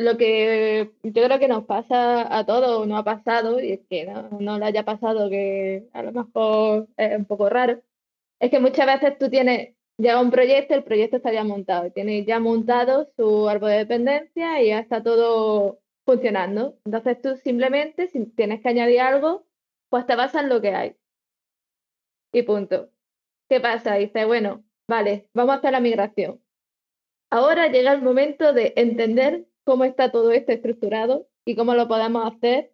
lo 0.00 0.16
que 0.16 0.92
yo 1.02 1.22
creo 1.24 1.38
que 1.38 1.48
nos 1.48 1.66
pasa 1.66 2.36
a 2.36 2.46
todos, 2.46 2.86
no 2.86 2.96
ha 2.96 3.04
pasado, 3.04 3.60
y 3.60 3.72
es 3.72 3.80
que 3.88 4.06
no, 4.06 4.30
no 4.40 4.58
le 4.58 4.64
haya 4.64 4.82
pasado, 4.84 5.28
que 5.28 5.88
a 5.92 6.02
lo 6.02 6.12
mejor 6.12 6.88
es 6.96 7.18
un 7.18 7.26
poco 7.26 7.50
raro, 7.50 7.82
es 8.40 8.50
que 8.50 8.60
muchas 8.60 8.86
veces 8.86 9.18
tú 9.18 9.28
tienes 9.28 9.74
ya 9.98 10.18
un 10.18 10.30
proyecto, 10.30 10.74
el 10.74 10.84
proyecto 10.84 11.18
está 11.18 11.32
ya 11.32 11.44
montado, 11.44 11.92
tienes 11.92 12.24
ya 12.24 12.40
montado 12.40 13.10
su 13.16 13.46
árbol 13.46 13.70
de 13.70 13.76
dependencia 13.78 14.62
y 14.62 14.68
ya 14.68 14.78
está 14.78 15.02
todo 15.02 15.80
funcionando. 16.06 16.78
Entonces 16.86 17.20
tú 17.20 17.36
simplemente, 17.36 18.08
si 18.08 18.24
tienes 18.24 18.62
que 18.62 18.70
añadir 18.70 19.00
algo, 19.00 19.46
pues 19.90 20.06
te 20.06 20.16
basas 20.16 20.44
en 20.44 20.48
lo 20.48 20.62
que 20.62 20.74
hay. 20.74 20.96
Y 22.32 22.42
punto. 22.42 22.88
¿Qué 23.50 23.60
pasa? 23.60 23.96
Dices, 23.96 24.26
bueno, 24.26 24.64
vale, 24.88 25.28
vamos 25.34 25.56
a 25.56 25.58
hacer 25.58 25.72
la 25.72 25.80
migración. 25.80 26.40
Ahora 27.28 27.68
llega 27.68 27.92
el 27.92 28.00
momento 28.00 28.54
de 28.54 28.72
entender 28.76 29.49
cómo 29.70 29.84
está 29.84 30.10
todo 30.10 30.32
esto 30.32 30.50
estructurado 30.50 31.28
y 31.44 31.54
cómo 31.54 31.74
lo 31.74 31.86
podemos 31.86 32.26
hacer 32.26 32.72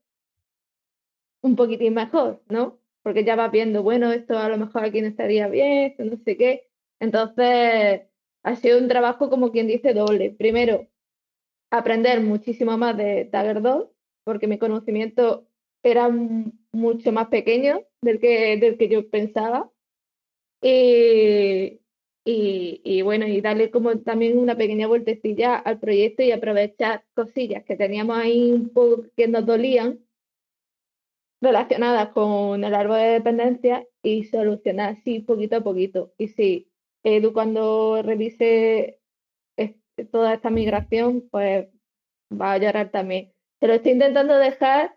un 1.42 1.55
poquitín 1.55 1.92
mejor, 1.92 2.42
¿no? 2.49 2.80
Porque 3.03 3.22
ya 3.22 3.36
vas 3.36 3.53
viendo, 3.53 3.82
bueno, 3.82 4.12
esto 4.12 4.38
a 4.38 4.49
lo 4.49 4.57
mejor 4.57 4.82
aquí 4.82 5.03
no 5.03 5.09
estaría 5.09 5.47
bien, 5.49 5.90
esto 5.90 6.05
no 6.05 6.16
sé 6.24 6.38
qué. 6.38 6.70
Entonces, 6.99 8.03
ha 8.42 8.57
sido 8.57 8.78
un 8.78 8.88
trabajo 8.88 9.28
como 9.28 9.53
quien 9.53 9.66
dice 9.66 9.92
doble. 9.92 10.30
Primero, 10.30 10.88
aprender 11.70 12.22
muchísimo 12.22 12.78
más 12.78 12.97
de 12.97 13.26
Dagger 13.30 13.61
2, 13.61 13.88
porque 14.24 14.47
mi 14.47 14.59
conocimiento 14.59 15.47
era 15.82 16.09
mucho 16.72 17.12
más 17.12 17.28
pequeño 17.28 17.82
del 18.01 18.18
que, 18.20 18.57
del 18.57 18.78
que 18.78 18.88
yo 18.88 19.11
pensaba. 19.11 19.70
Y, 20.62 21.80
y, 22.29 23.03
bueno, 23.03 23.27
y 23.29 23.41
darle 23.41 23.70
como 23.70 24.01
también 24.01 24.37
una 24.37 24.57
pequeña 24.57 24.89
vueltecilla 24.89 25.55
al 25.57 25.79
proyecto 25.79 26.24
y 26.24 26.33
aprovechar 26.33 27.05
cosillas 27.14 27.64
que 27.64 27.77
teníamos 27.77 28.18
ahí 28.18 28.51
un 28.51 28.68
poco 28.70 29.05
que 29.16 29.29
nos 29.29 29.47
dolían 29.47 30.01
relacionadas 31.41 32.09
con 32.09 32.64
el 32.64 32.74
árbol 32.74 32.99
de 32.99 33.07
dependencia 33.11 33.87
y 34.03 34.24
solucionar 34.24 34.95
así 34.95 35.20
poquito 35.20 35.57
a 35.57 35.61
poquito. 35.61 36.14
Y 36.18 36.29
sí, 36.29 36.68
Edu 37.05 37.33
cuando 37.33 38.03
revise 38.03 38.99
toda 40.11 40.35
esta 40.35 40.51
migración, 40.51 41.29
pues 41.31 41.68
va 42.33 42.55
a 42.55 42.59
llorar 42.59 42.91
también. 42.91 43.33
Se 43.61 43.68
lo 43.68 43.74
estoy 43.74 43.93
intentando 43.93 44.37
dejar 44.37 44.97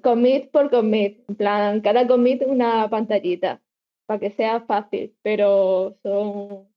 commit 0.00 0.52
por 0.52 0.70
commit, 0.70 1.24
en 1.28 1.34
plan, 1.34 1.80
cada 1.80 2.06
commit 2.06 2.42
una 2.46 2.88
pantallita 2.88 3.60
para 4.06 4.20
que 4.20 4.30
sea 4.30 4.60
fácil, 4.62 5.14
pero 5.22 5.96
son 6.02 6.68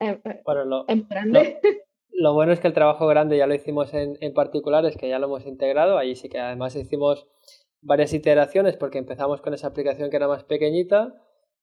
eh, 0.00 0.18
eh, 0.24 0.42
bueno, 0.44 0.64
lo, 0.64 0.84
grandes. 1.08 1.58
Lo, 2.12 2.34
bueno 2.34 2.52
es 2.52 2.60
que 2.60 2.66
el 2.66 2.74
trabajo 2.74 3.06
grande 3.06 3.38
ya 3.38 3.46
lo 3.46 3.54
hicimos 3.54 3.94
en, 3.94 4.18
en 4.20 4.34
particular, 4.34 4.84
es 4.84 4.96
que 4.96 5.08
ya 5.08 5.18
lo 5.18 5.26
hemos 5.26 5.46
integrado, 5.46 5.96
ahí 5.96 6.16
sí 6.16 6.28
que 6.28 6.38
además 6.38 6.76
hicimos 6.76 7.26
varias 7.80 8.12
iteraciones 8.12 8.76
porque 8.76 8.98
empezamos 8.98 9.40
con 9.40 9.54
esa 9.54 9.68
aplicación 9.68 10.10
que 10.10 10.16
era 10.16 10.28
más 10.28 10.44
pequeñita 10.44 11.14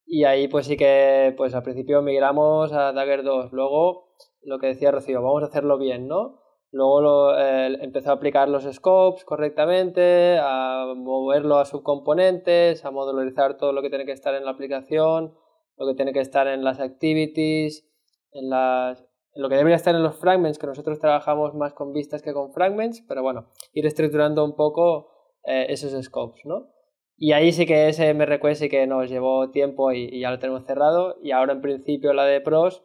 y 0.06 0.24
ahí 0.24 0.48
pues 0.48 0.66
sí 0.66 0.78
que 0.78 1.34
pues 1.38 1.54
al 1.54 1.64
principio 1.64 2.02
migramos 2.02 2.72
a 2.74 2.92
Dagger 2.94 3.24
2, 3.24 3.52
luego 3.52 4.08
lo 4.42 4.58
que 4.58 4.68
decía 4.68 4.90
Rocío, 4.90 5.22
vamos 5.22 5.44
a 5.44 5.48
hacerlo 5.48 5.78
bien, 5.78 6.08
¿no? 6.08 6.40
Luego 6.72 7.02
lo, 7.02 7.40
eh, 7.40 7.78
empezó 7.82 8.10
a 8.10 8.14
aplicar 8.14 8.50
los 8.50 8.64
scopes 8.64 9.24
correctamente, 9.24 10.38
a 10.42 10.94
moverlo 10.96 11.60
a 11.60 11.66
subcomponentes, 11.66 12.84
a 12.84 12.92
modularizar 12.92 13.58
todo 13.58 13.72
lo 13.72 13.82
que 13.82 13.90
tiene 13.90 14.06
que 14.06 14.12
estar 14.12 14.36
en 14.36 14.44
la 14.44 14.52
aplicación, 14.52 15.34
lo 15.78 15.88
que 15.88 15.96
tiene 15.96 16.12
que 16.12 16.20
estar 16.20 16.48
en 16.48 16.64
las 16.64 16.80
activities, 16.80 17.88
en, 18.32 18.50
las, 18.50 19.06
lo 19.34 19.48
que 19.48 19.56
debería 19.56 19.78
estar 19.78 19.96
en 19.96 20.04
los 20.04 20.18
fragments, 20.18 20.60
que 20.60 20.68
nosotros 20.68 21.00
trabajamos 21.00 21.54
más 21.54 21.74
con 21.74 21.94
vistas 21.94 22.22
que 22.22 22.34
con 22.34 22.52
fragments, 22.52 23.02
pero 23.08 23.24
bueno, 23.24 23.48
ir 23.74 23.86
estructurando 23.86 24.44
un 24.44 24.56
poco 24.56 25.10
eh, 25.46 25.68
esos 25.70 25.94
scopes, 26.04 26.46
¿no? 26.46 26.68
Y 27.16 27.32
ahí 27.32 27.52
sí 27.52 27.66
que 27.66 27.88
ese 27.88 28.14
MRQS 28.14 28.60
sí 28.60 28.70
que 28.70 28.86
nos 28.86 29.10
llevó 29.10 29.50
tiempo 29.50 29.92
y, 29.92 30.20
ya 30.20 30.30
lo 30.30 30.38
tenemos 30.38 30.66
cerrado. 30.66 31.16
Y 31.24 31.32
ahora 31.32 31.54
en 31.54 31.62
principio 31.62 32.14
la 32.14 32.26
de 32.26 32.42
pros 32.42 32.84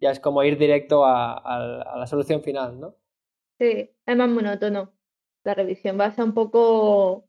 ya 0.00 0.10
es 0.10 0.20
como 0.20 0.44
ir 0.44 0.56
directo 0.56 1.04
a, 1.04 1.36
a 1.36 1.98
la 1.98 2.06
solución 2.06 2.42
final, 2.42 2.78
¿no? 2.78 2.94
Sí, 3.62 3.94
es 4.06 4.16
más 4.16 4.28
monótono. 4.28 4.92
La 5.44 5.54
revisión 5.54 5.98
va 5.98 6.06
a 6.06 6.10
ser 6.12 6.24
un 6.24 6.34
poco 6.34 7.28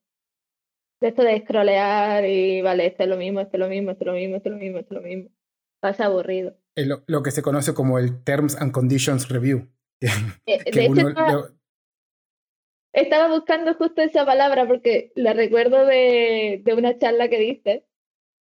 de 1.00 1.10
esto 1.10 1.22
de 1.22 1.40
scrollear 1.42 2.26
y 2.26 2.60
vale, 2.64 2.88
esto 2.88 3.04
es 3.04 3.10
lo 3.10 3.18
mismo, 3.18 3.40
esto 3.40 3.58
es 3.58 3.60
lo 3.60 3.70
mismo, 3.70 3.92
esto 3.92 4.04
es 4.04 4.08
lo 4.08 4.14
mismo, 4.14 4.38
esto 4.38 4.50
es 4.50 4.54
lo 4.54 4.60
mismo, 4.60 4.80
esto 4.80 4.96
es 4.96 5.02
lo 5.02 5.08
mismo. 5.08 5.30
Va 5.86 5.90
a 5.90 5.94
ser 5.94 6.08
aburrido. 6.08 6.58
Lo, 6.76 7.04
lo, 7.06 7.22
que 7.22 7.30
se 7.30 7.44
conoce 7.44 7.76
como 7.76 8.00
el 8.00 8.24
Terms 8.24 8.60
and 8.60 8.72
Conditions 8.72 9.30
Review. 9.30 9.70
Eh, 10.48 10.72
de 10.72 10.86
hecho, 10.86 11.08
estaba, 11.08 11.50
estaba, 12.94 13.28
buscando 13.28 13.76
justo 13.76 14.02
esa 14.02 14.26
palabra 14.26 14.68
porque 14.68 15.14
la 15.16 15.34
recuerdo 15.34 15.86
de, 15.86 16.62
de 16.66 16.74
una 16.74 16.98
charla 16.98 17.30
que 17.30 17.38
diste 17.38 17.86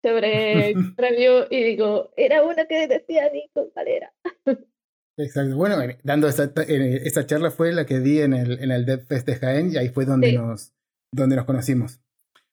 sobre 0.03 0.74
review 0.97 1.47
y 1.51 1.62
digo, 1.64 2.12
era 2.16 2.45
una 2.45 2.66
que 2.66 2.86
decía 2.86 3.30
Nico, 3.32 3.70
¿cuál 3.72 3.89
era? 3.89 4.12
Exacto. 5.18 5.56
Bueno, 5.56 5.76
dando 6.04 6.28
esta, 6.28 6.44
esta, 6.62 7.26
charla 7.26 7.50
fue 7.50 7.72
la 7.72 7.84
que 7.84 7.98
di 7.98 8.20
en 8.20 8.32
el, 8.32 8.62
en 8.62 8.70
el 8.70 8.86
DevFest 8.86 9.26
de 9.26 9.36
Jaén 9.36 9.72
y 9.72 9.76
ahí 9.76 9.88
fue 9.88 10.04
donde, 10.04 10.32
nos, 10.32 10.72
donde 11.12 11.36
nos 11.36 11.44
conocimos. 11.44 12.00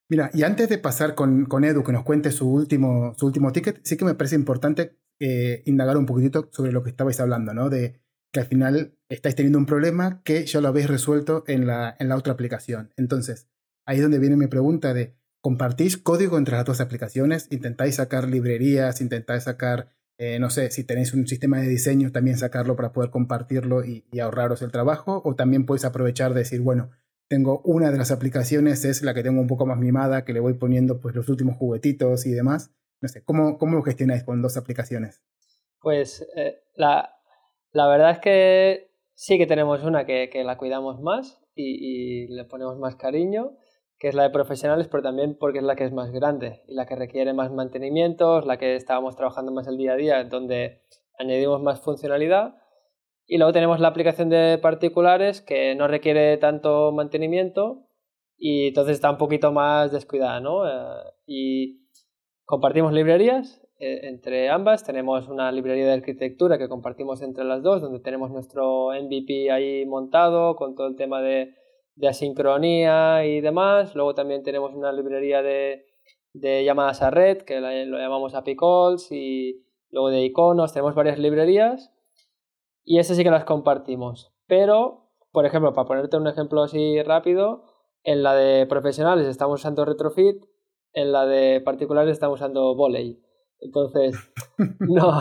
Mira, 0.10 0.32
y 0.34 0.44
antes 0.44 0.68
de 0.70 0.78
pasar 0.78 1.16
con, 1.16 1.46
con, 1.46 1.64
Edu 1.64 1.84
que 1.84 1.92
nos 1.92 2.04
cuente 2.04 2.32
su 2.32 2.52
último, 2.52 3.14
su 3.18 3.28
último 3.28 3.52
ticket, 3.52 3.80
sí 3.84 3.98
que 3.98 4.06
me 4.06 4.16
parece 4.16 4.36
importante 4.36 4.98
eh, 5.20 5.64
indagar 5.66 5.98
un 5.98 6.06
poquitito 6.06 6.50
sobre 6.52 6.72
lo 6.72 6.84
que 6.84 6.90
estabais 6.90 7.20
hablando, 7.20 7.54
¿no? 7.54 7.70
De 7.70 8.02
que 8.34 8.40
al 8.40 8.48
final 8.48 8.98
estáis 9.10 9.36
teniendo 9.36 9.60
un 9.60 9.66
problema 9.66 10.22
que 10.24 10.46
ya 10.46 10.60
lo 10.60 10.68
habéis 10.68 10.88
resuelto 10.88 11.44
en 11.48 11.68
la, 11.68 11.96
en 12.00 12.10
la 12.10 12.18
otra 12.18 12.34
aplicación. 12.34 12.92
Entonces, 12.98 13.48
ahí 13.88 13.98
es 13.98 14.02
donde 14.02 14.20
viene 14.20 14.38
mi 14.38 14.48
pregunta 14.48 14.94
de, 14.94 15.16
¿compartís 15.42 15.98
código 15.98 16.38
entre 16.38 16.56
las 16.56 16.66
dos 16.66 16.82
aplicaciones? 16.82 17.48
¿Intentáis 17.52 17.96
sacar 17.96 18.28
librerías? 18.28 19.02
¿Intentáis 19.02 19.44
sacar 19.44 19.96
eh, 20.18 20.40
no 20.40 20.50
sé, 20.50 20.72
si 20.72 20.86
tenéis 20.86 21.14
un 21.14 21.28
sistema 21.28 21.60
de 21.60 21.68
diseño, 21.68 22.12
también 22.12 22.38
sacarlo 22.38 22.76
para 22.76 22.94
poder 22.94 23.10
compartirlo 23.10 23.84
y, 23.84 24.06
ahorraros 24.20 24.62
el 24.62 24.72
trabajo, 24.72 25.22
o 25.26 25.36
también 25.36 25.66
podéis 25.66 25.86
aprovechar 25.86 26.34
de 26.34 26.40
decir, 26.40 26.62
bueno, 26.62 26.92
tengo 27.28 27.62
una 27.66 27.92
de 27.92 27.98
las 27.98 28.12
aplicaciones, 28.12 28.86
es 28.86 29.02
la 29.02 29.14
que 29.14 29.24
tengo 29.24 29.42
un 29.42 29.48
poco 29.48 29.66
más 29.66 29.78
mimada, 29.78 30.24
que 30.24 30.34
le 30.34 30.40
voy 30.40 30.54
poniendo 30.54 31.02
pues 31.02 31.16
los 31.16 31.28
últimos 31.28 31.58
juguetitos 31.58 32.26
y 32.26 32.32
demás. 32.32 32.72
No 33.02 33.10
sé, 33.10 33.24
¿cómo, 33.24 33.58
cómo 33.58 33.76
lo 33.76 33.84
gestionáis 33.84 34.24
con 34.24 34.42
dos 34.42 34.58
aplicaciones? 34.58 35.22
Pues 35.82 36.26
eh, 36.36 36.62
la, 36.76 37.14
la, 37.72 37.88
verdad 37.88 38.12
es 38.12 38.20
que 38.20 38.92
sí 39.16 39.38
que 39.38 39.48
tenemos 39.48 39.84
una 39.84 40.06
que, 40.06 40.30
que 40.32 40.44
la 40.44 40.58
cuidamos 40.58 41.02
más 41.02 41.42
y, 41.56 42.24
y, 42.24 42.28
le 42.28 42.46
ponemos 42.46 42.78
más 42.80 42.96
cariño 42.96 43.58
que 43.98 44.10
es 44.10 44.16
la 44.16 44.24
de 44.24 44.30
profesionales, 44.30 44.88
pero 44.90 45.04
también 45.04 45.38
porque 45.40 45.60
es 45.60 45.64
la 45.64 45.76
que 45.76 45.86
es 45.86 45.94
más 45.94 46.12
grande 46.12 46.64
y 46.68 46.74
la 46.74 46.86
que 46.86 46.96
requiere 46.96 47.34
más 47.34 47.52
mantenimientos, 47.52 48.46
la 48.46 48.58
que 48.58 48.76
estábamos 48.76 49.16
trabajando 49.16 49.52
más 49.52 49.68
el 49.68 49.78
día 49.78 49.94
a 49.94 49.96
día, 49.96 50.24
donde 50.26 50.82
añadimos 51.18 51.62
más 51.62 51.82
funcionalidad. 51.82 52.56
Y 53.26 53.38
luego 53.38 53.54
tenemos 53.54 53.80
la 53.80 53.88
aplicación 53.88 54.30
de 54.30 54.60
particulares 54.62 55.42
que 55.42 55.76
no 55.76 55.88
requiere 55.88 56.38
tanto 56.38 56.92
mantenimiento 56.92 57.88
y 58.38 58.68
entonces 58.68 58.96
está 58.96 59.10
un 59.10 59.18
poquito 59.18 59.52
más 59.52 59.92
descuidada, 59.92 60.40
¿no? 60.42 60.68
Eh, 60.68 61.04
y 61.26 61.88
compartimos 62.44 62.94
librerías 62.94 63.66
eh, 63.80 64.02
entre 64.04 64.50
ambas. 64.50 64.84
Tenemos 64.84 65.28
una 65.30 65.52
librería 65.52 65.86
de 65.86 65.94
arquitectura 65.94 66.58
que 66.58 66.68
compartimos 66.68 67.22
entre 67.22 67.46
las 67.46 67.64
dos, 67.64 67.82
donde 67.82 68.02
tenemos 68.02 68.30
nuestro 68.30 68.90
MVP 68.90 69.50
ahí 69.52 69.86
montado 69.86 70.56
con 70.56 70.76
todo 70.76 70.88
el 70.88 70.96
tema 70.96 71.22
de, 71.22 71.56
de 71.96 72.08
asincronía 72.08 73.26
y 73.26 73.42
demás. 73.42 73.96
Luego 73.96 74.14
también 74.14 74.44
tenemos 74.44 74.74
una 74.74 74.92
librería 74.92 75.42
de, 75.42 75.86
de 76.34 76.64
llamadas 76.64 77.02
a 77.02 77.10
red, 77.10 77.40
que 77.44 77.60
lo 77.60 77.98
llamamos 77.98 78.36
API 78.36 78.56
Calls, 78.56 79.12
y 79.12 79.66
luego 79.90 80.10
de 80.10 80.24
iconos. 80.24 80.74
Tenemos 80.74 80.96
varias 80.96 81.20
librerías 81.20 81.92
y 82.84 83.00
esas 83.00 83.18
sí 83.18 83.24
que 83.24 83.32
las 83.32 83.46
compartimos. 83.46 84.32
Pero, 84.48 85.10
por 85.32 85.46
ejemplo, 85.46 85.74
para 85.74 85.88
ponerte 85.88 86.18
un 86.18 86.28
ejemplo 86.28 86.64
así 86.64 87.02
rápido, 87.02 87.64
en 88.04 88.22
la 88.22 88.36
de 88.36 88.68
profesionales 88.68 89.28
estamos 89.28 89.62
usando 89.62 89.84
Retrofit, 89.84 90.46
en 90.94 91.12
la 91.12 91.26
de 91.26 91.62
particulares 91.62 92.12
estamos 92.12 92.40
usando 92.40 92.76
Volley. 92.76 93.20
Entonces, 93.60 94.16
no, 94.80 95.20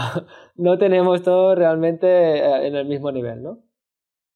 no 0.57 0.79
tenemos 0.79 1.23
todo 1.23 1.55
realmente 1.55 2.07
eh, 2.07 2.67
en 2.67 2.77
el 2.77 2.87
mismo 2.87 3.11
nivel, 3.11 3.43
¿no? 3.43 3.64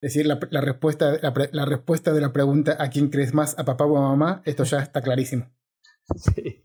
Es 0.00 0.14
decir, 0.14 0.26
la, 0.26 0.38
la 0.50 0.60
respuesta, 0.60 1.18
la, 1.20 1.34
la, 1.50 1.64
respuesta 1.64 2.12
de 2.12 2.20
la 2.20 2.32
pregunta 2.32 2.76
¿a 2.78 2.88
quién 2.88 3.08
crees 3.08 3.34
más? 3.34 3.58
¿A 3.58 3.64
papá 3.64 3.84
o 3.84 3.96
a 3.96 4.02
mamá? 4.02 4.42
Esto 4.44 4.64
ya 4.64 4.78
está 4.80 5.02
clarísimo. 5.02 5.50
Sí. 6.16 6.64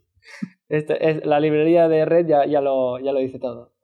Este, 0.70 1.10
es, 1.10 1.26
la 1.26 1.38
librería 1.38 1.86
de 1.86 2.06
red 2.06 2.26
ya, 2.26 2.46
ya, 2.46 2.62
lo, 2.62 2.98
ya 2.98 3.12
lo 3.12 3.18
dice 3.20 3.38
todo. 3.38 3.74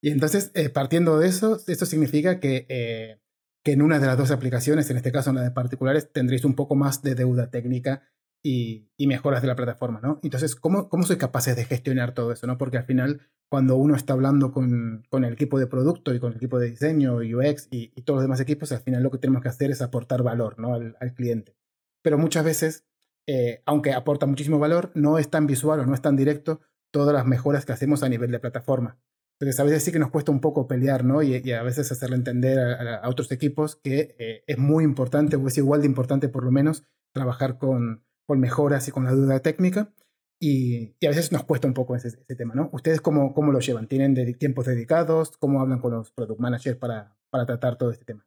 Y 0.00 0.10
entonces, 0.10 0.50
eh, 0.54 0.68
partiendo 0.68 1.18
de 1.18 1.28
eso, 1.28 1.58
esto 1.66 1.86
significa 1.86 2.40
que, 2.40 2.66
eh, 2.68 3.20
que 3.64 3.72
en 3.72 3.82
una 3.82 3.98
de 3.98 4.06
las 4.06 4.18
dos 4.18 4.30
aplicaciones, 4.30 4.90
en 4.90 4.96
este 4.96 5.12
caso 5.12 5.30
en 5.30 5.36
la 5.36 5.42
de 5.42 5.50
particulares, 5.50 6.12
tendréis 6.12 6.44
un 6.44 6.54
poco 6.54 6.74
más 6.74 7.02
de 7.02 7.14
deuda 7.14 7.50
técnica 7.50 8.02
y, 8.42 8.90
y 8.96 9.06
mejoras 9.06 9.42
de 9.42 9.48
la 9.48 9.56
plataforma, 9.56 10.00
¿no? 10.00 10.20
Entonces, 10.22 10.54
¿cómo, 10.54 10.88
¿cómo 10.88 11.04
sois 11.04 11.18
capaces 11.18 11.56
de 11.56 11.64
gestionar 11.64 12.14
todo 12.14 12.32
eso, 12.32 12.46
¿no? 12.46 12.58
Porque 12.58 12.78
al 12.78 12.84
final, 12.84 13.28
cuando 13.48 13.76
uno 13.76 13.94
está 13.94 14.12
hablando 14.12 14.52
con, 14.52 15.06
con 15.08 15.24
el 15.24 15.32
equipo 15.32 15.58
de 15.58 15.66
producto 15.66 16.14
y 16.14 16.20
con 16.20 16.32
el 16.32 16.36
equipo 16.36 16.58
de 16.58 16.70
diseño, 16.70 17.16
UX 17.16 17.68
y, 17.70 17.92
y, 17.94 18.02
todos 18.02 18.18
los 18.18 18.24
demás 18.24 18.40
equipos, 18.40 18.72
al 18.72 18.80
final 18.80 19.02
lo 19.02 19.10
que 19.10 19.18
tenemos 19.18 19.42
que 19.42 19.48
hacer 19.48 19.70
es 19.70 19.80
aportar 19.80 20.22
valor, 20.22 20.58
¿no? 20.58 20.74
Al, 20.74 20.96
al 21.00 21.14
cliente. 21.14 21.56
Pero 22.02 22.18
muchas 22.18 22.44
veces, 22.44 22.84
eh, 23.26 23.62
aunque 23.64 23.92
aporta 23.92 24.26
muchísimo 24.26 24.58
valor, 24.58 24.90
no 24.94 25.18
es 25.18 25.30
tan 25.30 25.46
visual 25.46 25.80
o 25.80 25.86
no 25.86 25.94
es 25.94 26.02
tan 26.02 26.16
directo 26.16 26.60
todas 26.90 27.14
las 27.14 27.26
mejoras 27.26 27.64
que 27.64 27.72
hacemos 27.72 28.02
a 28.02 28.08
nivel 28.08 28.30
de 28.30 28.38
plataforma. 28.38 28.98
Entonces, 29.40 29.60
a 29.60 29.64
veces 29.64 29.84
sí 29.84 29.92
que 29.92 29.98
nos 29.98 30.10
cuesta 30.10 30.32
un 30.32 30.40
poco 30.40 30.66
pelear, 30.66 31.04
¿no? 31.04 31.22
Y, 31.22 31.36
y 31.36 31.52
a 31.52 31.62
veces 31.62 31.90
hacerle 31.92 32.16
entender 32.16 32.58
a, 32.58 32.96
a 32.96 33.08
otros 33.08 33.30
equipos 33.30 33.76
que 33.76 34.16
eh, 34.18 34.42
es 34.46 34.58
muy 34.58 34.84
importante, 34.84 35.36
o 35.36 35.46
es 35.46 35.56
igual 35.58 35.80
de 35.80 35.86
importante 35.86 36.28
por 36.28 36.44
lo 36.44 36.50
menos, 36.50 36.84
trabajar 37.12 37.58
con, 37.58 38.04
con 38.26 38.40
mejoras 38.40 38.88
y 38.88 38.90
con 38.90 39.04
la 39.04 39.12
duda 39.12 39.40
técnica. 39.40 39.92
Y, 40.40 40.94
y, 41.00 41.06
a 41.06 41.10
veces 41.10 41.32
nos 41.32 41.44
cuesta 41.44 41.66
un 41.66 41.74
poco 41.74 41.96
ese, 41.96 42.08
ese 42.08 42.36
tema, 42.36 42.54
¿no? 42.54 42.70
¿Ustedes 42.72 43.00
cómo, 43.00 43.34
cómo, 43.34 43.50
lo 43.50 43.58
llevan? 43.58 43.88
¿Tienen 43.88 44.14
de, 44.14 44.34
tiempos 44.34 44.66
dedicados? 44.66 45.36
¿Cómo 45.36 45.60
hablan 45.60 45.80
con 45.80 45.92
los 45.92 46.12
product 46.12 46.40
managers 46.40 46.76
para, 46.76 47.16
para 47.30 47.44
tratar 47.44 47.76
todo 47.76 47.90
este 47.90 48.04
tema? 48.04 48.24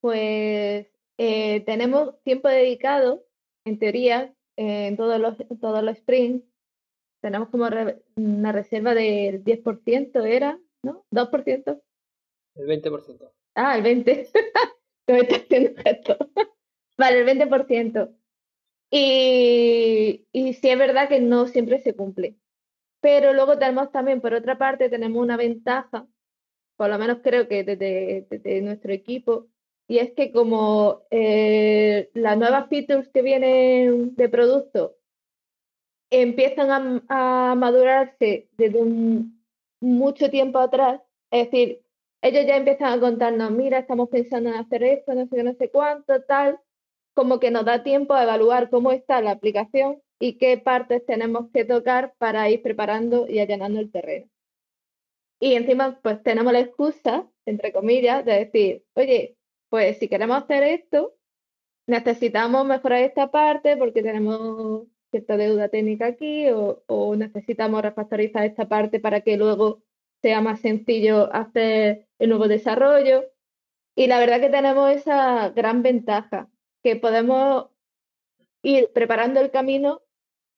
Pues 0.00 0.86
eh, 1.18 1.60
tenemos 1.66 2.22
tiempo 2.22 2.48
dedicado, 2.48 3.26
en 3.64 3.80
teoría, 3.80 4.32
eh, 4.56 4.86
en 4.86 4.96
todos 4.96 5.18
los, 5.20 5.36
todos 5.60 5.82
los 5.82 5.96
sprints, 5.98 6.46
tenemos 7.20 7.48
como 7.48 7.68
re 7.68 8.00
una 8.16 8.52
reserva 8.52 8.94
del 8.94 9.42
10%, 9.42 10.24
¿era? 10.24 10.60
¿No? 10.84 11.04
¿2%? 11.10 11.82
El 12.54 12.66
20%. 12.66 13.32
Ah, 13.56 13.76
el 13.76 13.84
20%. 13.84 14.30
me 15.08 15.18
está 15.20 15.36
haciendo 15.36 15.80
esto. 15.84 16.16
vale, 16.96 17.20
el 17.20 17.26
20%. 17.26 18.17
Y, 18.90 20.26
sí 20.32 20.68
es 20.68 20.78
verdad 20.78 21.08
que 21.08 21.20
no 21.20 21.46
siempre 21.46 21.80
se 21.80 21.94
cumple. 21.94 22.36
Pero 23.00 23.32
luego 23.32 23.58
tenemos 23.58 23.92
también, 23.92 24.20
por 24.20 24.34
otra 24.34 24.58
parte, 24.58 24.88
tenemos 24.90 25.22
una 25.22 25.36
ventaja, 25.36 26.06
por 26.76 26.90
lo 26.90 26.98
menos 26.98 27.18
creo 27.22 27.48
que 27.48 27.64
desde 27.64 28.62
nuestro 28.62 28.92
equipo, 28.92 29.48
y 29.88 29.98
es 29.98 30.12
que 30.12 30.32
como 30.32 31.02
eh, 31.10 32.10
las 32.14 32.38
nuevas 32.38 32.68
features 32.68 33.08
que 33.08 33.22
vienen 33.22 34.14
de 34.16 34.28
producto 34.28 34.96
empiezan 36.10 37.02
a, 37.08 37.50
a 37.50 37.54
madurarse 37.54 38.48
desde 38.56 38.78
un, 38.78 39.42
mucho 39.80 40.30
tiempo 40.30 40.58
atrás, 40.58 41.00
es 41.30 41.50
decir, 41.50 41.82
ellos 42.22 42.46
ya 42.46 42.56
empiezan 42.56 42.92
a 42.92 43.00
contarnos, 43.00 43.50
mira, 43.50 43.78
estamos 43.78 44.08
pensando 44.08 44.50
en 44.50 44.56
hacer 44.56 44.82
esto, 44.82 45.14
no 45.14 45.26
sé 45.26 45.36
qué, 45.36 45.42
no 45.42 45.54
sé 45.54 45.70
cuánto, 45.70 46.22
tal, 46.22 46.58
como 47.18 47.40
que 47.40 47.50
nos 47.50 47.64
da 47.64 47.82
tiempo 47.82 48.14
a 48.14 48.22
evaluar 48.22 48.70
cómo 48.70 48.92
está 48.92 49.20
la 49.20 49.32
aplicación 49.32 50.00
y 50.20 50.38
qué 50.38 50.56
partes 50.56 51.04
tenemos 51.04 51.50
que 51.52 51.64
tocar 51.64 52.14
para 52.16 52.48
ir 52.48 52.62
preparando 52.62 53.26
y 53.28 53.40
allanando 53.40 53.80
el 53.80 53.90
terreno. 53.90 54.28
Y 55.40 55.54
encima, 55.54 55.98
pues 56.00 56.22
tenemos 56.22 56.52
la 56.52 56.60
excusa, 56.60 57.28
entre 57.44 57.72
comillas, 57.72 58.24
de 58.24 58.44
decir, 58.44 58.84
oye, 58.94 59.36
pues 59.68 59.98
si 59.98 60.06
queremos 60.06 60.44
hacer 60.44 60.62
esto, 60.62 61.16
necesitamos 61.88 62.64
mejorar 62.64 63.02
esta 63.02 63.32
parte 63.32 63.76
porque 63.76 64.00
tenemos 64.00 64.86
cierta 65.10 65.36
deuda 65.36 65.68
técnica 65.68 66.06
aquí 66.06 66.48
o, 66.50 66.84
o, 66.86 67.16
necesitamos 67.16 67.82
refactorizar 67.82 68.44
esta 68.44 68.68
parte 68.68 69.00
para 69.00 69.22
que 69.22 69.36
luego 69.36 69.82
sea 70.22 70.40
más 70.40 70.60
sencillo 70.60 71.34
hacer 71.34 72.06
el 72.20 72.28
nuevo 72.28 72.46
desarrollo. 72.46 73.24
Y 73.96 74.06
la 74.06 74.20
verdad 74.20 74.40
que 74.40 74.50
tenemos 74.50 74.92
esa 74.92 75.48
gran 75.48 75.82
ventaja, 75.82 76.48
que 76.88 76.96
podemos 76.96 77.66
ir 78.62 78.90
preparando 78.94 79.40
el 79.40 79.50
camino 79.50 80.00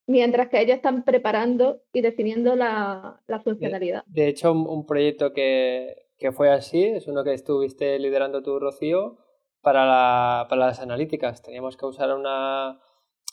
mientras 0.07 0.49
que 0.49 0.61
ellos 0.61 0.77
están 0.77 1.05
preparando 1.05 1.83
y 1.93 2.03
definiendo 2.03 2.55
la, 2.55 3.21
la 3.27 3.41
funcionalidad. 3.41 4.05
De, 4.07 4.23
de 4.23 4.29
hecho, 4.29 4.53
un, 4.53 4.67
un 4.69 4.87
proyecto 4.87 5.33
que, 5.33 6.07
que, 6.19 6.31
fue 6.31 6.51
así 6.51 6.85
es 6.85 7.09
uno 7.09 7.25
que 7.25 7.33
estuviste 7.33 7.99
liderando 7.99 8.43
tú, 8.43 8.61
Rocío, 8.61 9.19
para, 9.61 9.85
la, 9.87 10.47
para 10.49 10.67
las 10.67 10.81
analíticas. 10.81 11.43
Teníamos 11.43 11.77
que 11.77 11.87
usar 11.87 12.15
una, 12.15 12.81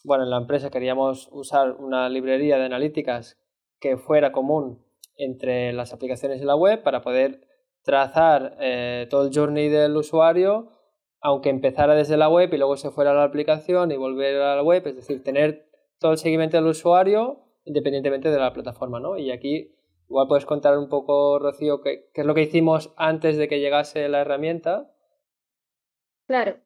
bueno, 0.03 0.23
en 0.23 0.31
la 0.31 0.37
empresa 0.37 0.71
queríamos 0.71 1.29
usar 1.31 1.73
una 1.73 2.09
librería 2.09 2.57
de 2.57 2.65
analíticas 2.65 3.37
que 3.79 3.97
fuera 3.97 4.31
común 4.31 4.83
entre 5.17 5.71
las 5.71 5.93
aplicaciones 5.93 6.41
y 6.41 6.45
la 6.45 6.55
web 6.55 6.81
para 6.81 7.01
poder 7.01 7.47
trazar 7.83 8.57
eh, 8.59 9.05
todo 9.09 9.27
el 9.27 9.33
journey 9.33 9.69
del 9.69 9.95
usuario, 9.95 10.76
aunque 11.27 11.49
empezara 11.49 11.93
desde 11.93 12.15
la 12.15 12.29
web 12.29 12.53
y 12.53 12.57
luego 12.57 12.77
se 12.77 12.89
fuera 12.89 13.11
a 13.11 13.13
la 13.13 13.23
aplicación 13.23 13.91
y 13.91 13.97
volver 13.97 14.41
a 14.41 14.55
la 14.55 14.63
web, 14.63 14.87
es 14.87 14.95
decir, 14.95 15.25
tener 15.25 15.69
todo 15.99 16.13
el 16.13 16.17
seguimiento 16.17 16.55
del 16.55 16.67
usuario 16.67 17.43
independientemente 17.65 18.31
de 18.31 18.39
la 18.39 18.53
plataforma, 18.53 19.01
¿no? 19.01 19.17
Y 19.17 19.29
aquí 19.31 19.75
igual 20.07 20.29
puedes 20.29 20.45
contar 20.45 20.77
un 20.77 20.87
poco, 20.87 21.37
Rocío, 21.37 21.81
qué, 21.81 22.09
es 22.13 22.25
lo 22.25 22.33
que 22.33 22.43
hicimos 22.43 22.93
antes 22.95 23.35
de 23.35 23.49
que 23.49 23.59
llegase 23.59 24.07
la 24.07 24.21
herramienta. 24.21 24.89
Claro, 26.27 26.59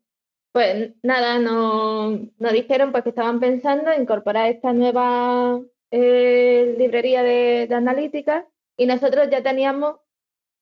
pues 0.52 0.94
nada, 1.02 1.40
nos, 1.40 2.20
nos 2.38 2.54
dijeron 2.54 2.92
pues 2.92 3.04
que 3.04 3.10
estaban 3.10 3.40
pensando 3.40 3.90
en 3.90 4.04
incorporar 4.04 4.48
esta 4.48 4.74
nueva 4.74 5.60
eh, 5.90 6.76
librería 6.78 7.24
de, 7.24 7.66
de, 7.68 7.74
analítica 7.74 8.48
y 8.78 8.86
nosotros 8.86 9.28
ya 9.32 9.42
teníamos, 9.42 9.96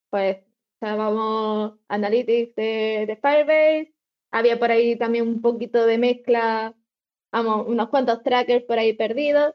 pues, 0.09 0.37
estábamos 0.81 1.73
Analytics 1.89 2.55
de, 2.55 3.05
de, 3.05 3.15
Firebase, 3.17 3.93
había 4.31 4.57
por 4.57 4.71
ahí 4.71 4.97
también 4.97 5.27
un 5.27 5.41
poquito 5.41 5.85
de 5.85 5.97
mezcla, 5.97 6.73
vamos, 7.31 7.67
unos 7.67 7.89
cuantos 7.89 8.23
trackers 8.23 8.63
por 8.65 8.79
ahí 8.79 8.93
perdidos. 8.93 9.53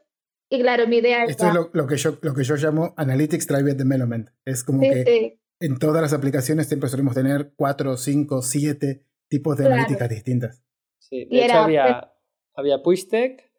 Y 0.49 0.61
claro, 0.61 0.87
mi 0.87 0.97
idea 0.97 1.23
Esto 1.23 1.47
es 1.47 1.53
lo, 1.55 1.71
lo, 1.73 1.87
que 1.87 1.97
yo, 1.97 2.17
lo 2.21 2.35
que 2.35 2.43
yo 2.43 2.55
llamo 2.55 2.93
Analytics 2.97 3.47
Driver 3.47 3.75
Development. 3.75 4.29
Es 4.45 4.63
como 4.63 4.81
sí, 4.83 4.89
que 4.89 5.03
sí. 5.03 5.41
en 5.59 5.79
todas 5.79 6.03
las 6.03 6.13
aplicaciones 6.13 6.67
siempre 6.67 6.87
solemos 6.89 7.15
tener 7.15 7.53
cuatro, 7.55 7.97
cinco, 7.97 8.43
siete 8.43 9.03
tipos 9.27 9.57
de 9.57 9.63
Claro. 9.63 9.75
analíticas 9.81 10.09
distintas. 10.09 10.63
Sí, 10.99 11.27
Y 11.29 11.37
de 11.37 11.45
hecho 11.45 11.45
era- 11.53 11.63
había, 11.63 12.13
había 12.53 12.83
Pushtek, 12.83 13.51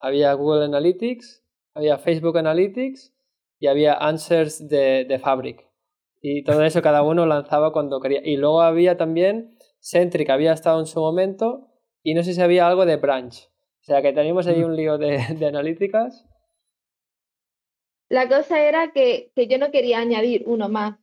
había 0.00 0.32
Google 0.34 0.64
Analytics, 0.64 1.44
había 1.74 1.98
Facebook 1.98 2.36
Analytics 2.36 3.14
y 3.60 3.68
había 3.68 3.94
Answers 3.94 4.68
de, 4.68 5.04
de 5.08 5.18
Fabric. 5.20 5.64
Y 6.22 6.44
todo 6.44 6.62
eso 6.64 6.82
cada 6.82 7.02
uno 7.02 7.26
lanzaba 7.26 7.72
cuando 7.72 8.00
quería. 8.00 8.20
Y 8.24 8.36
luego 8.36 8.62
había 8.62 8.96
también 8.96 9.58
Centric, 9.80 10.30
había 10.30 10.52
estado 10.52 10.80
en 10.80 10.86
su 10.86 11.00
momento, 11.00 11.68
y 12.02 12.14
no 12.14 12.22
sé 12.22 12.34
si 12.34 12.40
había 12.40 12.66
algo 12.68 12.86
de 12.86 12.96
Branch. 12.96 13.34
O 13.80 13.84
sea 13.84 14.00
que 14.02 14.12
teníamos 14.12 14.46
ahí 14.46 14.60
Mm. 14.60 14.64
un 14.64 14.76
lío 14.76 14.98
de, 14.98 15.18
de 15.38 15.46
analíticas. 15.46 16.24
La 18.08 18.28
cosa 18.28 18.62
era 18.62 18.92
que, 18.92 19.32
que 19.34 19.46
yo 19.48 19.58
no 19.58 19.70
quería 19.70 19.98
añadir 19.98 20.44
uno 20.46 20.68
más 20.68 20.98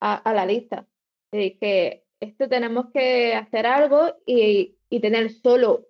a, 0.00 0.14
a 0.16 0.32
la 0.34 0.46
lista. 0.46 0.86
Y 1.32 1.38
dije, 1.38 2.04
esto 2.20 2.48
tenemos 2.48 2.86
que 2.92 3.34
hacer 3.34 3.66
algo 3.66 4.14
y, 4.26 4.78
y 4.88 5.00
tener 5.00 5.30
solo 5.30 5.86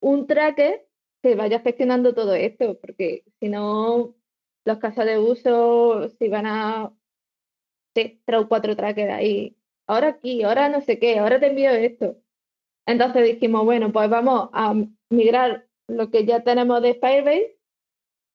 un 0.00 0.26
tracker 0.26 0.86
que 1.22 1.34
vaya 1.36 1.60
gestionando 1.60 2.14
todo 2.14 2.34
esto, 2.34 2.78
porque 2.80 3.24
si 3.40 3.48
no, 3.48 4.14
los 4.64 4.78
casos 4.78 5.04
de 5.06 5.18
uso 5.18 6.08
se 6.10 6.28
van 6.28 6.46
a 6.46 6.92
sí, 8.08 8.22
tres 8.24 8.40
o 8.40 8.48
cuatro 8.48 8.76
trackers 8.76 9.12
ahí. 9.12 9.56
Ahora 9.86 10.08
aquí, 10.08 10.42
ahora 10.42 10.68
no 10.68 10.80
sé 10.82 10.98
qué, 10.98 11.18
ahora 11.18 11.40
te 11.40 11.48
envío 11.48 11.70
esto. 11.70 12.16
Entonces 12.86 13.24
dijimos, 13.24 13.64
bueno, 13.64 13.92
pues 13.92 14.08
vamos 14.10 14.50
a 14.52 14.74
migrar 15.10 15.66
lo 15.88 16.10
que 16.10 16.24
ya 16.24 16.42
tenemos 16.44 16.82
de 16.82 16.94
Firebase 16.94 17.58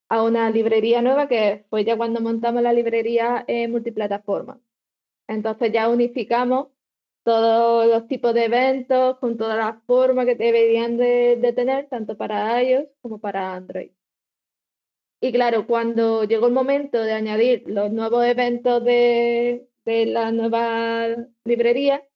a 0.09 0.23
una 0.23 0.49
librería 0.51 1.01
nueva 1.01 1.27
que 1.27 1.65
fue 1.69 1.83
ya 1.85 1.97
cuando 1.97 2.21
montamos 2.21 2.61
la 2.63 2.73
librería 2.73 3.43
en 3.47 3.71
multiplataforma. 3.71 4.59
Entonces 5.27 5.71
ya 5.73 5.89
unificamos 5.89 6.67
todos 7.23 7.87
los 7.87 8.07
tipos 8.07 8.33
de 8.33 8.45
eventos 8.45 9.17
con 9.19 9.37
todas 9.37 9.57
las 9.57 9.83
formas 9.85 10.25
que 10.25 10.35
deberían 10.35 10.97
de, 10.97 11.37
de 11.37 11.53
tener, 11.53 11.87
tanto 11.89 12.17
para 12.17 12.61
iOS 12.63 12.87
como 13.01 13.19
para 13.19 13.55
Android. 13.55 13.91
Y 15.25 15.31
claro, 15.31 15.65
cuando 15.65 16.23
llegó 16.23 16.45
el 16.45 16.53
momento 16.53 17.01
de 17.01 17.13
añadir 17.13 17.63
los 17.65 17.91
nuevos 17.91 18.23
eventos 18.23 18.83
de, 18.85 19.67
de 19.83 20.05
la 20.05 20.31
nueva 20.31 21.15
librería, 21.43 22.07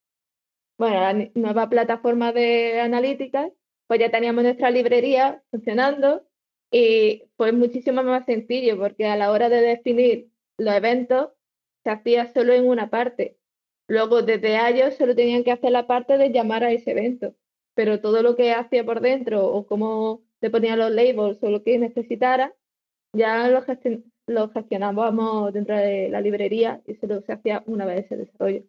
bueno, 0.77 0.99
la 1.01 1.29
nueva 1.33 1.69
plataforma 1.69 2.31
de 2.33 2.79
analíticas, 2.79 3.51
pues 3.87 3.99
ya 3.99 4.11
teníamos 4.11 4.43
nuestra 4.43 4.69
librería 4.69 5.43
funcionando 5.49 6.23
y 6.69 7.23
fue 7.35 7.51
muchísimo 7.51 8.03
más 8.03 8.25
sencillo 8.27 8.77
porque 8.77 9.07
a 9.07 9.15
la 9.17 9.31
hora 9.31 9.49
de 9.49 9.61
definir 9.61 10.29
los 10.59 10.75
eventos 10.75 11.29
se 11.83 11.89
hacía 11.89 12.31
solo 12.31 12.53
en 12.53 12.67
una 12.67 12.91
parte. 12.91 13.39
Luego 13.87 14.21
desde 14.21 14.53
iOS 14.53 14.97
solo 14.97 15.15
tenían 15.15 15.43
que 15.43 15.51
hacer 15.51 15.71
la 15.71 15.87
parte 15.87 16.19
de 16.19 16.31
llamar 16.31 16.63
a 16.63 16.71
ese 16.71 16.91
evento, 16.91 17.33
pero 17.73 18.01
todo 18.01 18.21
lo 18.21 18.35
que 18.35 18.51
hacía 18.53 18.85
por 18.85 19.01
dentro 19.01 19.47
o 19.47 19.65
cómo 19.65 20.21
le 20.41 20.51
ponían 20.51 20.77
los 20.77 20.91
labels 20.91 21.41
o 21.41 21.49
lo 21.49 21.63
que 21.63 21.79
necesitara, 21.79 22.53
ya 23.13 23.49
lo, 23.49 23.63
lo 24.27 24.49
gestionábamos 24.49 25.53
dentro 25.53 25.75
de 25.75 26.09
la 26.09 26.21
librería 26.21 26.81
y 26.87 26.95
solo 26.95 27.21
se 27.21 27.33
hacía 27.33 27.63
una 27.65 27.85
vez 27.85 28.05
ese 28.05 28.17
desarrollo. 28.17 28.63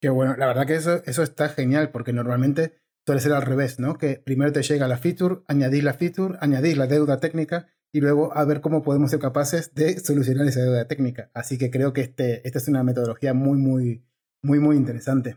Qué 0.00 0.10
bueno, 0.10 0.36
la 0.36 0.46
verdad 0.46 0.66
que 0.66 0.74
eso, 0.74 1.02
eso 1.06 1.22
está 1.22 1.48
genial 1.48 1.90
porque 1.90 2.12
normalmente 2.12 2.74
suele 3.06 3.20
ser 3.20 3.32
al 3.32 3.42
revés, 3.42 3.78
¿no? 3.78 3.96
Que 3.96 4.16
primero 4.16 4.52
te 4.52 4.62
llega 4.62 4.88
la 4.88 4.98
feature, 4.98 5.42
añadir 5.48 5.84
la 5.84 5.94
feature, 5.94 6.36
añadir 6.40 6.76
la 6.76 6.86
deuda 6.86 7.20
técnica 7.20 7.68
y 7.92 8.00
luego 8.00 8.36
a 8.36 8.44
ver 8.44 8.60
cómo 8.60 8.82
podemos 8.82 9.10
ser 9.10 9.20
capaces 9.20 9.74
de 9.74 9.98
solucionar 10.00 10.46
esa 10.46 10.60
deuda 10.60 10.88
técnica. 10.88 11.30
Así 11.32 11.58
que 11.58 11.70
creo 11.70 11.92
que 11.92 12.00
este, 12.00 12.46
esta 12.46 12.58
es 12.58 12.68
una 12.68 12.82
metodología 12.82 13.34
muy, 13.34 13.56
muy, 13.56 14.04
muy, 14.42 14.58
muy 14.58 14.76
interesante. 14.76 15.36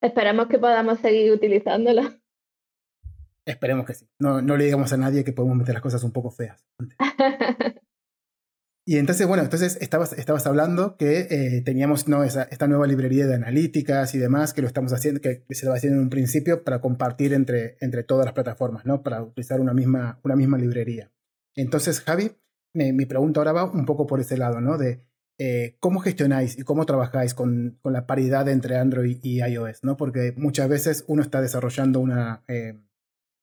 Esperamos 0.00 0.46
que 0.46 0.58
podamos 0.58 1.00
seguir 1.00 1.32
utilizándola. 1.32 2.20
Esperemos 3.46 3.86
que 3.86 3.94
sí. 3.94 4.08
No, 4.18 4.40
no 4.40 4.56
le 4.56 4.64
digamos 4.64 4.92
a 4.92 4.96
nadie 4.96 5.24
que 5.24 5.32
podemos 5.32 5.56
meter 5.56 5.74
las 5.74 5.82
cosas 5.82 6.02
un 6.04 6.12
poco 6.12 6.30
feas. 6.30 6.64
Y 8.86 8.98
entonces, 8.98 9.26
bueno, 9.26 9.42
entonces 9.42 9.78
estabas, 9.80 10.12
estabas 10.12 10.46
hablando 10.46 10.98
que 10.98 11.26
eh, 11.30 11.62
teníamos 11.64 12.06
¿no? 12.06 12.22
Esa, 12.22 12.42
esta 12.42 12.66
nueva 12.66 12.86
librería 12.86 13.26
de 13.26 13.34
analíticas 13.34 14.14
y 14.14 14.18
demás, 14.18 14.52
que 14.52 14.60
lo 14.60 14.68
estamos 14.68 14.92
haciendo, 14.92 15.22
que 15.22 15.42
se 15.48 15.54
estaba 15.54 15.76
haciendo 15.76 15.98
en 15.98 16.04
un 16.04 16.10
principio 16.10 16.64
para 16.64 16.82
compartir 16.82 17.32
entre, 17.32 17.78
entre 17.80 18.02
todas 18.02 18.26
las 18.26 18.34
plataformas, 18.34 18.84
¿no? 18.84 19.02
Para 19.02 19.22
utilizar 19.22 19.58
una 19.58 19.72
misma, 19.72 20.20
una 20.22 20.36
misma 20.36 20.58
librería. 20.58 21.10
Entonces, 21.56 22.00
Javi, 22.00 22.32
mi 22.74 23.06
pregunta 23.06 23.40
ahora 23.40 23.52
va 23.52 23.64
un 23.64 23.86
poco 23.86 24.06
por 24.06 24.20
ese 24.20 24.36
lado, 24.36 24.60
¿no? 24.60 24.76
De 24.76 25.02
eh, 25.38 25.76
cómo 25.80 26.00
gestionáis 26.00 26.58
y 26.58 26.62
cómo 26.62 26.84
trabajáis 26.84 27.32
con, 27.32 27.78
con, 27.80 27.94
la 27.94 28.06
paridad 28.06 28.48
entre 28.48 28.76
Android 28.76 29.18
y 29.22 29.42
iOS, 29.42 29.82
¿no? 29.82 29.96
Porque 29.96 30.34
muchas 30.36 30.68
veces 30.68 31.04
uno 31.08 31.22
está 31.22 31.40
desarrollando 31.40 32.00
una, 32.00 32.44
eh, 32.48 32.80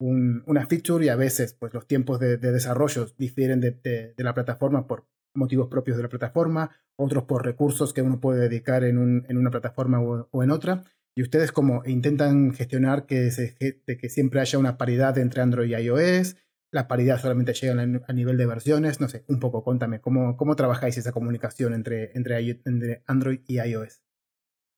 un, 0.01 0.43
una 0.45 0.65
feature 0.65 1.05
y 1.05 1.09
a 1.09 1.15
veces 1.15 1.53
pues, 1.53 1.73
los 1.73 1.87
tiempos 1.87 2.19
de, 2.19 2.37
de 2.37 2.51
desarrollo 2.51 3.07
difieren 3.17 3.61
de, 3.61 3.71
de, 3.71 4.13
de 4.13 4.23
la 4.23 4.33
plataforma 4.33 4.87
por 4.87 5.07
motivos 5.33 5.67
propios 5.67 5.97
de 5.97 6.03
la 6.03 6.09
plataforma, 6.09 6.75
otros 6.97 7.23
por 7.23 7.45
recursos 7.45 7.93
que 7.93 8.01
uno 8.01 8.19
puede 8.19 8.41
dedicar 8.41 8.83
en, 8.83 8.97
un, 8.97 9.25
en 9.29 9.37
una 9.37 9.51
plataforma 9.51 9.99
o, 10.01 10.43
en 10.43 10.51
otra. 10.51 10.83
Y 11.15 11.21
ustedes 11.21 11.51
como 11.51 11.83
intentan 11.85 12.53
gestionar 12.53 13.05
que, 13.05 13.31
se, 13.31 13.55
que 13.57 14.09
siempre 14.09 14.39
haya 14.39 14.59
una 14.59 14.77
paridad 14.77 15.17
entre 15.17 15.41
Android 15.41 15.69
y 15.69 15.75
iOS, 15.75 16.37
la 16.71 16.87
paridad 16.87 17.19
solamente 17.19 17.53
llega 17.53 17.73
a 17.81 18.13
nivel 18.13 18.37
de 18.37 18.45
versiones, 18.45 19.01
no 19.01 19.09
sé, 19.09 19.25
un 19.27 19.39
poco, 19.39 19.63
contame, 19.63 19.99
¿cómo, 19.99 20.37
cómo 20.37 20.55
trabajáis 20.55 20.97
esa 20.97 21.11
comunicación 21.11 21.73
entre, 21.73 22.11
entre, 22.13 22.39
entre 22.65 23.03
Android 23.07 23.41
y 23.45 23.59
iOS? 23.59 24.01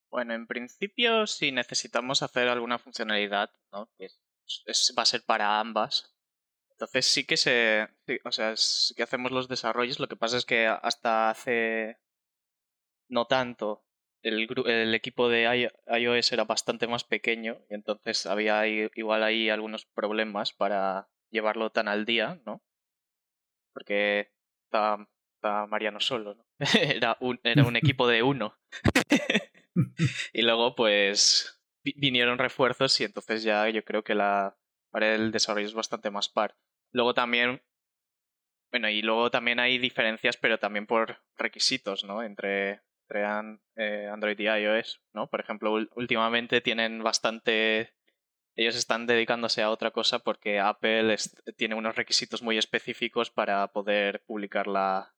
Bueno, 0.09 0.33
en 0.33 0.47
principio, 0.47 1.27
si 1.27 1.51
necesitamos 1.51 2.23
hacer 2.23 2.47
alguna 2.47 2.79
funcionalidad, 2.79 3.51
¿no? 3.71 3.89
que 3.97 4.05
es, 4.05 4.19
va 4.97 5.03
a 5.03 5.05
ser 5.05 5.23
para 5.25 5.59
ambas, 5.59 6.13
entonces 6.71 7.05
sí 7.05 7.25
que 7.25 7.37
se. 7.37 7.87
o 8.25 8.31
sea, 8.31 8.55
que 8.95 9.03
hacemos 9.03 9.31
los 9.31 9.47
desarrollos. 9.47 9.99
Lo 9.99 10.07
que 10.07 10.15
pasa 10.15 10.37
es 10.37 10.45
que 10.45 10.67
hasta 10.67 11.29
hace 11.29 11.97
no 13.07 13.25
tanto 13.27 13.85
el, 14.23 14.47
el 14.65 14.95
equipo 14.95 15.29
de 15.29 15.71
iOS 15.87 16.31
era 16.31 16.45
bastante 16.45 16.87
más 16.87 17.03
pequeño 17.03 17.59
y 17.69 17.75
entonces 17.75 18.25
había 18.25 18.65
igual 18.67 19.23
ahí 19.23 19.49
algunos 19.49 19.85
problemas 19.85 20.53
para 20.53 21.09
llevarlo 21.29 21.71
tan 21.71 21.87
al 21.87 22.05
día, 22.05 22.41
¿no? 22.45 22.63
Porque 23.73 24.31
estaba, 24.65 25.07
Mariano 25.67 25.99
solo, 25.99 26.35
¿no? 26.35 26.45
era, 26.81 27.17
era 27.43 27.63
un 27.63 27.75
equipo 27.75 28.07
de 28.07 28.23
uno. 28.23 28.57
y 30.33 30.41
luego 30.41 30.75
pues 30.75 31.62
vinieron 31.83 32.37
refuerzos 32.37 32.99
y 32.99 33.03
entonces 33.03 33.43
ya 33.43 33.67
yo 33.69 33.83
creo 33.83 34.03
que 34.03 34.15
la, 34.15 34.57
para 34.89 35.13
el 35.15 35.31
desarrollo 35.31 35.67
es 35.67 35.73
bastante 35.73 36.11
más 36.11 36.29
par. 36.29 36.55
Luego 36.91 37.13
también, 37.13 37.61
bueno, 38.71 38.89
y 38.89 39.01
luego 39.01 39.31
también 39.31 39.59
hay 39.59 39.77
diferencias, 39.77 40.37
pero 40.37 40.59
también 40.59 40.85
por 40.87 41.21
requisitos, 41.37 42.03
¿no? 42.03 42.23
Entre, 42.23 42.81
entre 43.07 43.23
eh, 43.75 44.07
Android 44.11 44.39
y 44.39 44.45
iOS, 44.45 45.01
¿no? 45.13 45.27
Por 45.27 45.39
ejemplo, 45.39 45.73
últimamente 45.95 46.61
tienen 46.61 47.03
bastante... 47.03 47.93
Ellos 48.55 48.75
están 48.75 49.07
dedicándose 49.07 49.63
a 49.63 49.71
otra 49.71 49.89
cosa 49.89 50.19
porque 50.19 50.59
Apple 50.59 51.15
tiene 51.57 51.73
unos 51.73 51.95
requisitos 51.95 52.43
muy 52.43 52.59
específicos 52.59 53.31
para 53.31 53.67
poder 53.69 54.23
publicar 54.27 54.67
la, 54.67 55.12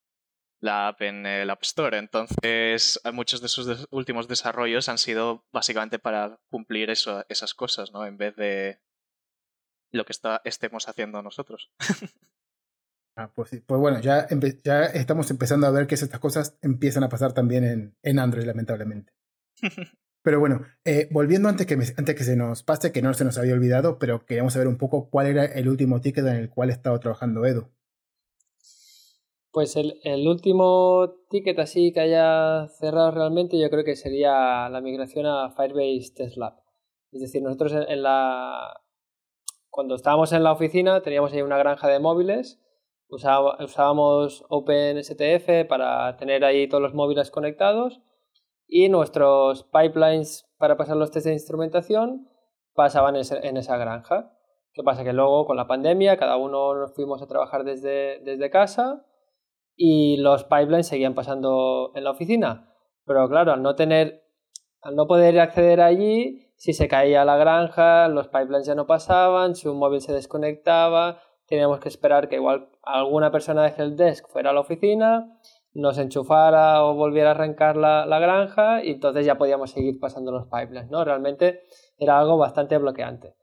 la 0.65 0.89
app 0.89 1.01
en 1.01 1.25
el 1.25 1.49
App 1.49 1.63
Store. 1.63 1.97
Entonces, 1.97 2.99
muchos 3.13 3.41
de 3.41 3.47
sus 3.47 3.87
últimos 3.91 4.27
desarrollos 4.27 4.89
han 4.89 4.97
sido 4.97 5.45
básicamente 5.53 5.99
para 5.99 6.39
cumplir 6.49 6.89
eso, 6.89 7.23
esas 7.29 7.53
cosas, 7.53 7.93
¿no? 7.93 8.05
En 8.05 8.17
vez 8.17 8.35
de, 8.35 8.79
lo 9.95 10.05
que 10.05 10.11
está, 10.11 10.41
estemos 10.43 10.87
haciendo 10.87 11.21
nosotros. 11.21 11.71
Ah, 13.17 13.31
pues, 13.33 13.49
sí. 13.49 13.61
pues 13.61 13.79
bueno, 13.79 14.01
ya, 14.01 14.27
ya 14.65 14.83
estamos 14.87 15.31
empezando 15.31 15.67
a 15.67 15.71
ver 15.71 15.87
que 15.87 15.95
estas 15.95 16.19
cosas 16.19 16.57
empiezan 16.61 17.01
a 17.05 17.07
pasar 17.07 17.31
también 17.31 17.63
en, 17.63 17.97
en 18.03 18.19
Android, 18.19 18.45
lamentablemente. 18.45 19.13
Pero 20.21 20.41
bueno, 20.41 20.65
eh, 20.83 21.07
volviendo 21.11 21.47
antes 21.47 21.65
que, 21.65 21.75
antes 21.75 22.15
que 22.15 22.23
se 22.25 22.35
nos 22.35 22.63
pase, 22.63 22.91
que 22.91 23.01
no 23.01 23.13
se 23.13 23.23
nos 23.23 23.37
había 23.37 23.53
olvidado, 23.53 23.99
pero 23.99 24.25
queríamos 24.25 24.51
saber 24.53 24.67
un 24.67 24.77
poco 24.77 25.09
cuál 25.09 25.27
era 25.27 25.45
el 25.45 25.69
último 25.69 26.01
ticket 26.01 26.25
en 26.25 26.35
el 26.35 26.49
cual 26.49 26.71
estaba 26.71 26.99
trabajando 26.99 27.45
Edu. 27.45 27.71
Pues 29.55 29.77
el, 29.77 30.01
el, 30.03 30.27
último 30.27 31.13
ticket 31.29 31.57
así 31.59 31.93
que 31.93 32.01
haya 32.01 32.67
cerrado 32.77 33.11
realmente 33.11 33.57
yo 33.57 33.69
creo 33.69 33.85
que 33.85 33.95
sería 33.95 34.67
la 34.67 34.81
migración 34.81 35.25
a 35.25 35.49
Firebase 35.51 36.13
Test 36.13 36.35
Lab. 36.35 36.55
Es 37.13 37.21
decir, 37.21 37.41
nosotros 37.41 37.71
en 37.71 38.03
la, 38.03 38.81
cuando 39.69 39.95
estábamos 39.95 40.33
en 40.33 40.43
la 40.43 40.51
oficina 40.51 41.01
teníamos 41.03 41.31
ahí 41.31 41.41
una 41.41 41.57
granja 41.57 41.87
de 41.87 42.01
móviles, 42.01 42.61
usábamos 43.07 44.43
OpenSTF 44.49 45.69
para 45.69 46.17
tener 46.17 46.43
ahí 46.43 46.67
todos 46.67 46.83
los 46.83 46.93
móviles 46.93 47.31
conectados 47.31 48.01
y 48.67 48.89
nuestros 48.89 49.63
pipelines 49.71 50.51
para 50.57 50.75
pasar 50.75 50.97
los 50.97 51.11
test 51.11 51.27
de 51.27 51.31
instrumentación 51.31 52.27
pasaban 52.73 53.15
en 53.15 53.55
esa 53.55 53.77
granja. 53.77 54.33
¿Qué 54.73 54.83
pasa? 54.83 55.05
Que 55.05 55.13
luego 55.13 55.45
con 55.45 55.55
la 55.55 55.65
pandemia 55.65 56.17
cada 56.17 56.35
uno 56.35 56.75
nos 56.75 56.93
fuimos 56.93 57.21
a 57.21 57.27
trabajar 57.27 57.63
desde, 57.63 58.19
desde 58.19 58.49
casa 58.49 59.05
y 59.75 60.17
los 60.17 60.43
pipelines 60.43 60.87
seguían 60.87 61.13
pasando 61.13 61.91
en 61.95 62.03
la 62.03 62.11
oficina. 62.11 62.71
Pero 63.05 63.27
claro, 63.29 63.53
al 63.53 63.61
no 63.61 63.75
tener, 63.75 64.23
al 64.81 64.95
no 64.95 65.07
poder 65.07 65.39
acceder 65.39 65.81
allí, 65.81 66.47
si 66.55 66.73
se 66.73 66.87
caía 66.87 67.25
la 67.25 67.37
granja, 67.37 68.07
los 68.07 68.27
pipelines 68.27 68.65
ya 68.65 68.75
no 68.75 68.87
pasaban, 68.87 69.55
si 69.55 69.67
un 69.67 69.77
móvil 69.77 70.01
se 70.01 70.13
desconectaba, 70.13 71.19
teníamos 71.45 71.79
que 71.79 71.89
esperar 71.89 72.29
que 72.29 72.35
igual 72.35 72.69
alguna 72.81 73.31
persona 73.31 73.63
de 73.63 73.73
helpdesk 73.77 74.27
fuera 74.29 74.49
a 74.51 74.53
la 74.53 74.61
oficina, 74.61 75.39
nos 75.73 75.97
enchufara 75.97 76.83
o 76.85 76.95
volviera 76.95 77.29
a 77.29 77.31
arrancar 77.31 77.75
la, 77.75 78.05
la, 78.05 78.19
granja 78.19 78.83
y 78.83 78.91
entonces 78.91 79.25
ya 79.25 79.37
podíamos 79.37 79.71
seguir 79.71 79.99
pasando 79.99 80.31
los 80.31 80.45
pipelines, 80.45 80.89
¿no? 80.89 81.03
Realmente 81.03 81.63
era 81.97 82.17
algo 82.17 82.37
bastante 82.37 82.77
bloqueante. 82.77 83.35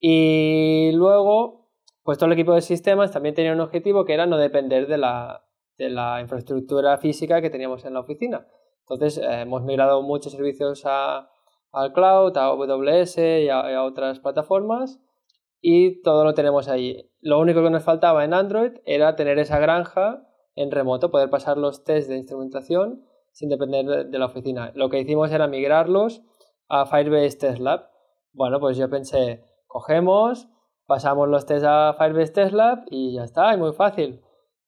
Y 0.00 0.90
luego, 0.92 1.70
pues 2.02 2.18
todo 2.18 2.26
el 2.26 2.32
equipo 2.32 2.52
de 2.52 2.62
sistemas 2.62 3.12
también 3.12 3.36
tenía 3.36 3.52
un 3.52 3.60
objetivo 3.60 4.04
que 4.04 4.14
era 4.14 4.26
no 4.26 4.38
depender 4.38 4.88
de 4.88 4.98
la, 4.98 5.47
de 5.78 5.88
la 5.88 6.20
infraestructura 6.20 6.98
física 6.98 7.40
que 7.40 7.50
teníamos 7.50 7.84
en 7.84 7.94
la 7.94 8.00
oficina. 8.00 8.46
Entonces 8.80 9.18
eh, 9.18 9.42
hemos 9.42 9.62
migrado 9.62 10.02
muchos 10.02 10.32
servicios 10.32 10.82
a, 10.84 11.30
al 11.72 11.92
cloud, 11.92 12.36
a 12.36 12.46
AWS 12.46 13.18
y 13.18 13.48
a, 13.48 13.84
otras 13.84 14.18
plataformas 14.20 15.00
y 15.60 16.02
todo 16.02 16.24
lo 16.24 16.34
tenemos 16.34 16.68
ahí. 16.68 17.10
Lo 17.20 17.38
único 17.38 17.62
que 17.62 17.70
nos 17.70 17.84
faltaba 17.84 18.24
en 18.24 18.34
Android 18.34 18.72
era 18.84 19.16
tener 19.16 19.38
esa 19.38 19.58
granja 19.58 20.24
en 20.54 20.70
remoto, 20.70 21.10
poder 21.10 21.30
pasar 21.30 21.56
los 21.56 21.84
tests 21.84 22.08
de 22.08 22.16
instrumentación 22.16 23.04
sin 23.32 23.48
depender 23.48 24.08
de, 24.08 24.18
la 24.18 24.26
oficina. 24.26 24.72
Lo 24.74 24.90
que 24.90 24.98
hicimos 24.98 25.30
era 25.30 25.46
migrarlos 25.46 26.22
a 26.68 26.86
Firebase 26.86 27.38
Test 27.38 27.60
Lab. 27.60 27.88
Bueno, 28.32 28.58
pues 28.58 28.76
yo 28.76 28.90
pensé, 28.90 29.44
cogemos, 29.68 30.48
pasamos 30.86 31.28
los 31.28 31.46
test 31.46 31.64
a 31.64 31.94
Firebase 31.96 32.32
Test 32.32 32.52
Lab 32.52 32.84
y 32.90 33.14
ya 33.14 33.24
está, 33.24 33.52
es 33.52 33.58
muy 33.58 33.72
fácil. 33.72 34.20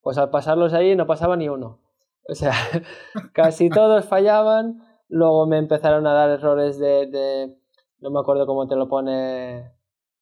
Pues 0.02 0.18
al 0.18 0.30
pasarlos 0.30 0.72
ahí 0.72 0.96
no 0.96 1.06
pasaba 1.06 1.36
ni 1.36 1.48
uno. 1.48 1.80
O 2.28 2.34
sea, 2.34 2.52
casi 3.34 3.68
todos 3.68 4.04
fallaban. 4.04 4.82
Luego 5.08 5.46
me 5.46 5.58
empezaron 5.58 6.06
a 6.06 6.12
dar 6.12 6.30
errores 6.30 6.78
de, 6.78 7.56
no 7.98 8.10
me 8.10 8.20
acuerdo 8.20 8.46
cómo 8.46 8.68
te 8.68 8.76
lo 8.76 8.88
pone 8.88 9.72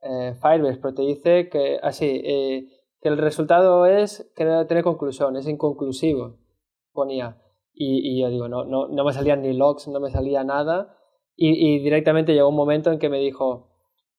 eh, 0.00 0.34
Firebase, 0.40 0.78
pero 0.80 0.94
te 0.94 1.02
dice 1.02 1.48
que 1.50 1.78
así, 1.82 2.06
ah, 2.06 2.20
eh, 2.24 2.68
que 3.00 3.08
el 3.08 3.18
resultado 3.18 3.86
es 3.86 4.32
que 4.34 4.44
no 4.44 4.66
tiene 4.66 4.82
conclusión, 4.82 5.36
es 5.36 5.46
inconclusivo, 5.46 6.36
ponía. 6.92 7.36
Y, 7.80 8.20
yo 8.20 8.28
digo, 8.28 8.48
no, 8.48 8.64
no, 8.64 8.88
no 8.88 9.04
me 9.04 9.12
salían 9.12 9.42
ni 9.42 9.52
logs, 9.52 9.86
no 9.86 10.00
me 10.00 10.10
salía 10.10 10.42
nada. 10.42 10.96
Y, 11.36 11.78
directamente 11.78 12.34
llegó 12.34 12.48
un 12.48 12.56
momento 12.56 12.90
en 12.90 12.98
que 12.98 13.08
me 13.08 13.20
dijo, 13.20 13.70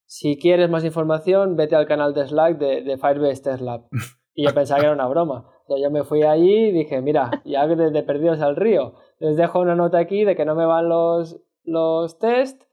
si 0.06 0.38
quieres 0.38 0.70
más 0.70 0.86
información, 0.86 1.58
vete 1.58 1.76
al 1.76 1.86
canal 1.86 2.14
de 2.14 2.26
Slack 2.26 2.58
de, 2.58 2.98
Firebase 2.98 3.44
Test. 3.44 3.64
Y 4.40 4.44
yo 4.44 4.54
pensaba 4.54 4.80
que 4.80 4.86
era 4.86 4.96
una 4.96 5.06
broma. 5.06 5.44
Yo 5.68 5.92
me 5.92 6.06
fui 6.06 6.24
allí 6.24 6.68
y 6.68 6.72
dije, 6.72 7.02
mira, 7.02 7.42
ya 7.44 7.68
de 7.68 8.04
perdidos 8.04 8.40
al 8.40 8.56
río. 8.56 8.94
Les 9.20 9.36
dejo 9.36 9.60
una 9.60 9.76
nota 9.76 9.98
aquí 9.98 10.24
de 10.24 10.38
que 10.38 10.46
no 10.46 10.56
me 10.56 10.66
van 10.66 10.88
los, 10.88 11.42
los 11.66 12.18
test. 12.20 12.64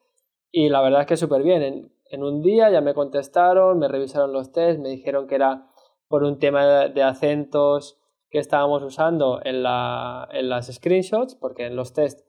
Y 0.53 0.69
la 0.69 0.81
verdad 0.81 1.01
es 1.01 1.07
que 1.09 1.17
súper 1.17 1.43
bien. 1.43 1.63
En, 1.63 1.93
en, 2.09 2.23
un 2.23 2.41
día 2.41 2.71
ya 2.71 2.81
me 2.83 2.95
contestaron, 2.95 3.81
me 3.81 3.89
revisaron 3.89 4.33
los 4.33 4.53
test, 4.53 4.79
me 4.79 4.91
dijeron 4.91 5.27
que 5.27 5.35
era 5.35 5.67
por 6.07 6.23
un 6.23 6.39
tema 6.39 6.87
de 6.87 7.03
acentos 7.03 7.99
que 8.31 8.39
estábamos 8.39 8.85
usando 8.85 9.41
en, 9.43 9.65
la, 9.65 10.29
en 10.31 10.49
las 10.49 10.73
screenshots, 10.73 11.35
porque 11.35 11.67
en 11.67 11.75
los 11.75 11.93
test 11.93 12.21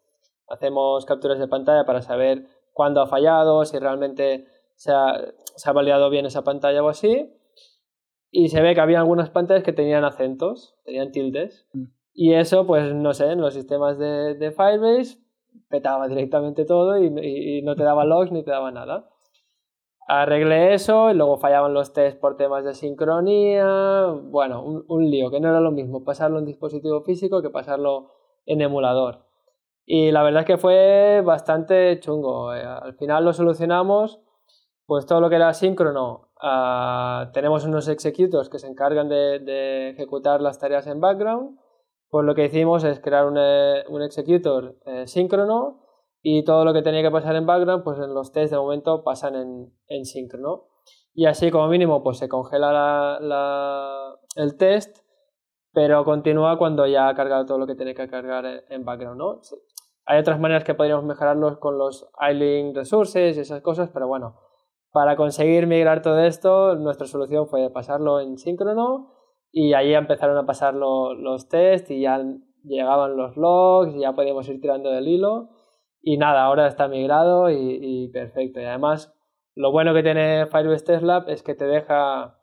hacemos 0.48 1.06
capturas 1.06 1.38
de 1.38 1.48
pantalla 1.48 1.86
para 1.86 2.02
saber 2.02 2.48
cuándo 2.74 3.02
ha 3.02 3.06
fallado, 3.06 3.64
si 3.66 3.78
realmente 3.78 4.48
se 4.74 4.92
ha, 4.92 5.14
se 5.56 5.70
ha 5.70 5.74
validado 5.74 6.10
bien 6.10 6.26
esa 6.26 6.44
pantalla 6.44 6.82
o 6.82 6.90
así. 6.90 7.37
Y 8.30 8.50
se 8.50 8.62
ve 8.62 8.76
que 8.76 8.82
había 8.82 9.00
algunas 9.00 9.30
pantallas 9.30 9.64
que 9.64 9.74
tenían 9.74 10.04
acentos, 10.04 10.76
tenían 10.84 11.12
tildes. 11.12 11.68
Mm. 11.74 11.86
Y 12.14 12.34
eso, 12.34 12.66
pues 12.66 12.94
no 12.94 13.14
sé, 13.14 13.32
en 13.32 13.42
los 13.42 13.54
sistemas 13.54 13.98
de, 14.00 14.36
de 14.36 14.52
Firebase 14.52 15.20
petaba 15.70 16.08
directamente 16.08 16.66
todo 16.66 16.98
y, 16.98 17.62
no 17.62 17.76
te 17.76 17.84
daba 17.84 18.06
logs 18.06 18.32
ni 18.32 18.44
te 18.44 18.52
daba 18.52 18.72
nada. 18.72 19.10
Arreglé 20.08 20.74
eso 20.74 21.12
y 21.12 21.16
luego 21.16 21.38
fallaban 21.38 21.74
los 21.74 21.94
tests 21.94 22.20
por 22.20 22.38
temas 22.38 22.64
de 22.64 22.74
sincronía. 22.74 24.08
Bueno, 24.08 24.64
un, 24.64 24.86
un, 24.88 25.10
lío, 25.10 25.30
que 25.30 25.40
no 25.40 25.50
era 25.50 25.60
lo 25.60 25.72
mismo 25.72 26.04
pasarlo 26.04 26.40
en 26.40 26.46
dispositivo 26.46 27.02
físico 27.02 27.42
que 27.42 27.50
pasarlo 27.50 28.12
en 28.46 28.62
emulador. 28.62 29.26
Y 29.86 30.12
la 30.12 30.24
verdad 30.24 30.42
es 30.42 30.48
que 30.48 30.58
fue 30.58 31.22
bastante 31.24 32.00
chungo. 32.00 32.54
Eh, 32.54 32.62
al 32.62 32.94
final 32.96 33.26
lo 33.26 33.34
solucionamos, 33.34 34.20
pues 34.86 35.06
todo 35.06 35.22
lo 35.22 35.30
que 35.30 35.36
era 35.36 35.54
síncrono. 35.54 36.27
Ah, 36.42 37.32
tenemos 37.34 37.66
unos 37.66 37.88
executors 37.88 38.50
que 38.50 38.60
se 38.60 38.68
encargan 38.68 39.10
de, 39.10 39.90
ejecutar 39.90 40.42
las 40.42 40.60
tareas 40.60 40.88
en 40.88 41.00
background. 41.00 41.60
Pues 42.10 42.26
lo 42.26 42.36
que 42.36 42.46
hicimos 42.46 42.84
es 42.84 43.00
crear 43.00 43.26
un, 43.26 43.38
eh, 43.38 43.84
un 43.90 44.02
executor 44.02 44.78
eh, 44.86 45.08
síncrono 45.08 45.84
y 46.22 46.44
todo 46.46 46.64
lo 46.64 46.74
que 46.74 46.82
tenía 46.82 47.02
que 47.02 47.12
pasar 47.12 47.36
en 47.36 47.46
background, 47.46 47.84
pues 47.84 48.00
en 48.00 48.14
los 48.14 48.32
tests 48.32 48.52
de 48.52 48.58
momento 48.58 49.04
pasan 49.04 49.36
en, 49.36 49.74
en 49.88 50.06
síncrono. 50.06 50.68
Y 51.14 51.26
así 51.26 51.52
como 51.52 51.68
mínimo 51.68 52.04
pues 52.04 52.18
se 52.18 52.30
congela 52.30 53.20
la, 53.20 54.16
el 54.36 54.56
test, 54.56 55.00
pero 55.74 56.06
continúa 56.06 56.58
cuando 56.58 56.86
ya 56.86 57.10
ha 57.10 57.16
cargado 57.16 57.46
todo 57.46 57.58
lo 57.58 57.68
que 57.68 57.76
tiene 57.76 57.94
que 57.94 58.08
cargar 58.08 58.64
en 58.70 58.86
background. 58.86 59.22
Hay 60.06 60.20
otras 60.20 60.40
maneras 60.40 60.64
que 60.64 60.76
podríamos 60.76 61.04
mejorarlos 61.04 61.58
con 61.58 61.78
los 61.78 62.10
iLink 62.32 62.76
resources 62.76 63.36
y 63.36 63.40
esas 63.42 63.62
cosas, 63.62 63.90
pero 63.94 64.08
bueno, 64.08 64.36
para 64.92 65.16
conseguir 65.16 65.68
migrar 65.68 66.02
todo 66.02 66.20
esto, 66.20 66.76
nuestra 66.76 67.08
solución 67.08 67.48
fue 67.48 67.70
pasarlo 67.70 68.20
en 68.20 68.38
síncrono 68.38 69.14
y 69.52 69.74
ahí 69.74 69.94
empezaron 69.94 70.38
a 70.38 70.46
pasar 70.46 70.74
los 70.74 71.50
tests 71.50 71.92
y 71.92 72.02
ya 72.02 72.24
llegaban 72.64 73.18
los 73.18 73.38
logs 73.38 73.96
y 73.96 74.02
ya 74.02 74.14
podíamos 74.14 74.48
ir 74.50 74.62
tirando 74.62 74.92
del 74.92 75.08
hilo. 75.08 75.50
Y 76.02 76.18
nada, 76.18 76.44
ahora 76.44 76.68
está 76.68 76.88
migrado 76.88 77.50
y, 77.50 78.10
perfecto. 78.14 78.62
Y 78.62 78.66
además, 78.66 79.14
lo 79.56 79.72
bueno 79.72 79.94
que 79.94 80.04
tiene 80.04 80.46
Firebase 80.46 80.86
Test 80.86 81.04
Lab 81.04 81.30
es 81.30 81.44
que 81.44 81.56
te 81.56 81.66
deja, 81.66 82.40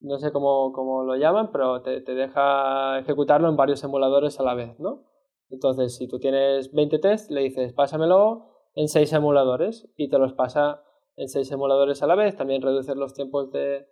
no 0.00 0.18
sé 0.18 0.32
cómo, 0.32 0.72
cómo 0.72 1.02
lo 1.02 1.16
llaman, 1.16 1.50
pero 1.52 1.82
te, 1.82 2.00
te 2.00 2.14
deja 2.14 2.98
ejecutarlo 2.98 3.48
en 3.48 3.56
varios 3.56 3.82
emuladores 3.84 4.40
a 4.40 4.44
la 4.44 4.54
vez, 4.54 4.78
¿no? 4.78 5.04
Entonces, 5.50 5.96
si 5.96 6.08
tú 6.08 6.18
tienes 6.18 6.72
20 6.72 6.98
tests, 6.98 7.30
le 7.30 7.42
dices, 7.42 7.72
pásamelo 7.72 8.50
en 8.74 8.88
6 8.88 9.12
emuladores 9.12 9.88
y 9.96 10.08
te 10.08 10.18
los 10.18 10.32
pasa 10.32 10.82
en 11.16 11.28
6 11.28 11.50
emuladores 11.52 12.02
a 12.02 12.06
la 12.06 12.14
vez. 12.14 12.36
También 12.36 12.62
reduces 12.62 12.96
los 12.96 13.14
tiempos 13.14 13.50
de, 13.52 13.86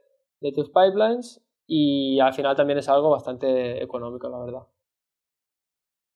tus 0.55 0.69
pipelines 0.69 1.43
y 1.67 2.21
al 2.21 2.35
final 2.35 2.55
también 2.55 2.79
es 2.79 2.89
algo 2.89 3.11
bastante 3.11 3.83
económico, 3.83 4.29
la 4.29 4.39
verdad. 4.39 4.67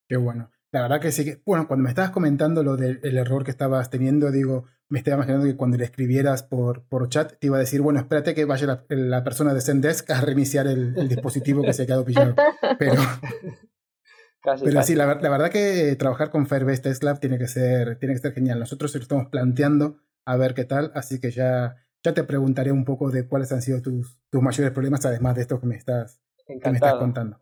Qué 0.09 0.17
bueno. 0.17 0.51
La 0.71 0.83
verdad 0.83 1.01
que 1.01 1.13
sí 1.13 1.25
que, 1.25 1.41
bueno, 1.47 1.67
cuando 1.67 1.85
me 1.85 1.89
estabas 1.89 2.11
comentando 2.11 2.63
lo 2.63 2.77
del 2.77 3.17
error 3.17 3.43
que 3.43 3.51
estabas 3.51 3.89
teniendo, 3.89 4.31
digo, 4.31 4.67
me 4.91 4.99
estaba 4.99 5.17
imaginando 5.17 5.47
que 5.47 5.57
cuando 5.57 5.79
le 5.79 5.85
escribieras 5.85 6.43
por, 6.43 6.87
por 6.89 7.09
chat 7.09 7.39
te 7.39 7.47
iba 7.47 7.57
a 7.57 7.61
decir, 7.61 7.81
bueno, 7.81 8.01
espérate 8.01 8.35
que 8.35 8.45
vaya 8.45 8.85
la, 8.89 9.25
persona 9.25 9.55
de 9.55 9.63
Zendesk 9.63 10.11
a 10.11 10.21
reiniciar 10.21 10.67
el, 10.67 10.95
el 10.99 11.09
dispositivo 11.09 11.63
que 11.63 11.73
se 11.73 11.83
ha 11.83 11.87
quedado 11.87 12.05
pillado. 12.05 12.35
Pero, 12.79 12.95
pero 14.65 14.83
sí, 14.83 14.95
la, 14.95 15.07
verdad 15.07 15.51
que 15.51 15.97
trabajar 15.97 16.31
con 16.31 16.47
Firebase 16.47 16.83
Test 16.83 17.03
Lab 17.03 17.21
tiene 17.21 17.39
que 17.39 17.49
ser, 17.49 17.99
tiene 17.99 18.15
que 18.15 18.21
ser 18.21 18.33
genial. 18.33 18.59
Nosotros 18.59 18.95
lo 18.95 19.01
estamos 19.01 19.27
planteando 19.27 19.99
a 20.29 20.37
ver 20.37 20.53
qué 20.53 20.67
tal, 20.67 20.93
así 20.95 21.21
que 21.21 21.31
ya, 21.31 21.77
ya 22.05 22.13
te 22.13 22.23
preguntaré 22.23 22.71
un 22.71 22.85
poco 22.85 23.11
de 23.11 23.27
cuáles 23.27 23.51
han 23.51 23.63
sido 23.63 23.81
tus, 23.81 24.21
tus 24.29 24.43
mayores 24.43 24.73
problemas, 24.73 25.07
además 25.07 25.35
de 25.37 25.41
esto 25.41 25.59
que 25.59 25.67
me 25.67 25.77
estás, 25.77 26.21
que 26.47 26.71
me 26.71 26.77
estás 26.77 26.97
contando. 26.97 27.41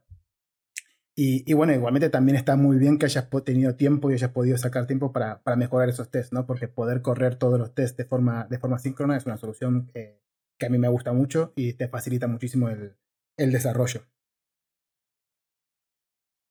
Y, 1.17 1.51
y, 1.51 1.55
bueno, 1.55 1.73
igualmente 1.73 2.11
también 2.11 2.37
está 2.37 2.55
muy 2.55 2.79
bien 2.79 2.99
que 2.99 3.07
hayas 3.07 3.29
tenido 3.45 3.75
tiempo 3.75 4.09
y 4.09 4.15
hayas 4.15 4.31
podido 4.31 4.57
sacar 4.57 4.87
tiempo 4.87 5.13
para, 5.13 5.43
para, 5.43 5.57
mejorar 5.57 5.89
esos 5.89 6.13
tests, 6.13 6.33
¿no? 6.33 6.47
Porque 6.47 6.69
poder 6.69 7.03
correr 7.03 7.35
todos 7.35 7.59
los 7.59 7.75
tests 7.75 7.97
de 7.97 8.05
forma, 8.05 8.47
de 8.49 8.59
forma 8.59 8.79
síncrona 8.79 9.17
es 9.17 9.27
una 9.27 9.37
solución 9.37 9.89
que, 9.93 10.23
que 10.57 10.67
a 10.67 10.69
mí 10.69 10.79
me 10.79 10.89
gusta 10.89 11.13
mucho 11.13 11.55
y 11.57 11.73
te 11.73 11.89
facilita 11.89 12.29
muchísimo 12.29 12.69
el, 12.69 12.97
el 13.37 13.51
desarrollo. 13.51 14.03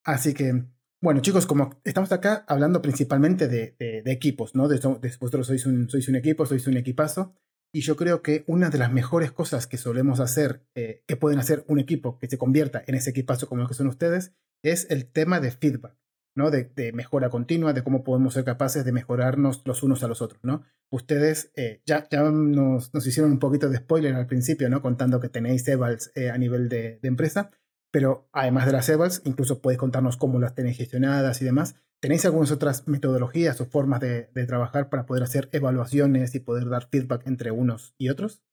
Así 0.04 0.34
que, 0.34 0.66
bueno, 1.02 1.22
chicos, 1.22 1.46
como 1.46 1.80
estamos 1.84 2.12
acá 2.12 2.46
hablando 2.48 2.82
principalmente 2.82 3.48
de, 3.48 3.76
equipos, 4.06 4.56
¿no? 4.56 4.68
De, 4.68 4.80
vosotros 5.20 5.48
sois 5.48 5.66
un, 5.66 5.90
sois 5.90 6.08
un 6.08 6.16
equipo, 6.16 6.46
sois 6.46 6.66
un 6.68 6.78
equipazo. 6.78 7.36
Y 7.74 7.82
yo 7.82 7.98
creo 7.98 8.22
que 8.22 8.46
una 8.48 8.70
de 8.70 8.78
las 8.78 8.94
mejores 8.94 9.34
cosas 9.34 9.68
que 9.68 9.78
solemos 9.78 10.22
hacer, 10.22 10.66
eh, 10.76 11.04
que 11.08 11.18
pueden 11.18 11.40
hacer 11.40 11.66
un 11.68 11.78
equipo 11.78 12.18
que 12.20 12.28
se 12.28 12.38
convierta 12.38 12.82
en 12.88 12.96
ese 12.96 13.10
equipazo 13.10 13.50
como 13.50 13.62
lo 13.62 13.68
que 13.68 13.74
son 13.74 13.88
ustedes, 13.88 14.34
es 14.64 14.90
el 14.90 15.12
tema 15.12 15.42
de 15.42 15.52
feedback, 15.52 15.98
¿no? 16.36 16.52
De, 16.52 16.92
mejora 16.94 17.30
continua, 17.30 17.74
de 17.74 17.84
cómo 17.84 18.04
podemos 18.04 18.34
ser 18.34 18.46
capaces 18.46 18.86
de 18.86 18.92
mejorarnos 18.92 19.62
los 19.66 19.84
unos 19.84 20.04
a 20.04 20.08
los 20.08 20.22
otros, 20.22 20.40
¿no? 20.44 20.64
Ustedes 20.90 21.52
eh, 21.56 21.82
ya, 21.86 22.08
ya 22.10 22.24
nos, 22.24 22.92
hicieron 23.06 23.32
un 23.34 23.40
poquito 23.40 23.70
de 23.70 23.78
spoiler 23.78 24.16
al 24.16 24.28
principio, 24.28 24.70
¿no? 24.70 24.82
Contando 24.82 25.20
que 25.20 25.30
tenéis 25.30 25.68
Evals 25.68 26.12
eh, 26.16 26.30
a 26.30 26.38
nivel 26.38 26.70
de, 26.70 27.00
empresa, 27.04 27.52
pero 27.96 28.28
además 28.34 28.66
de 28.66 28.74
las 28.74 28.90
EVALs, 28.90 29.22
incluso 29.24 29.62
podéis 29.62 29.80
contarnos 29.80 30.18
cómo 30.18 30.38
las 30.38 30.54
tenéis 30.54 30.76
gestionadas 30.76 31.42
y 31.42 31.46
demás. 31.46 31.82
¿Tenéis 32.02 32.26
algunas 32.26 32.52
otras 32.52 32.90
metodologías 32.90 33.62
o 33.62 33.68
formas 33.68 34.02
de, 34.02 34.24
trabajar 34.48 34.90
para 34.90 35.06
poder 35.06 35.24
hacer 35.24 35.48
evaluaciones 35.54 36.36
y 36.36 36.42
poder 36.42 36.68
dar 36.68 36.90
feedback 36.90 37.26
entre 37.26 37.52
unos 37.52 37.96
y 37.98 38.10
otros? 38.10 38.44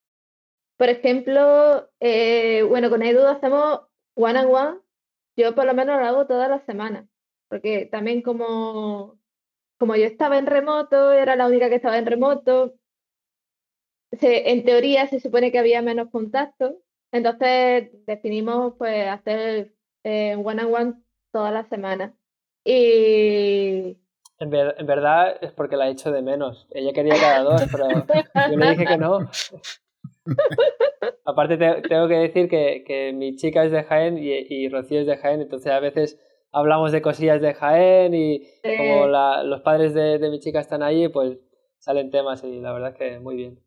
Por 0.77 0.91
ejemplo, 0.91 1.91
eh, 1.99 2.63
bueno, 2.63 2.89
con 2.89 3.03
Edu 3.03 3.27
hacemos 3.27 3.81
one 4.15 4.39
on 4.39 4.55
one. 4.55 4.79
Yo 5.37 5.57
por 5.57 5.67
lo 5.67 5.75
menos 5.75 5.99
lo 5.99 6.07
hago 6.07 6.27
todas 6.29 6.49
las 6.49 6.65
semanas, 6.65 7.09
porque 7.49 7.89
también 7.91 8.23
como, 8.23 9.19
como 9.77 9.97
yo 9.97 10.05
estaba 10.05 10.39
en 10.39 10.47
remoto, 10.47 11.11
era 11.11 11.35
la 11.35 11.49
única 11.49 11.69
que 11.69 11.75
estaba 11.75 11.99
en 11.99 12.07
remoto, 12.07 12.77
en 14.21 14.65
teoría 14.65 15.09
se 15.09 15.19
supone 15.19 15.51
que 15.51 15.59
había 15.59 15.83
menos 15.83 16.11
contacto, 16.11 16.79
entonces 17.13 17.91
definimos 18.07 18.75
pues 18.79 19.07
hacer 19.07 19.75
eh, 20.03 20.35
one 20.35 20.65
on 20.65 20.75
one 20.75 20.95
toda 21.31 21.51
la 21.51 21.69
semana. 21.69 22.15
Y 22.65 23.99
en, 24.39 24.51
verdad 24.51 25.37
es 25.41 25.53
porque 25.53 25.77
la 25.77 25.89
he 25.89 25.93
hecho 25.93 26.11
de 26.11 26.23
menos. 26.23 26.67
Ella 26.71 26.93
quería 26.93 27.15
cada 27.15 27.43
dos, 27.43 27.63
pero 27.71 27.89
yo 28.51 28.57
le 28.57 28.71
dije 28.71 28.87
que 28.87 28.99
no. 28.99 29.19
Aparte 31.25 31.57
tengo 31.57 32.09
que 32.09 32.15
decir 32.15 32.49
que, 32.49 33.13
mi 33.15 33.37
chica 33.37 33.65
es 33.65 33.73
de 33.73 33.85
Jaén 33.85 34.19
y, 34.19 34.69
Rocío 34.69 35.01
es 35.01 35.07
de 35.07 35.17
Jaén, 35.17 35.41
entonces 35.41 35.71
a 35.73 35.81
veces 35.81 36.19
hablamos 36.51 36.93
de 36.93 37.03
cosillas 37.03 37.41
de 37.41 37.55
Jaén 37.55 38.15
y 38.15 38.43
como 38.63 39.07
los 39.07 39.61
padres 39.63 39.95
de, 39.95 40.19
de 40.19 40.31
mi 40.31 40.41
chica 40.41 40.61
están 40.61 40.83
ahí, 40.83 41.09
pues 41.09 41.39
salen 41.79 42.11
temas 42.11 42.43
y 42.45 42.61
la 42.61 42.73
verdad 42.73 42.91
es 42.91 42.97
que 42.97 43.21
muy 43.21 43.37
bien 43.37 43.61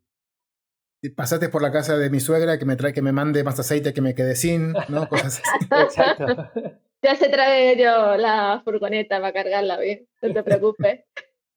pasate 1.16 1.50
por 1.50 1.62
la 1.62 1.72
casa 1.72 1.98
de 1.98 2.10
mi 2.10 2.20
suegra 2.20 2.58
que 2.58 2.66
me 2.66 2.76
trae 2.76 2.94
que 2.94 3.02
me 3.02 3.12
mande 3.12 3.44
más 3.44 3.60
aceite 3.60 3.94
que 3.94 4.02
me 4.02 4.16
quede 4.16 4.36
sin, 4.36 4.74
¿no? 4.90 5.08
Cosas 5.08 5.42
así. 5.44 5.66
Exacto. 5.84 6.52
Ya 7.02 7.16
se 7.16 7.30
trae 7.30 7.78
yo 7.78 8.18
la 8.18 8.64
furgoneta 8.64 9.22
para 9.22 9.32
cargarla 9.32 9.78
bien, 9.78 10.08
no 10.24 10.34
te 10.34 10.42
preocupes. 10.42 11.02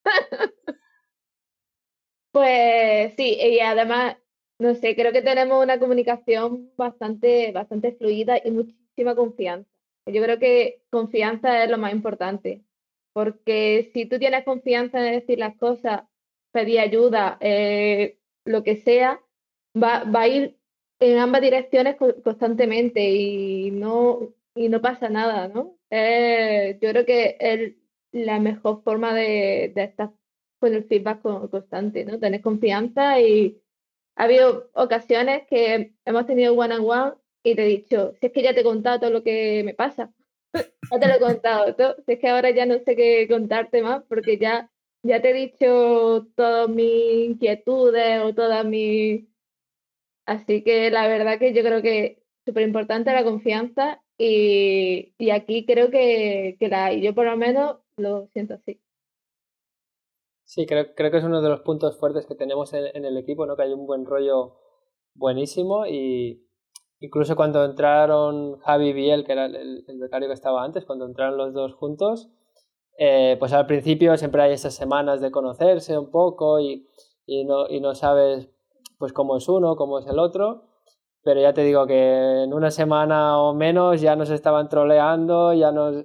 pues 2.32 3.14
sí, 3.16 3.38
y 3.40 3.58
además 3.60 4.16
no 4.58 4.74
sé, 4.74 4.96
creo 4.96 5.12
que 5.12 5.22
tenemos 5.22 5.62
una 5.62 5.78
comunicación 5.78 6.72
bastante, 6.76 7.52
bastante 7.52 7.92
fluida 7.92 8.40
y 8.44 8.50
muchísima 8.50 9.14
confianza. 9.14 9.70
Yo 10.06 10.22
creo 10.22 10.38
que 10.38 10.82
confianza 10.90 11.62
es 11.64 11.70
lo 11.70 11.78
más 11.78 11.92
importante, 11.92 12.64
porque 13.12 13.90
si 13.92 14.06
tú 14.06 14.18
tienes 14.18 14.44
confianza 14.44 14.98
en 14.98 15.20
decir 15.20 15.38
las 15.38 15.56
cosas, 15.56 16.02
pedir 16.52 16.80
ayuda, 16.80 17.38
eh, 17.40 18.18
lo 18.44 18.64
que 18.64 18.76
sea, 18.76 19.20
va, 19.82 20.04
va, 20.04 20.22
a 20.22 20.28
ir 20.28 20.58
en 21.00 21.18
ambas 21.18 21.42
direcciones 21.42 21.96
constantemente 21.96 23.08
y 23.10 23.70
no, 23.70 24.34
y 24.54 24.68
no 24.68 24.80
pasa 24.80 25.08
nada, 25.08 25.48
¿no? 25.48 25.76
yo 25.90 26.90
creo 26.90 27.06
que 27.06 27.36
es 27.40 27.74
la 28.12 28.40
mejor 28.40 28.82
forma 28.82 29.14
de, 29.14 29.72
de 29.74 29.84
estar 29.84 30.12
con 30.58 30.74
el 30.74 30.84
feedback 30.84 31.22
constante, 31.22 32.04
¿no? 32.04 32.18
Tener 32.18 32.42
confianza 32.42 33.20
y 33.20 33.60
ha 34.16 34.24
habido 34.24 34.70
ocasiones 34.74 35.46
que 35.48 35.94
hemos 36.04 36.26
tenido 36.26 36.54
one 36.54 36.74
on 36.74 36.90
one 36.90 37.12
y 37.42 37.54
te 37.54 37.64
he 37.64 37.68
dicho, 37.68 38.14
si 38.20 38.26
es 38.26 38.32
que 38.32 38.42
ya 38.42 38.52
te 38.52 38.60
he 38.60 38.64
contado 38.64 39.00
todo 39.00 39.10
lo 39.10 39.22
que 39.22 39.62
me 39.64 39.74
pasa, 39.74 40.12
ya 40.52 40.98
te 40.98 41.08
lo 41.08 41.14
he 41.14 41.20
contado 41.20 41.74
todo, 41.76 41.96
si 42.04 42.12
es 42.12 42.18
que 42.18 42.28
ahora 42.28 42.50
ya 42.50 42.66
no 42.66 42.78
sé 42.80 42.96
qué 42.96 43.28
contarte 43.28 43.82
más 43.82 44.02
porque 44.08 44.38
ya, 44.38 44.70
ya 45.02 45.22
te 45.22 45.30
he 45.30 45.34
dicho 45.34 46.26
todas 46.34 46.68
mis 46.68 47.30
inquietudes 47.30 48.22
o 48.22 48.34
todas 48.34 48.64
mis... 48.64 49.24
Así 50.28 50.62
que 50.62 50.90
la 50.90 51.08
verdad 51.08 51.38
que 51.38 51.54
yo 51.54 51.62
creo 51.62 51.80
que 51.80 52.22
súper 52.44 52.62
importante 52.62 53.10
la 53.14 53.24
confianza 53.24 54.02
y, 54.18 55.14
y, 55.16 55.30
aquí 55.30 55.64
creo 55.64 55.90
que, 55.90 56.58
que 56.60 56.68
la 56.68 56.86
hay. 56.86 57.00
Yo 57.00 57.14
por 57.14 57.24
lo 57.24 57.34
menos 57.38 57.78
lo 57.96 58.26
siento 58.34 58.52
así. 58.52 58.78
Sí, 60.44 60.66
creo, 60.66 60.94
creo 60.94 61.10
que 61.10 61.16
es 61.16 61.24
uno 61.24 61.40
de 61.40 61.48
los 61.48 61.60
puntos 61.60 61.98
fuertes 61.98 62.26
que 62.26 62.34
tenemos 62.34 62.74
en, 62.74 63.06
el 63.06 63.16
equipo, 63.16 63.46
¿no? 63.46 63.56
Que 63.56 63.62
hay 63.62 63.72
un 63.72 63.86
buen 63.86 64.04
rollo 64.04 64.56
buenísimo 65.14 65.86
y 65.86 66.46
incluso 67.00 67.34
cuando 67.34 67.64
entraron 67.64 68.58
Javi 68.58 68.88
y 68.88 68.92
Biel, 68.92 69.24
que 69.24 69.32
era 69.32 69.46
el, 69.46 69.82
becario 69.98 70.28
que 70.28 70.34
estaba 70.34 70.62
antes, 70.62 70.84
cuando 70.84 71.06
entraron 71.06 71.38
los 71.38 71.54
dos 71.54 71.72
juntos, 71.72 72.28
eh, 72.98 73.36
pues 73.38 73.54
al 73.54 73.64
principio 73.64 74.14
siempre 74.18 74.42
hay 74.42 74.52
esas 74.52 74.74
semanas 74.74 75.22
de 75.22 75.30
conocerse 75.30 75.96
un 75.96 76.10
poco 76.10 76.60
y, 76.60 76.86
y, 77.24 77.46
no, 77.46 77.66
y 77.66 77.80
no 77.80 77.94
sabes 77.94 78.50
pues 78.98 79.12
cómo 79.12 79.36
es 79.36 79.48
uno, 79.48 79.76
cómo 79.76 79.98
es 79.98 80.06
el 80.06 80.18
otro, 80.18 80.64
pero 81.22 81.40
ya 81.40 81.52
te 81.52 81.62
digo 81.62 81.86
que 81.86 82.44
en 82.44 82.52
una 82.52 82.70
semana 82.70 83.38
o 83.40 83.54
menos 83.54 84.00
ya 84.00 84.16
nos 84.16 84.30
estaban 84.30 84.68
troleando, 84.68 85.52
ya, 85.54 85.72
nos, 85.72 86.04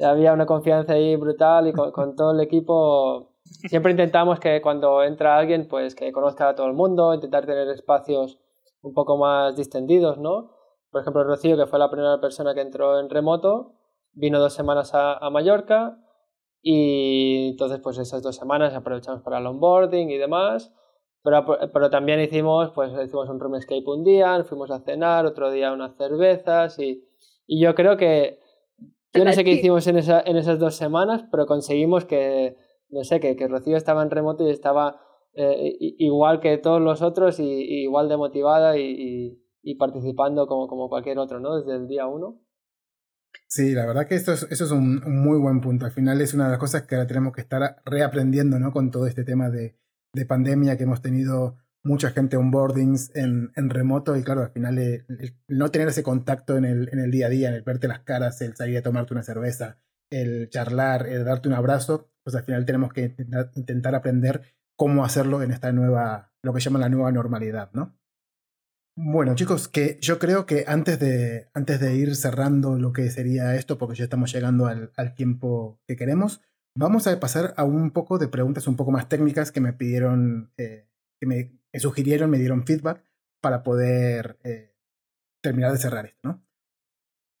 había 0.00 0.32
una 0.32 0.46
confianza 0.46 0.94
ahí 0.94 1.16
brutal 1.16 1.68
y 1.68 1.72
con, 1.72 1.92
con 1.92 2.16
todo 2.16 2.32
el 2.32 2.40
equipo 2.40 3.34
siempre 3.44 3.92
intentamos 3.92 4.40
que 4.40 4.60
cuando 4.60 5.02
entra 5.02 5.36
alguien, 5.36 5.68
pues 5.68 5.94
que 5.94 6.12
conozca 6.12 6.48
a 6.48 6.54
todo 6.54 6.66
el 6.66 6.74
mundo, 6.74 7.14
intentar 7.14 7.46
tener 7.46 7.68
espacios 7.68 8.38
un 8.82 8.92
poco 8.92 9.16
más 9.16 9.56
distendidos, 9.56 10.18
¿no? 10.18 10.50
Por 10.90 11.00
ejemplo, 11.00 11.24
Rocío, 11.24 11.56
que 11.56 11.66
fue 11.66 11.78
la 11.78 11.90
primera 11.90 12.20
persona 12.20 12.54
que 12.54 12.60
entró 12.60 13.00
en 13.00 13.10
remoto, 13.10 13.72
vino 14.12 14.38
dos 14.38 14.52
semanas 14.52 14.94
a, 14.94 15.14
a 15.14 15.30
Mallorca 15.30 15.98
y 16.62 17.50
entonces 17.50 17.80
pues 17.80 17.98
esas 17.98 18.22
dos 18.22 18.36
semanas 18.36 18.74
aprovechamos 18.74 19.22
para 19.22 19.38
el 19.38 19.46
onboarding 19.46 20.10
y 20.10 20.18
demás. 20.18 20.72
Pero, 21.24 21.44
pero 21.72 21.90
también 21.90 22.20
hicimos, 22.20 22.70
pues 22.72 22.92
hicimos 22.92 23.28
un 23.28 23.40
room 23.40 23.56
escape 23.56 23.82
un 23.86 24.04
día, 24.04 24.44
fuimos 24.44 24.70
a 24.70 24.80
cenar, 24.80 25.26
otro 25.26 25.50
día 25.50 25.72
unas 25.72 25.96
cervezas 25.96 26.78
y, 26.78 27.02
y 27.46 27.60
yo 27.60 27.74
creo 27.74 27.96
que, 27.96 28.38
yo 29.12 29.24
no 29.24 29.32
sé 29.32 29.42
qué 29.42 29.52
hicimos 29.52 29.86
en, 29.86 29.96
esa, 29.96 30.20
en 30.20 30.36
esas 30.36 30.58
dos 30.58 30.76
semanas, 30.76 31.24
pero 31.30 31.46
conseguimos 31.46 32.04
que 32.04 32.56
no 32.94 33.04
sé, 33.04 33.20
que, 33.20 33.36
que 33.36 33.48
Rocío 33.48 33.76
estaba 33.76 34.02
en 34.02 34.10
remoto 34.10 34.46
y 34.46 34.50
estaba 34.50 35.00
eh, 35.34 35.76
igual 35.98 36.40
que 36.40 36.56
todos 36.58 36.80
los 36.80 37.02
otros 37.02 37.40
y, 37.40 37.82
igual 37.82 38.08
de 38.08 38.16
motivada 38.16 38.78
y, 38.78 39.40
participando 39.78 40.46
como, 40.46 40.68
como 40.68 40.88
cualquier 40.88 41.18
otro, 41.18 41.40
¿no? 41.40 41.56
Desde 41.56 41.76
el 41.76 41.88
día 41.88 42.06
uno. 42.06 42.40
Sí, 43.48 43.72
la 43.72 43.86
verdad 43.86 44.06
que 44.06 44.14
esto 44.14 44.32
es, 44.32 44.46
eso 44.50 44.64
es 44.64 44.70
un, 44.70 45.00
muy 45.06 45.38
buen 45.38 45.60
punto. 45.60 45.86
Al 45.86 45.92
final 45.92 46.20
es 46.20 46.34
una 46.34 46.44
de 46.44 46.50
las 46.50 46.60
cosas 46.60 46.82
que 46.82 46.94
ahora 46.94 47.06
tenemos 47.06 47.32
que 47.32 47.40
estar 47.40 47.76
reaprendiendo, 47.84 48.58
¿no? 48.58 48.72
Con 48.72 48.90
todo 48.90 49.06
este 49.06 49.24
tema 49.24 49.50
de, 49.50 49.76
de 50.14 50.26
pandemia 50.26 50.76
que 50.76 50.84
hemos 50.84 51.02
tenido 51.02 51.56
mucha 51.82 52.10
gente 52.10 52.36
onboardings 52.36 53.14
en, 53.14 53.52
en 53.56 53.68
remoto 53.68 54.16
y 54.16 54.22
claro, 54.22 54.42
al 54.42 54.50
final 54.50 54.78
el, 54.78 55.04
no 55.48 55.70
tener 55.70 55.88
ese 55.88 56.02
contacto 56.02 56.56
en 56.56 56.64
el, 56.64 56.88
en 56.92 56.98
el 56.98 57.10
día 57.10 57.26
a 57.26 57.30
día, 57.30 57.48
en 57.48 57.54
el 57.54 57.62
verte 57.62 57.88
las 57.88 58.00
caras, 58.00 58.40
el 58.40 58.56
salir 58.56 58.78
a 58.78 58.82
tomarte 58.82 59.12
una 59.12 59.22
cerveza, 59.22 59.78
el 60.10 60.48
charlar, 60.48 61.06
el 61.06 61.24
darte 61.24 61.48
un 61.48 61.54
abrazo, 61.54 62.10
pues 62.22 62.34
al 62.34 62.44
final 62.44 62.64
tenemos 62.64 62.92
que 62.92 63.14
intentar, 63.54 63.94
aprender 63.94 64.42
cómo 64.76 65.04
hacerlo 65.04 65.42
en 65.42 65.50
esta 65.50 65.72
nueva, 65.72 66.32
lo 66.42 66.54
que 66.54 66.60
llaman 66.60 66.80
la 66.80 66.88
nueva 66.88 67.12
normalidad, 67.12 67.70
¿no? 67.74 67.94
Bueno, 68.96 69.34
chicos, 69.34 69.66
que 69.66 69.98
yo 70.00 70.20
creo 70.20 70.46
que 70.46 70.64
antes 70.68 71.00
de, 71.00 71.48
antes 71.52 71.80
de 71.80 71.96
ir 71.96 72.14
cerrando 72.14 72.78
lo 72.78 72.92
que 72.92 73.10
sería 73.10 73.56
esto, 73.56 73.76
porque 73.76 73.96
ya 73.96 74.04
estamos 74.04 74.32
llegando 74.32 74.66
al, 74.66 75.14
tiempo 75.16 75.80
que 75.86 75.96
queremos, 75.96 76.40
vamos 76.74 77.06
a 77.06 77.20
pasar 77.20 77.54
a 77.56 77.64
un 77.64 77.90
poco 77.90 78.18
de 78.18 78.28
preguntas 78.28 78.66
un 78.66 78.76
poco 78.76 78.90
más 78.90 79.08
técnicas 79.08 79.52
que 79.52 79.60
me 79.60 79.72
pidieron, 79.72 80.52
eh, 80.56 80.88
que 81.20 81.26
me 81.26 81.60
sugirieron, 81.78 82.30
me 82.30 82.38
dieron 82.38 82.66
feedback 82.66 83.04
para 83.40 83.62
poder 83.62 84.38
eh, 84.44 84.74
terminar 85.42 85.72
de 85.72 85.78
cerrar 85.78 86.06
esto, 86.06 86.20
¿no? 86.22 86.44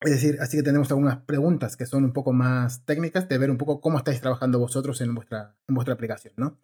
Es 0.00 0.10
decir, 0.10 0.36
así 0.40 0.58
que 0.58 0.62
tenemos 0.62 0.90
algunas 0.90 1.18
preguntas 1.18 1.76
que 1.76 1.86
son 1.86 2.04
un 2.04 2.12
poco 2.12 2.32
más 2.32 2.84
técnicas 2.84 3.26
de 3.26 3.38
ver 3.38 3.50
un 3.50 3.56
poco 3.56 3.80
cómo 3.80 3.96
estáis 3.96 4.20
trabajando 4.20 4.58
vosotros 4.58 5.00
en 5.00 5.14
vuestra, 5.14 5.56
en 5.66 5.74
vuestra 5.74 5.94
aplicación, 5.94 6.34
¿no? 6.36 6.58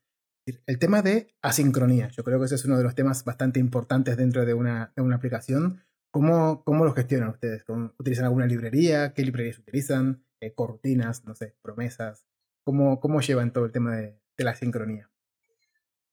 El 0.67 0.79
tema 0.79 1.01
de 1.01 1.35
asincronía, 1.43 2.09
yo 2.09 2.25
creo 2.25 2.39
que 2.39 2.47
ese 2.47 2.57
es 2.57 2.65
uno 2.65 2.77
de 2.77 2.83
los 2.83 2.95
temas 2.95 3.25
bastante 3.25 3.61
importantes 3.61 4.17
dentro 4.17 4.45
de 4.45 4.55
una, 4.55 4.93
de 4.97 5.03
una 5.03 5.17
aplicación. 5.17 5.81
¿Cómo, 6.11 6.65
¿Cómo, 6.65 6.85
lo 6.85 6.93
gestionan 6.93 7.31
ustedes? 7.31 7.65
¿Utilizan 7.99 8.25
alguna 8.25 8.47
librería? 8.47 9.15
¿Qué 9.15 9.23
librerías 9.23 9.59
utilizan? 9.59 10.25
Eh, 10.41 10.53
¿Corrutinas? 10.55 11.25
No 11.25 11.35
sé, 11.35 11.55
promesas. 11.63 12.30
¿Cómo, 12.71 13.01
cómo 13.01 13.21
llevan 13.21 13.53
todo 13.53 13.65
el 13.65 13.73
tema 13.73 13.97
de, 13.97 14.17
de 14.39 14.45
la 14.45 14.55
sincronía? 14.55 15.11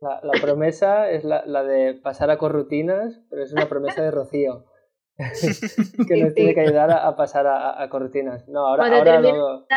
La, 0.01 0.19
la 0.23 0.41
promesa 0.41 1.07
es 1.07 1.23
la, 1.23 1.45
la, 1.45 1.61
de 1.61 1.93
pasar 1.93 2.31
a 2.31 2.39
corrutinas, 2.39 3.21
pero 3.29 3.43
es 3.43 3.53
una 3.53 3.69
promesa 3.69 4.01
de 4.01 4.09
Rocío. 4.09 4.65
que 6.07 6.23
nos 6.23 6.33
tiene 6.33 6.55
que 6.55 6.61
ayudar 6.61 6.89
a, 6.89 7.15
pasar 7.15 7.45
a, 7.45 7.79
a, 7.79 7.89
corrutinas. 7.89 8.49
No, 8.49 8.65
ahora, 8.65 8.87
ahora 8.87 9.21
luego... 9.21 9.67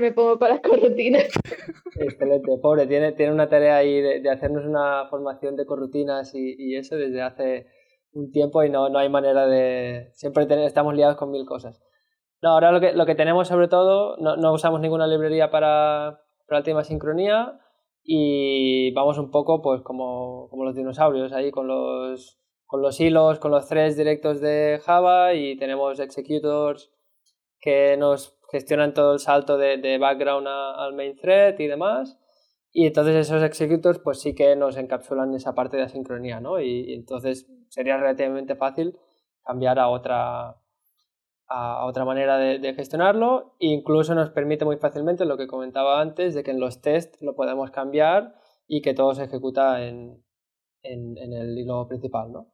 me 0.00 0.12
pongo 0.12 0.38
las 0.48 0.60
corrutinas. 0.60 1.24
Excelente, 2.00 2.56
pobre, 2.62 2.86
tiene, 2.86 3.12
tiene 3.12 3.30
una 3.30 3.50
tarea 3.50 3.76
ahí 3.76 4.00
de, 4.00 4.20
de 4.22 4.30
hacernos 4.30 4.64
una 4.64 5.06
formación 5.10 5.54
de 5.56 5.66
corrutinas 5.66 6.34
y, 6.34 6.54
y, 6.58 6.76
eso 6.76 6.96
desde 6.96 7.20
hace 7.20 7.66
un 8.12 8.32
tiempo 8.32 8.64
y 8.64 8.70
no, 8.70 8.88
no 8.88 8.98
hay 8.98 9.10
manera 9.10 9.46
de... 9.46 10.08
Siempre 10.14 10.46
estamos 10.64 10.94
liados 10.94 11.16
con 11.16 11.30
mil 11.30 11.44
cosas. 11.44 11.82
No, 12.40 12.52
ahora 12.52 12.72
lo 12.72 12.80
que, 12.80 12.94
lo 12.94 13.04
que 13.04 13.14
tenemos 13.14 13.48
sobre 13.48 13.68
todo, 13.68 14.16
no, 14.16 14.36
no 14.36 14.54
usamos 14.54 14.80
ninguna 14.80 15.06
librería 15.06 15.50
para, 15.50 16.21
para 16.52 16.58
el 16.58 16.64
tema 16.66 16.84
sincronía 16.84 17.58
y 18.04 18.92
vamos 18.92 19.16
un 19.16 19.30
poco 19.30 19.62
pues 19.62 19.80
como, 19.80 20.48
como 20.50 20.66
los 20.66 20.76
dinosaurios 20.76 21.32
ahí 21.32 21.50
con 21.50 21.66
los 21.66 22.38
con 22.66 22.82
los 22.82 23.00
hilos, 23.00 23.38
con 23.38 23.50
los 23.50 23.66
threads 23.68 23.96
directos 23.96 24.42
de 24.42 24.78
Java 24.84 25.32
y 25.32 25.56
tenemos 25.56 25.98
executors 25.98 26.92
que 27.58 27.96
nos 27.96 28.38
gestionan 28.50 28.92
todo 28.92 29.14
el 29.14 29.18
salto 29.18 29.56
de, 29.56 29.96
background 29.98 30.46
al 30.46 30.92
main 30.92 31.16
thread 31.16 31.58
y 31.58 31.68
demás. 31.68 32.18
Y 32.70 32.86
entonces 32.86 33.16
esos 33.16 33.42
executors 33.42 33.98
pues 33.98 34.20
sí 34.20 34.34
que 34.34 34.54
nos 34.54 34.76
encapsulan 34.76 35.34
esa 35.34 35.54
parte 35.54 35.78
de 35.78 35.84
asincronía, 35.84 36.38
¿no? 36.40 36.60
Y, 36.60 36.92
entonces 36.92 37.46
sería 37.70 37.96
relativamente 37.96 38.56
fácil 38.56 38.98
cambiar 39.42 39.78
a 39.78 39.88
otra, 39.88 40.56
a 41.52 41.84
otra 41.84 42.04
manera 42.04 42.38
de, 42.38 42.74
gestionarlo. 42.74 43.56
E 43.60 43.66
incluso 43.68 44.14
nos 44.14 44.30
permite 44.30 44.64
muy 44.64 44.76
fácilmente 44.76 45.24
lo 45.24 45.36
que 45.36 45.46
comentaba 45.46 46.00
antes, 46.00 46.34
de 46.34 46.42
que 46.42 46.50
en 46.50 46.60
los 46.60 46.80
tests 46.80 47.20
lo 47.22 47.34
podemos 47.34 47.70
cambiar 47.70 48.34
y 48.66 48.82
que 48.82 48.94
todo 48.94 49.14
se 49.14 49.24
ejecuta 49.24 49.82
en, 49.84 50.24
en, 50.82 51.16
el 51.18 51.58
hilo 51.58 51.86
principal, 51.86 52.32
¿no? 52.32 52.52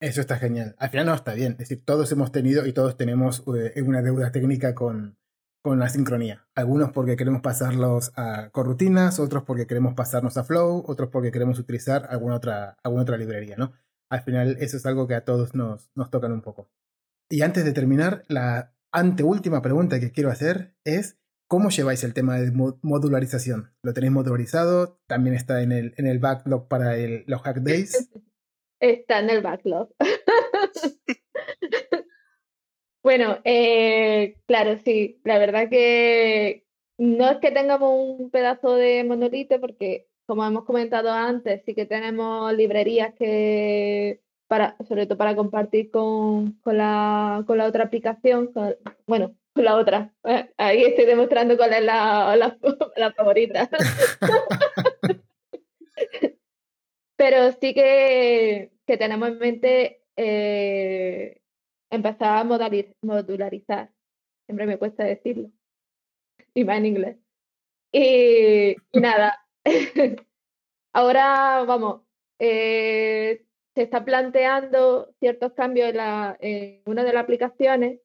Eso 0.00 0.22
está 0.22 0.36
genial. 0.36 0.74
Al 0.78 0.88
final 0.88 1.06
no 1.06 1.14
está 1.14 1.34
bien. 1.34 1.52
Es 1.52 1.58
decir, 1.58 1.84
todos 1.84 2.10
hemos 2.10 2.32
tenido 2.32 2.66
y 2.66 2.72
todos 2.72 2.96
tenemos 2.96 3.44
eh, 3.54 3.82
una 3.82 4.00
deuda 4.00 4.32
técnica 4.32 4.74
con, 4.74 5.18
con 5.62 5.78
la 5.78 5.90
sincronía. 5.90 6.46
Algunos 6.54 6.92
porque 6.92 7.16
queremos 7.16 7.42
pasarlos 7.42 8.12
a 8.16 8.48
corrutinas, 8.50 9.20
otros 9.20 9.44
porque 9.44 9.66
queremos 9.66 9.94
pasarnos 9.94 10.38
a 10.38 10.44
Flow, 10.44 10.84
otros 10.86 11.10
porque 11.10 11.30
queremos 11.30 11.58
utilizar 11.58 12.06
alguna 12.08 12.36
otra, 12.36 12.78
alguna 12.82 13.02
otra 13.02 13.18
librería, 13.18 13.56
¿no? 13.56 13.72
Al 14.10 14.22
final 14.22 14.56
eso 14.60 14.76
es 14.76 14.86
algo 14.86 15.06
que 15.06 15.14
a 15.14 15.24
todos 15.24 15.54
nos, 15.54 15.90
nos 15.94 16.10
tocan 16.10 16.32
un 16.32 16.42
poco. 16.42 16.70
Y 17.30 17.42
antes 17.42 17.64
de 17.64 17.72
terminar, 17.72 18.24
la 18.28 18.74
anteúltima 18.92 19.62
pregunta 19.62 20.00
que 20.00 20.10
quiero 20.10 20.30
hacer 20.30 20.74
es 20.84 21.20
¿cómo 21.50 21.70
lleváis 21.70 22.04
el 22.04 22.14
tema 22.14 22.38
de 22.38 22.52
modularización? 22.82 23.74
¿Lo 23.82 23.92
tenéis 23.92 24.12
modularizado? 24.12 25.00
¿También 25.08 25.34
está 25.34 25.62
en 25.62 25.72
el, 25.72 25.94
en 25.96 26.06
el 26.06 26.20
backlog 26.20 26.68
para 26.68 26.96
el, 26.96 27.24
los 27.26 27.42
Hack 27.42 27.58
Days? 27.58 28.08
Está 28.80 29.18
en 29.18 29.28
el 29.28 29.42
backlog. 29.42 29.90
bueno, 33.04 33.38
eh, 33.44 34.38
claro, 34.46 34.78
sí. 34.82 35.20
La 35.22 35.36
verdad 35.36 35.68
que 35.68 36.66
no 36.96 37.28
es 37.28 37.38
que 37.40 37.50
tengamos 37.50 37.90
un 38.18 38.30
pedazo 38.30 38.76
de 38.76 39.04
monolito, 39.04 39.60
porque 39.60 40.08
como 40.30 40.46
hemos 40.46 40.64
comentado 40.64 41.10
antes, 41.10 41.60
sí 41.66 41.74
que 41.74 41.86
tenemos 41.86 42.52
librerías 42.52 43.12
que, 43.14 44.20
para, 44.46 44.76
sobre 44.86 45.06
todo 45.06 45.18
para 45.18 45.34
compartir 45.34 45.90
con, 45.90 46.52
con, 46.60 46.76
la, 46.76 47.42
con 47.48 47.58
la 47.58 47.66
otra 47.66 47.82
aplicación, 47.82 48.52
bueno, 49.08 49.34
con 49.52 49.64
la 49.64 49.74
otra. 49.74 50.14
Eh, 50.22 50.48
ahí 50.56 50.84
estoy 50.84 51.06
demostrando 51.06 51.56
cuál 51.56 51.72
es 51.72 51.82
la, 51.82 52.36
la, 52.36 52.56
la 52.96 53.12
favorita. 53.12 53.68
Pero 57.16 57.50
sí 57.60 57.74
que, 57.74 58.70
que 58.86 58.96
tenemos 58.96 59.30
en 59.30 59.38
mente 59.40 60.04
eh, 60.14 61.40
empezar 61.90 62.38
a 62.38 62.44
modularizar. 62.44 63.90
Siempre 64.46 64.66
me 64.66 64.78
cuesta 64.78 65.02
decirlo. 65.02 65.50
Y 66.54 66.62
más 66.62 66.78
en 66.78 66.86
inglés. 66.86 67.16
Y, 67.90 68.76
nada. 68.92 69.36
Ahora, 70.92 71.64
vamos, 71.66 72.02
eh, 72.38 73.44
se 73.74 73.82
está 73.82 74.04
planteando 74.04 75.14
ciertos 75.20 75.52
cambios 75.54 75.90
en, 75.90 75.96
la, 75.98 76.36
en 76.40 76.82
una 76.86 77.04
de 77.04 77.12
las 77.12 77.24
aplicaciones, 77.24 78.00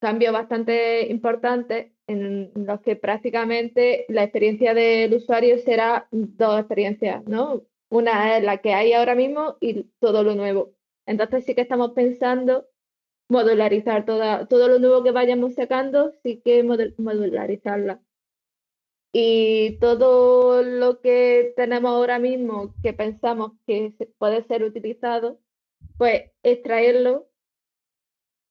cambios 0.00 0.32
bastante 0.32 1.08
importantes 1.08 1.92
en 2.06 2.52
los 2.54 2.80
que 2.82 2.96
prácticamente 2.96 4.06
la 4.08 4.24
experiencia 4.24 4.74
del 4.74 5.14
usuario 5.14 5.58
será 5.58 6.08
dos 6.12 6.60
experiencias, 6.60 7.24
¿no? 7.26 7.64
Una 7.88 8.36
es 8.36 8.44
la 8.44 8.58
que 8.58 8.74
hay 8.74 8.92
ahora 8.92 9.14
mismo 9.14 9.56
y 9.60 9.84
todo 10.00 10.22
lo 10.22 10.34
nuevo. 10.34 10.72
Entonces 11.06 11.44
sí 11.44 11.54
que 11.54 11.62
estamos 11.62 11.92
pensando 11.92 12.66
modularizar 13.28 14.04
toda, 14.06 14.46
todo 14.46 14.68
lo 14.68 14.78
nuevo 14.78 15.02
que 15.04 15.12
vayamos 15.12 15.54
sacando, 15.54 16.12
sí 16.22 16.40
que 16.44 16.62
modularizarla. 16.62 18.00
Y 19.18 19.78
todo 19.78 20.62
lo 20.62 21.00
que 21.00 21.54
tenemos 21.56 21.90
ahora 21.90 22.18
mismo 22.18 22.74
que 22.82 22.92
pensamos 22.92 23.52
que 23.66 23.94
puede 24.18 24.42
ser 24.42 24.62
utilizado, 24.62 25.40
pues 25.96 26.32
extraerlo, 26.42 27.26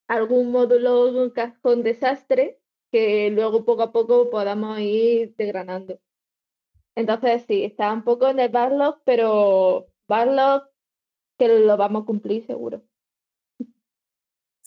algún 0.07 0.51
módulo, 0.51 1.09
un 1.09 1.29
cajón 1.29 1.83
desastre, 1.83 2.59
que 2.91 3.29
luego 3.29 3.63
poco 3.63 3.83
a 3.83 3.91
poco 3.91 4.31
podamos 4.31 4.79
ir 4.79 5.35
desgranando. 5.37 5.99
Entonces 6.95 7.45
sí, 7.47 7.63
está 7.63 7.93
un 7.93 8.03
poco 8.03 8.27
en 8.27 8.39
el 8.39 8.49
backlog, 8.49 9.03
pero 9.05 9.85
backlog 10.07 10.63
que 11.37 11.47
lo 11.59 11.77
vamos 11.77 12.01
a 12.03 12.05
cumplir 12.07 12.43
seguro. 12.47 12.81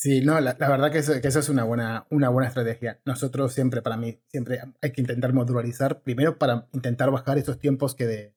Sí, 0.01 0.21
no, 0.21 0.41
la, 0.41 0.55
verdad 0.55 0.93
que 0.93 0.99
eso, 0.99 1.21
que 1.21 1.27
eso, 1.27 1.41
es 1.41 1.49
una 1.49 1.65
buena, 1.65 2.07
una 2.09 2.29
buena 2.29 2.47
estrategia. 2.47 3.01
Nosotros 3.05 3.53
siempre, 3.53 3.83
para 3.83 3.97
mí, 3.97 4.21
siempre 4.29 4.61
hay 4.81 4.93
que 4.93 5.01
intentar 5.01 5.33
modularizar, 5.33 6.03
primero 6.03 6.39
para 6.39 6.69
intentar 6.73 7.11
bajar 7.11 7.37
esos 7.37 7.59
tiempos 7.59 7.97
que, 7.97 8.07
de, 8.07 8.35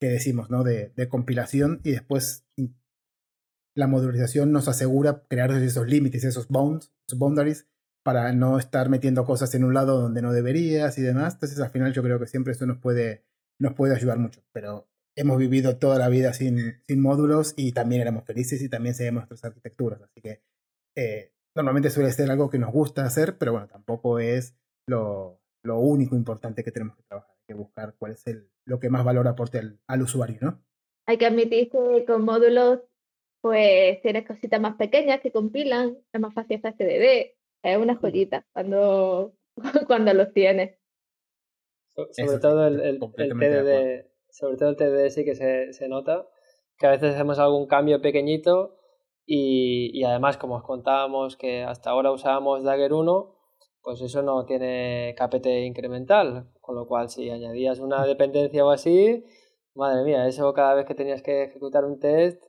que 0.00 0.08
decimos, 0.08 0.48
¿no? 0.48 0.64
De, 0.64 0.94
de 0.96 1.08
compilación 1.10 1.82
y 1.84 1.90
después 1.90 2.46
la 3.74 3.88
modularización 3.88 4.52
nos 4.52 4.68
asegura 4.68 5.24
crear 5.28 5.50
esos 5.50 5.86
límites, 5.86 6.24
esos 6.24 6.48
bounds, 6.48 6.94
esos 7.06 7.18
boundaries, 7.18 7.66
para 8.02 8.32
no 8.32 8.58
estar 8.58 8.88
metiendo 8.88 9.26
cosas 9.26 9.54
en 9.54 9.64
un 9.64 9.74
lado 9.74 10.00
donde 10.00 10.22
no 10.22 10.32
deberías 10.32 10.96
y 10.96 11.02
demás. 11.02 11.34
Entonces, 11.34 11.60
al 11.60 11.70
final 11.70 11.92
yo 11.92 12.02
creo 12.02 12.18
que 12.20 12.26
siempre 12.26 12.54
eso 12.54 12.64
nos 12.64 12.78
puede, 12.78 13.26
nos 13.58 13.74
puede 13.74 13.94
ayudar 13.94 14.18
mucho. 14.18 14.42
Pero 14.52 14.88
hemos 15.14 15.36
vivido 15.36 15.76
toda 15.76 15.98
la 15.98 16.08
vida 16.08 16.32
sin, 16.32 16.80
sin 16.86 17.02
módulos 17.02 17.52
y 17.56 17.72
también 17.72 18.00
éramos 18.00 18.24
felices 18.24 18.62
y 18.62 18.70
también 18.70 18.94
seguimos 18.94 19.28
nuestras 19.28 19.44
arquitecturas. 19.44 20.00
Así 20.00 20.22
que 20.22 20.42
eh, 20.96 21.32
normalmente 21.54 21.90
suele 21.90 22.10
ser 22.12 22.30
algo 22.30 22.50
que 22.50 22.58
nos 22.58 22.72
gusta 22.72 23.04
hacer, 23.04 23.38
pero 23.38 23.52
bueno, 23.52 23.68
tampoco 23.68 24.18
es 24.18 24.56
lo, 24.86 25.40
lo 25.62 25.78
único 25.78 26.16
importante 26.16 26.64
que 26.64 26.72
tenemos 26.72 26.96
que 26.96 27.02
trabajar. 27.02 27.30
Hay 27.36 27.44
que 27.46 27.54
buscar 27.54 27.94
cuál 27.98 28.12
es 28.12 28.26
el, 28.26 28.50
lo 28.64 28.80
que 28.80 28.90
más 28.90 29.04
valor 29.04 29.28
aporte 29.28 29.58
al, 29.58 29.78
al 29.86 30.02
usuario, 30.02 30.38
¿no? 30.40 30.62
Hay 31.06 31.18
que 31.18 31.26
admitir 31.26 31.70
que 31.70 32.04
con 32.06 32.24
módulos 32.24 32.80
pues 33.40 34.00
tienes 34.02 34.26
cositas 34.26 34.60
más 34.60 34.76
pequeñas 34.76 35.20
que 35.20 35.32
compilan, 35.32 35.98
es 36.12 36.20
más 36.20 36.32
fácil 36.32 36.58
hacer 36.58 36.74
CDD, 36.76 37.34
es 37.64 37.76
una 37.76 37.96
joyita 37.96 38.46
cuando, 38.52 39.34
cuando 39.88 40.14
los 40.14 40.32
tienes 40.32 40.78
sobre 41.94 42.38
todo 42.38 42.66
el, 42.66 42.80
el, 42.80 42.98
TDD, 42.98 44.06
sobre 44.30 44.56
todo 44.56 44.70
el 44.70 44.76
TDD 44.76 45.10
sí 45.10 45.24
que 45.24 45.34
se, 45.34 45.72
se, 45.72 45.88
nota, 45.88 46.26
que 46.78 46.86
a 46.86 46.90
veces 46.90 47.14
hacemos 47.14 47.38
algún 47.38 47.66
cambio 47.66 48.00
pequeñito 48.00 48.78
y, 49.26 49.90
y, 49.98 50.04
además 50.04 50.36
como 50.36 50.56
os 50.56 50.62
contábamos 50.62 51.36
que 51.36 51.62
hasta 51.62 51.90
ahora 51.90 52.10
usábamos 52.12 52.64
Dagger 52.64 52.92
1, 52.92 53.34
pues 53.82 54.00
eso 54.00 54.22
no 54.22 54.44
tiene 54.44 55.14
KPT 55.16 55.46
incremental, 55.66 56.50
con 56.60 56.76
lo 56.76 56.86
cual 56.86 57.08
si 57.08 57.30
añadías 57.30 57.80
una 57.80 58.04
dependencia 58.04 58.64
o 58.64 58.70
así, 58.70 59.24
madre 59.74 60.04
mía, 60.04 60.26
eso 60.26 60.52
cada 60.54 60.74
vez 60.74 60.86
que 60.86 60.94
tenías 60.94 61.22
que 61.22 61.44
ejecutar 61.44 61.84
un 61.84 61.98
test, 61.98 62.44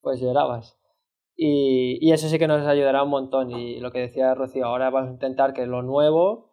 pues 0.00 0.20
llorabas. 0.20 0.78
Y, 1.36 1.98
y 2.00 2.12
eso 2.12 2.28
sí 2.28 2.38
que 2.38 2.48
nos 2.48 2.66
ayudará 2.66 3.02
un 3.02 3.10
montón. 3.10 3.50
Y 3.50 3.78
lo 3.80 3.90
que 3.92 4.00
decía 4.00 4.34
Rocío, 4.34 4.66
ahora 4.66 4.90
vamos 4.90 5.10
a 5.10 5.12
intentar 5.12 5.52
que 5.52 5.66
lo 5.66 5.82
nuevo 5.82 6.46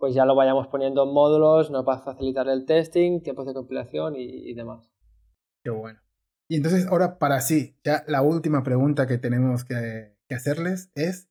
pues 0.00 0.14
ya 0.14 0.24
lo 0.24 0.34
vayamos 0.34 0.66
poniendo 0.68 1.04
en 1.04 1.12
módulos, 1.12 1.70
nos 1.70 1.86
va 1.86 1.96
a 1.96 2.02
facilitar 2.02 2.48
el 2.48 2.64
testing, 2.64 3.20
tiempos 3.20 3.46
de 3.46 3.52
compilación 3.52 4.14
y, 4.16 4.54
demás. 4.54 4.90
Qué 5.62 5.68
bueno. 5.68 6.00
Y 6.50 6.56
entonces 6.56 6.86
ahora 6.86 7.20
para 7.20 7.40
sí, 7.42 7.76
ya 7.84 8.02
la 8.08 8.22
última 8.22 8.64
pregunta 8.64 9.06
que 9.06 9.18
tenemos 9.18 9.64
que, 9.64 10.16
hacerles 10.30 10.90
es, 10.96 11.28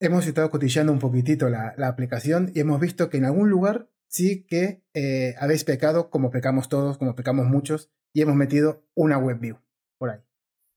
hemos 0.00 0.26
estado 0.26 0.50
cotillando 0.50 0.92
un 0.92 0.98
poquitito 0.98 1.50
la, 1.50 1.74
aplicación 1.80 2.50
y 2.54 2.60
hemos 2.60 2.80
visto 2.80 3.10
que 3.10 3.18
en 3.18 3.26
algún 3.26 3.50
lugar 3.50 3.90
sí 4.08 4.46
que 4.46 4.82
eh, 4.94 5.34
habéis 5.38 5.64
pecado 5.64 6.08
como 6.08 6.30
pecamos 6.30 6.70
todos, 6.70 6.96
como 6.96 7.14
pecamos 7.14 7.48
muchos, 7.48 7.90
y 8.14 8.22
hemos 8.22 8.34
metido 8.34 8.86
una 8.94 9.18
web 9.18 9.40
view 9.40 9.58
por 9.98 10.08
ahí. 10.08 10.20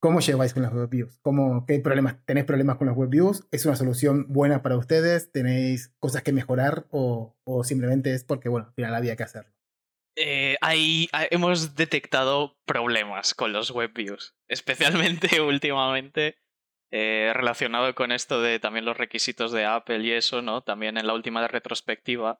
¿Cómo 0.01 0.19
lleváis 0.19 0.53
con 0.53 0.63
las 0.63 0.73
web 0.73 0.89
views? 0.89 1.17
¿Cómo, 1.21 1.65
¿Qué 1.65 1.79
problemas? 1.79 2.17
¿Tenéis 2.25 2.45
problemas 2.45 2.75
con 2.75 2.87
las 2.87 2.97
web 2.97 3.09
views? 3.09 3.47
¿Es 3.51 3.65
una 3.65 3.77
solución 3.77 4.25
buena 4.27 4.61
para 4.61 4.77
ustedes? 4.77 5.31
¿Tenéis 5.31 5.93
cosas 5.99 6.21
que 6.21 6.33
mejorar? 6.33 6.85
¿O, 6.89 7.37
o 7.45 7.63
simplemente 7.63 8.13
es 8.13 8.25
porque, 8.25 8.49
bueno, 8.49 8.67
al 8.67 8.73
final 8.73 8.93
había 8.93 9.15
que 9.15 9.23
hacerlo? 9.23 9.56
Eh, 10.19 10.57
ahí 10.61 11.07
hemos 11.29 11.75
detectado 11.75 12.57
problemas 12.65 13.35
con 13.35 13.53
los 13.53 13.69
web 13.69 13.93
views, 13.93 14.35
especialmente 14.47 15.41
últimamente 15.41 16.37
eh, 16.91 17.31
relacionado 17.35 17.93
con 17.93 18.11
esto 18.11 18.41
de 18.41 18.59
también 18.59 18.85
los 18.85 18.97
requisitos 18.97 19.51
de 19.51 19.65
Apple 19.65 19.99
y 19.99 20.13
eso, 20.13 20.41
¿no? 20.41 20.63
También 20.63 20.97
en 20.97 21.05
la 21.05 21.13
última 21.13 21.47
retrospectiva 21.47 22.39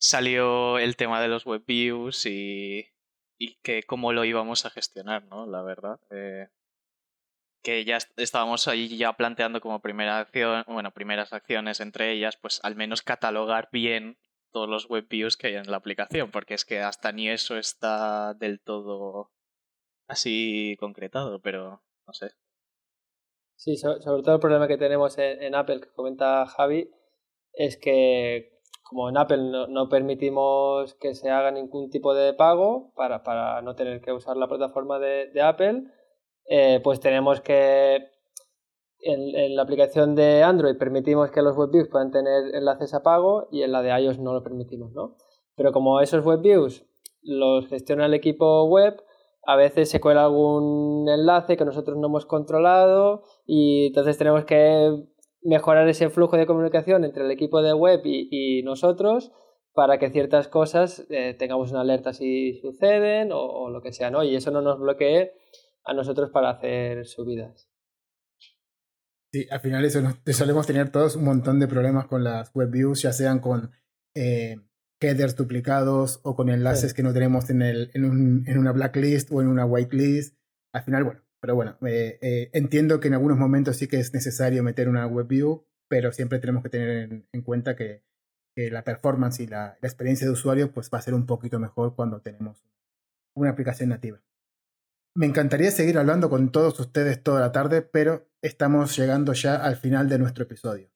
salió 0.00 0.78
el 0.78 0.96
tema 0.96 1.20
de 1.20 1.28
los 1.28 1.44
web 1.44 1.62
views 1.66 2.24
y, 2.24 2.88
y 3.38 3.56
que 3.62 3.82
cómo 3.82 4.14
lo 4.14 4.24
íbamos 4.24 4.64
a 4.64 4.70
gestionar, 4.70 5.24
¿no? 5.24 5.44
La 5.46 5.62
verdad. 5.62 6.00
Eh, 6.10 6.48
que 7.62 7.84
ya 7.84 7.98
estábamos 8.16 8.66
ahí 8.66 8.96
ya 8.96 9.12
planteando 9.12 9.60
como 9.60 9.82
primera 9.82 10.20
acción, 10.20 10.64
bueno, 10.68 10.92
primeras 10.92 11.34
acciones 11.34 11.80
entre 11.80 12.12
ellas, 12.12 12.38
pues 12.40 12.60
al 12.62 12.76
menos 12.76 13.02
catalogar 13.02 13.68
bien 13.72 14.16
todos 14.52 14.68
los 14.68 14.88
web 14.88 15.06
views 15.08 15.36
que 15.36 15.48
hay 15.48 15.54
en 15.54 15.70
la 15.70 15.76
aplicación, 15.76 16.30
porque 16.30 16.54
es 16.54 16.64
que 16.64 16.80
hasta 16.80 17.12
ni 17.12 17.28
eso 17.28 17.56
está 17.56 18.34
del 18.34 18.60
todo 18.60 19.30
así 20.06 20.76
concretado, 20.80 21.40
pero 21.40 21.82
no 22.06 22.12
sé. 22.12 22.30
Sí, 23.56 23.76
sobre 23.76 24.22
todo 24.22 24.34
el 24.34 24.40
problema 24.40 24.68
que 24.68 24.78
tenemos 24.78 25.18
en, 25.18 25.54
Apple, 25.54 25.80
que 25.80 25.92
comenta 25.92 26.46
Javi, 26.46 26.90
es 27.52 27.76
que 27.76 28.60
como 28.84 29.08
en 29.08 29.18
Apple 29.18 29.66
no, 29.68 29.88
permitimos 29.88 30.94
que 30.94 31.14
se 31.14 31.28
haga 31.28 31.50
ningún 31.50 31.90
tipo 31.90 32.14
de 32.14 32.32
pago 32.34 32.92
para, 32.94 33.22
para 33.22 33.60
no 33.62 33.74
tener 33.74 34.00
que 34.00 34.12
usar 34.12 34.36
la 34.36 34.48
plataforma 34.48 34.98
de, 34.98 35.42
Apple, 35.42 35.84
eh, 36.46 36.80
pues 36.82 37.00
tenemos 37.00 37.40
que 37.40 38.10
en, 39.00 39.54
la 39.54 39.62
aplicación 39.62 40.14
de 40.14 40.42
Android 40.42 40.76
permitimos 40.76 41.30
que 41.30 41.42
los 41.42 41.56
WebViews 41.56 41.88
puedan 41.88 42.10
tener 42.10 42.54
enlaces 42.54 42.94
a 42.94 43.02
pago 43.02 43.48
y 43.50 43.62
en 43.62 43.72
la 43.72 43.82
de 43.82 43.90
iOS 43.90 44.18
no 44.18 44.32
lo 44.32 44.42
permitimos, 44.42 44.92
¿no? 44.92 45.16
Pero 45.54 45.72
como 45.72 46.00
esos 46.00 46.24
WebViews 46.24 46.84
los 47.22 47.68
gestiona 47.68 48.06
el 48.06 48.14
equipo 48.14 48.64
web, 48.64 49.02
a 49.44 49.56
veces 49.56 49.88
se 49.88 50.00
cuela 50.00 50.24
algún 50.24 51.08
enlace 51.08 51.56
que 51.56 51.64
nosotros 51.64 51.96
no 51.96 52.08
hemos 52.08 52.26
controlado 52.26 53.22
y 53.46 53.86
entonces 53.86 54.18
tenemos 54.18 54.44
que 54.44 55.04
mejorar 55.42 55.88
ese 55.88 56.10
flujo 56.10 56.36
de 56.36 56.46
comunicación 56.46 57.04
entre 57.04 57.24
el 57.24 57.30
equipo 57.30 57.62
de 57.62 57.72
web 57.72 58.00
y, 58.04 58.62
nosotros 58.62 59.32
para 59.72 59.98
que 59.98 60.10
ciertas 60.10 60.48
cosas 60.48 61.06
eh, 61.10 61.34
tengamos 61.38 61.70
una 61.70 61.82
alerta 61.82 62.12
si 62.12 62.54
suceden 62.54 63.32
o, 63.32 63.40
o, 63.40 63.70
lo 63.70 63.80
que 63.80 63.92
sea, 63.92 64.10
¿no? 64.10 64.24
Y 64.24 64.34
eso 64.34 64.50
no 64.50 64.60
nos 64.60 64.80
bloquee 64.80 65.32
a 65.84 65.94
nosotros 65.94 66.30
para 66.30 66.50
hacer 66.50 67.06
subidas. 67.06 67.67
Sí, 69.32 69.46
al 69.50 69.60
final 69.60 69.84
eso 69.84 70.00
solemos 70.32 70.66
tener 70.66 70.90
todos 70.90 71.16
un 71.16 71.24
montón 71.24 71.60
de 71.60 71.68
problemas 71.68 72.06
con 72.06 72.24
las 72.24 72.52
web 72.54 72.70
views, 72.70 73.02
ya 73.02 73.12
sean 73.12 73.40
con 73.40 73.72
eh, 74.14 74.56
headers 75.00 75.36
duplicados 75.36 76.20
o 76.22 76.34
con 76.34 76.48
enlaces 76.48 76.94
que 76.94 77.02
no 77.02 77.12
tenemos 77.12 77.50
en, 77.50 77.62
el, 77.62 77.90
en, 77.92 78.04
un, 78.04 78.44
en, 78.46 78.58
una 78.58 78.72
blacklist 78.72 79.30
o 79.30 79.42
en 79.42 79.48
una 79.48 79.66
whitelist. 79.66 80.36
Al 80.72 80.82
final, 80.82 81.04
bueno, 81.04 81.20
pero 81.40 81.54
bueno, 81.54 81.76
eh, 81.86 82.18
eh, 82.22 82.50
entiendo 82.54 83.00
que 83.00 83.08
en 83.08 83.14
algunos 83.14 83.38
momentos 83.38 83.76
sí 83.76 83.86
que 83.86 84.00
es 84.00 84.14
necesario 84.14 84.62
meter 84.62 84.88
una 84.88 85.06
web 85.06 85.26
view, 85.26 85.66
pero 85.88 86.10
siempre 86.12 86.38
tenemos 86.38 86.62
que 86.62 86.70
tener 86.70 87.24
en, 87.30 87.42
cuenta 87.42 87.76
que, 87.76 88.02
que, 88.56 88.70
la 88.70 88.82
performance 88.82 89.40
y 89.40 89.46
la, 89.46 89.78
la, 89.80 89.88
experiencia 89.88 90.26
de 90.26 90.32
usuario 90.32 90.72
pues 90.72 90.90
va 90.92 90.98
a 90.98 91.02
ser 91.02 91.14
un 91.14 91.26
poquito 91.26 91.58
mejor 91.58 91.94
cuando 91.94 92.20
tenemos 92.20 92.64
una 93.34 93.50
aplicación 93.50 93.90
nativa. 93.90 94.20
Me 95.14 95.26
encantaría 95.26 95.70
seguir 95.70 95.98
hablando 95.98 96.30
con 96.30 96.50
todos 96.50 96.78
ustedes 96.80 97.22
toda 97.22 97.40
la 97.40 97.52
tarde, 97.52 97.82
pero 97.82 98.27
estamos 98.42 98.96
llegando 98.96 99.32
ya 99.32 99.56
al 99.56 99.76
final 99.76 100.08
de 100.08 100.18
nuestro 100.18 100.44
episodio. 100.44 100.90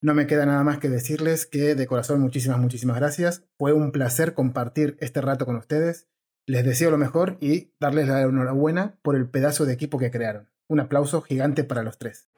No 0.00 0.14
me 0.14 0.26
queda 0.26 0.46
nada 0.46 0.62
más 0.62 0.78
que 0.78 0.88
decirles 0.88 1.46
que 1.46 1.74
de 1.74 1.86
corazón 1.86 2.20
muchísimas, 2.20 2.58
muchísimas 2.58 2.96
gracias. 2.96 3.44
Fue 3.58 3.72
un 3.72 3.92
placer 3.92 4.34
compartir 4.34 4.96
este 5.00 5.20
rato 5.20 5.46
con 5.46 5.56
ustedes. 5.56 6.08
Les 6.46 6.64
deseo 6.64 6.90
lo 6.90 6.98
mejor 6.98 7.38
y 7.40 7.72
darles 7.80 8.08
la 8.08 8.22
enhorabuena 8.22 8.98
por 9.02 9.16
el 9.16 9.28
pedazo 9.28 9.64
de 9.64 9.72
equipo 9.72 9.98
que 9.98 10.10
crearon. 10.10 10.50
Un 10.68 10.80
aplauso 10.80 11.22
gigante 11.22 11.64
para 11.64 11.82
los 11.82 11.98
tres. 11.98 12.28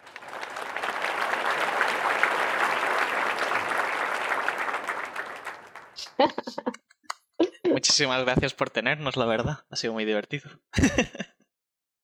Muchísimas 7.64 8.24
gracias 8.24 8.54
por 8.54 8.70
tenernos, 8.70 9.16
la 9.16 9.26
verdad. 9.26 9.66
Ha 9.70 9.76
sido 9.76 9.92
muy 9.92 10.04
divertido. 10.04 10.48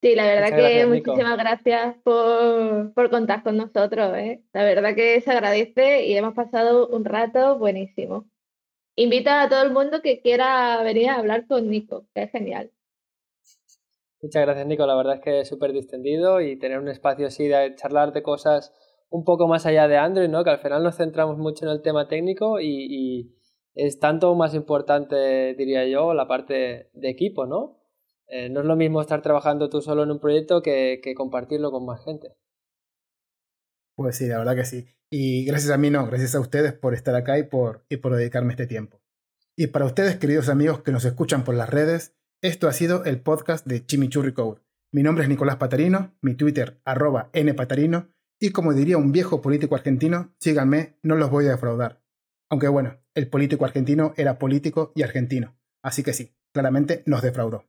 Sí, 0.04 0.14
la 0.14 0.26
verdad 0.26 0.54
que 0.54 0.84
muchísimas 0.84 1.38
gracias 1.38 1.96
por, 2.04 2.92
por, 2.92 3.08
contar 3.08 3.42
con 3.42 3.56
nosotros. 3.56 4.14
¿eh? 4.18 4.44
La 4.52 4.62
verdad 4.62 4.94
que 4.94 5.18
se 5.22 5.30
agradece 5.30 6.04
y 6.04 6.14
hemos 6.14 6.34
pasado 6.34 6.88
un 6.88 7.06
rato 7.06 7.58
buenísimo. 7.58 8.26
Invita 8.96 9.40
a 9.40 9.48
todo 9.48 9.62
el 9.62 9.72
mundo 9.72 10.02
que 10.02 10.20
quiera 10.20 10.82
venir 10.82 11.08
a 11.08 11.14
hablar 11.14 11.46
con 11.46 11.70
Nico, 11.70 12.04
que 12.14 12.24
es 12.24 12.30
genial. 12.30 12.70
Muchas 14.20 14.42
gracias, 14.42 14.66
Nico. 14.66 14.86
La 14.86 14.94
verdad 14.94 15.14
es 15.14 15.20
que 15.22 15.40
es 15.40 15.48
súper 15.48 15.72
distendido 15.72 16.42
y 16.42 16.58
tener 16.58 16.80
un 16.80 16.88
espacio 16.88 17.26
así 17.26 17.48
de 17.48 17.74
charlar 17.74 18.12
de 18.12 18.22
cosas 18.22 18.74
un 19.08 19.24
poco 19.24 19.48
más 19.48 19.64
allá 19.64 19.88
de 19.88 19.96
Android, 19.96 20.28
¿no? 20.28 20.44
Que 20.44 20.50
al 20.50 20.58
final 20.58 20.82
nos 20.82 20.98
centramos 20.98 21.38
mucho 21.38 21.64
en 21.64 21.72
el 21.72 21.80
tema 21.80 22.08
técnico 22.08 22.60
y, 22.60 23.34
es 23.74 23.98
tanto 24.00 24.34
más 24.34 24.54
importante, 24.54 25.54
diría 25.54 25.86
yo, 25.86 26.12
la 26.12 26.28
parte 26.28 26.90
de 26.92 27.08
equipo, 27.08 27.46
¿no? 27.46 27.83
Eh, 28.36 28.48
no 28.48 28.62
es 28.62 28.66
lo 28.66 28.74
mismo 28.74 29.00
estar 29.00 29.22
trabajando 29.22 29.70
tú 29.70 29.80
solo 29.80 30.02
en 30.02 30.10
un 30.10 30.18
proyecto 30.18 30.60
que, 30.60 31.00
compartirlo 31.16 31.70
con 31.70 31.86
más 31.86 32.04
gente. 32.04 32.34
Pues 33.94 34.16
sí, 34.16 34.26
la 34.26 34.38
verdad 34.38 34.56
que 34.56 34.64
sí. 34.64 34.88
Y 35.08 35.44
gracias 35.44 35.70
a 35.70 35.78
mí 35.78 35.88
no, 35.88 36.04
gracias 36.04 36.34
a 36.34 36.40
ustedes 36.40 36.72
por 36.72 36.94
estar 36.94 37.14
acá 37.14 37.38
y 37.38 37.44
por, 37.44 37.86
dedicarme 37.88 38.54
este 38.54 38.66
tiempo. 38.66 39.00
Y 39.54 39.68
para 39.68 39.84
ustedes, 39.84 40.16
queridos 40.16 40.48
amigos 40.48 40.82
que 40.82 40.90
nos 40.90 41.04
escuchan 41.04 41.44
por 41.44 41.54
las 41.54 41.70
redes, 41.70 42.16
esto 42.42 42.66
ha 42.66 42.72
sido 42.72 43.04
el 43.04 43.20
podcast 43.20 43.64
de 43.68 43.86
Chimichurri 43.86 44.34
Code. 44.34 44.62
Mi 44.92 45.04
nombre 45.04 45.22
es 45.22 45.30
Nicolás 45.30 45.56
Patarino, 45.56 46.16
mi 46.20 46.34
Twitter 46.34 46.80
arroba 46.84 47.30
npatarino, 47.32 48.08
y 48.40 48.50
como 48.50 48.74
diría 48.74 48.96
un 48.96 49.12
viejo 49.12 49.42
político 49.42 49.76
argentino, 49.76 50.34
síganme, 50.40 50.98
no 51.04 51.14
los 51.14 51.30
voy 51.30 51.46
a 51.46 51.52
defraudar. 51.52 52.02
Aunque 52.50 52.66
bueno, 52.66 52.98
el 53.14 53.28
político 53.28 53.64
argentino 53.64 54.12
era 54.16 54.40
político 54.40 54.90
y 54.96 55.04
argentino, 55.04 55.56
así 55.84 56.02
que 56.02 56.12
sí, 56.12 56.34
claramente 56.52 57.04
nos 57.06 57.22
defraudó. 57.22 57.64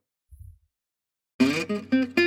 Thank 1.67 2.19
you. 2.19 2.24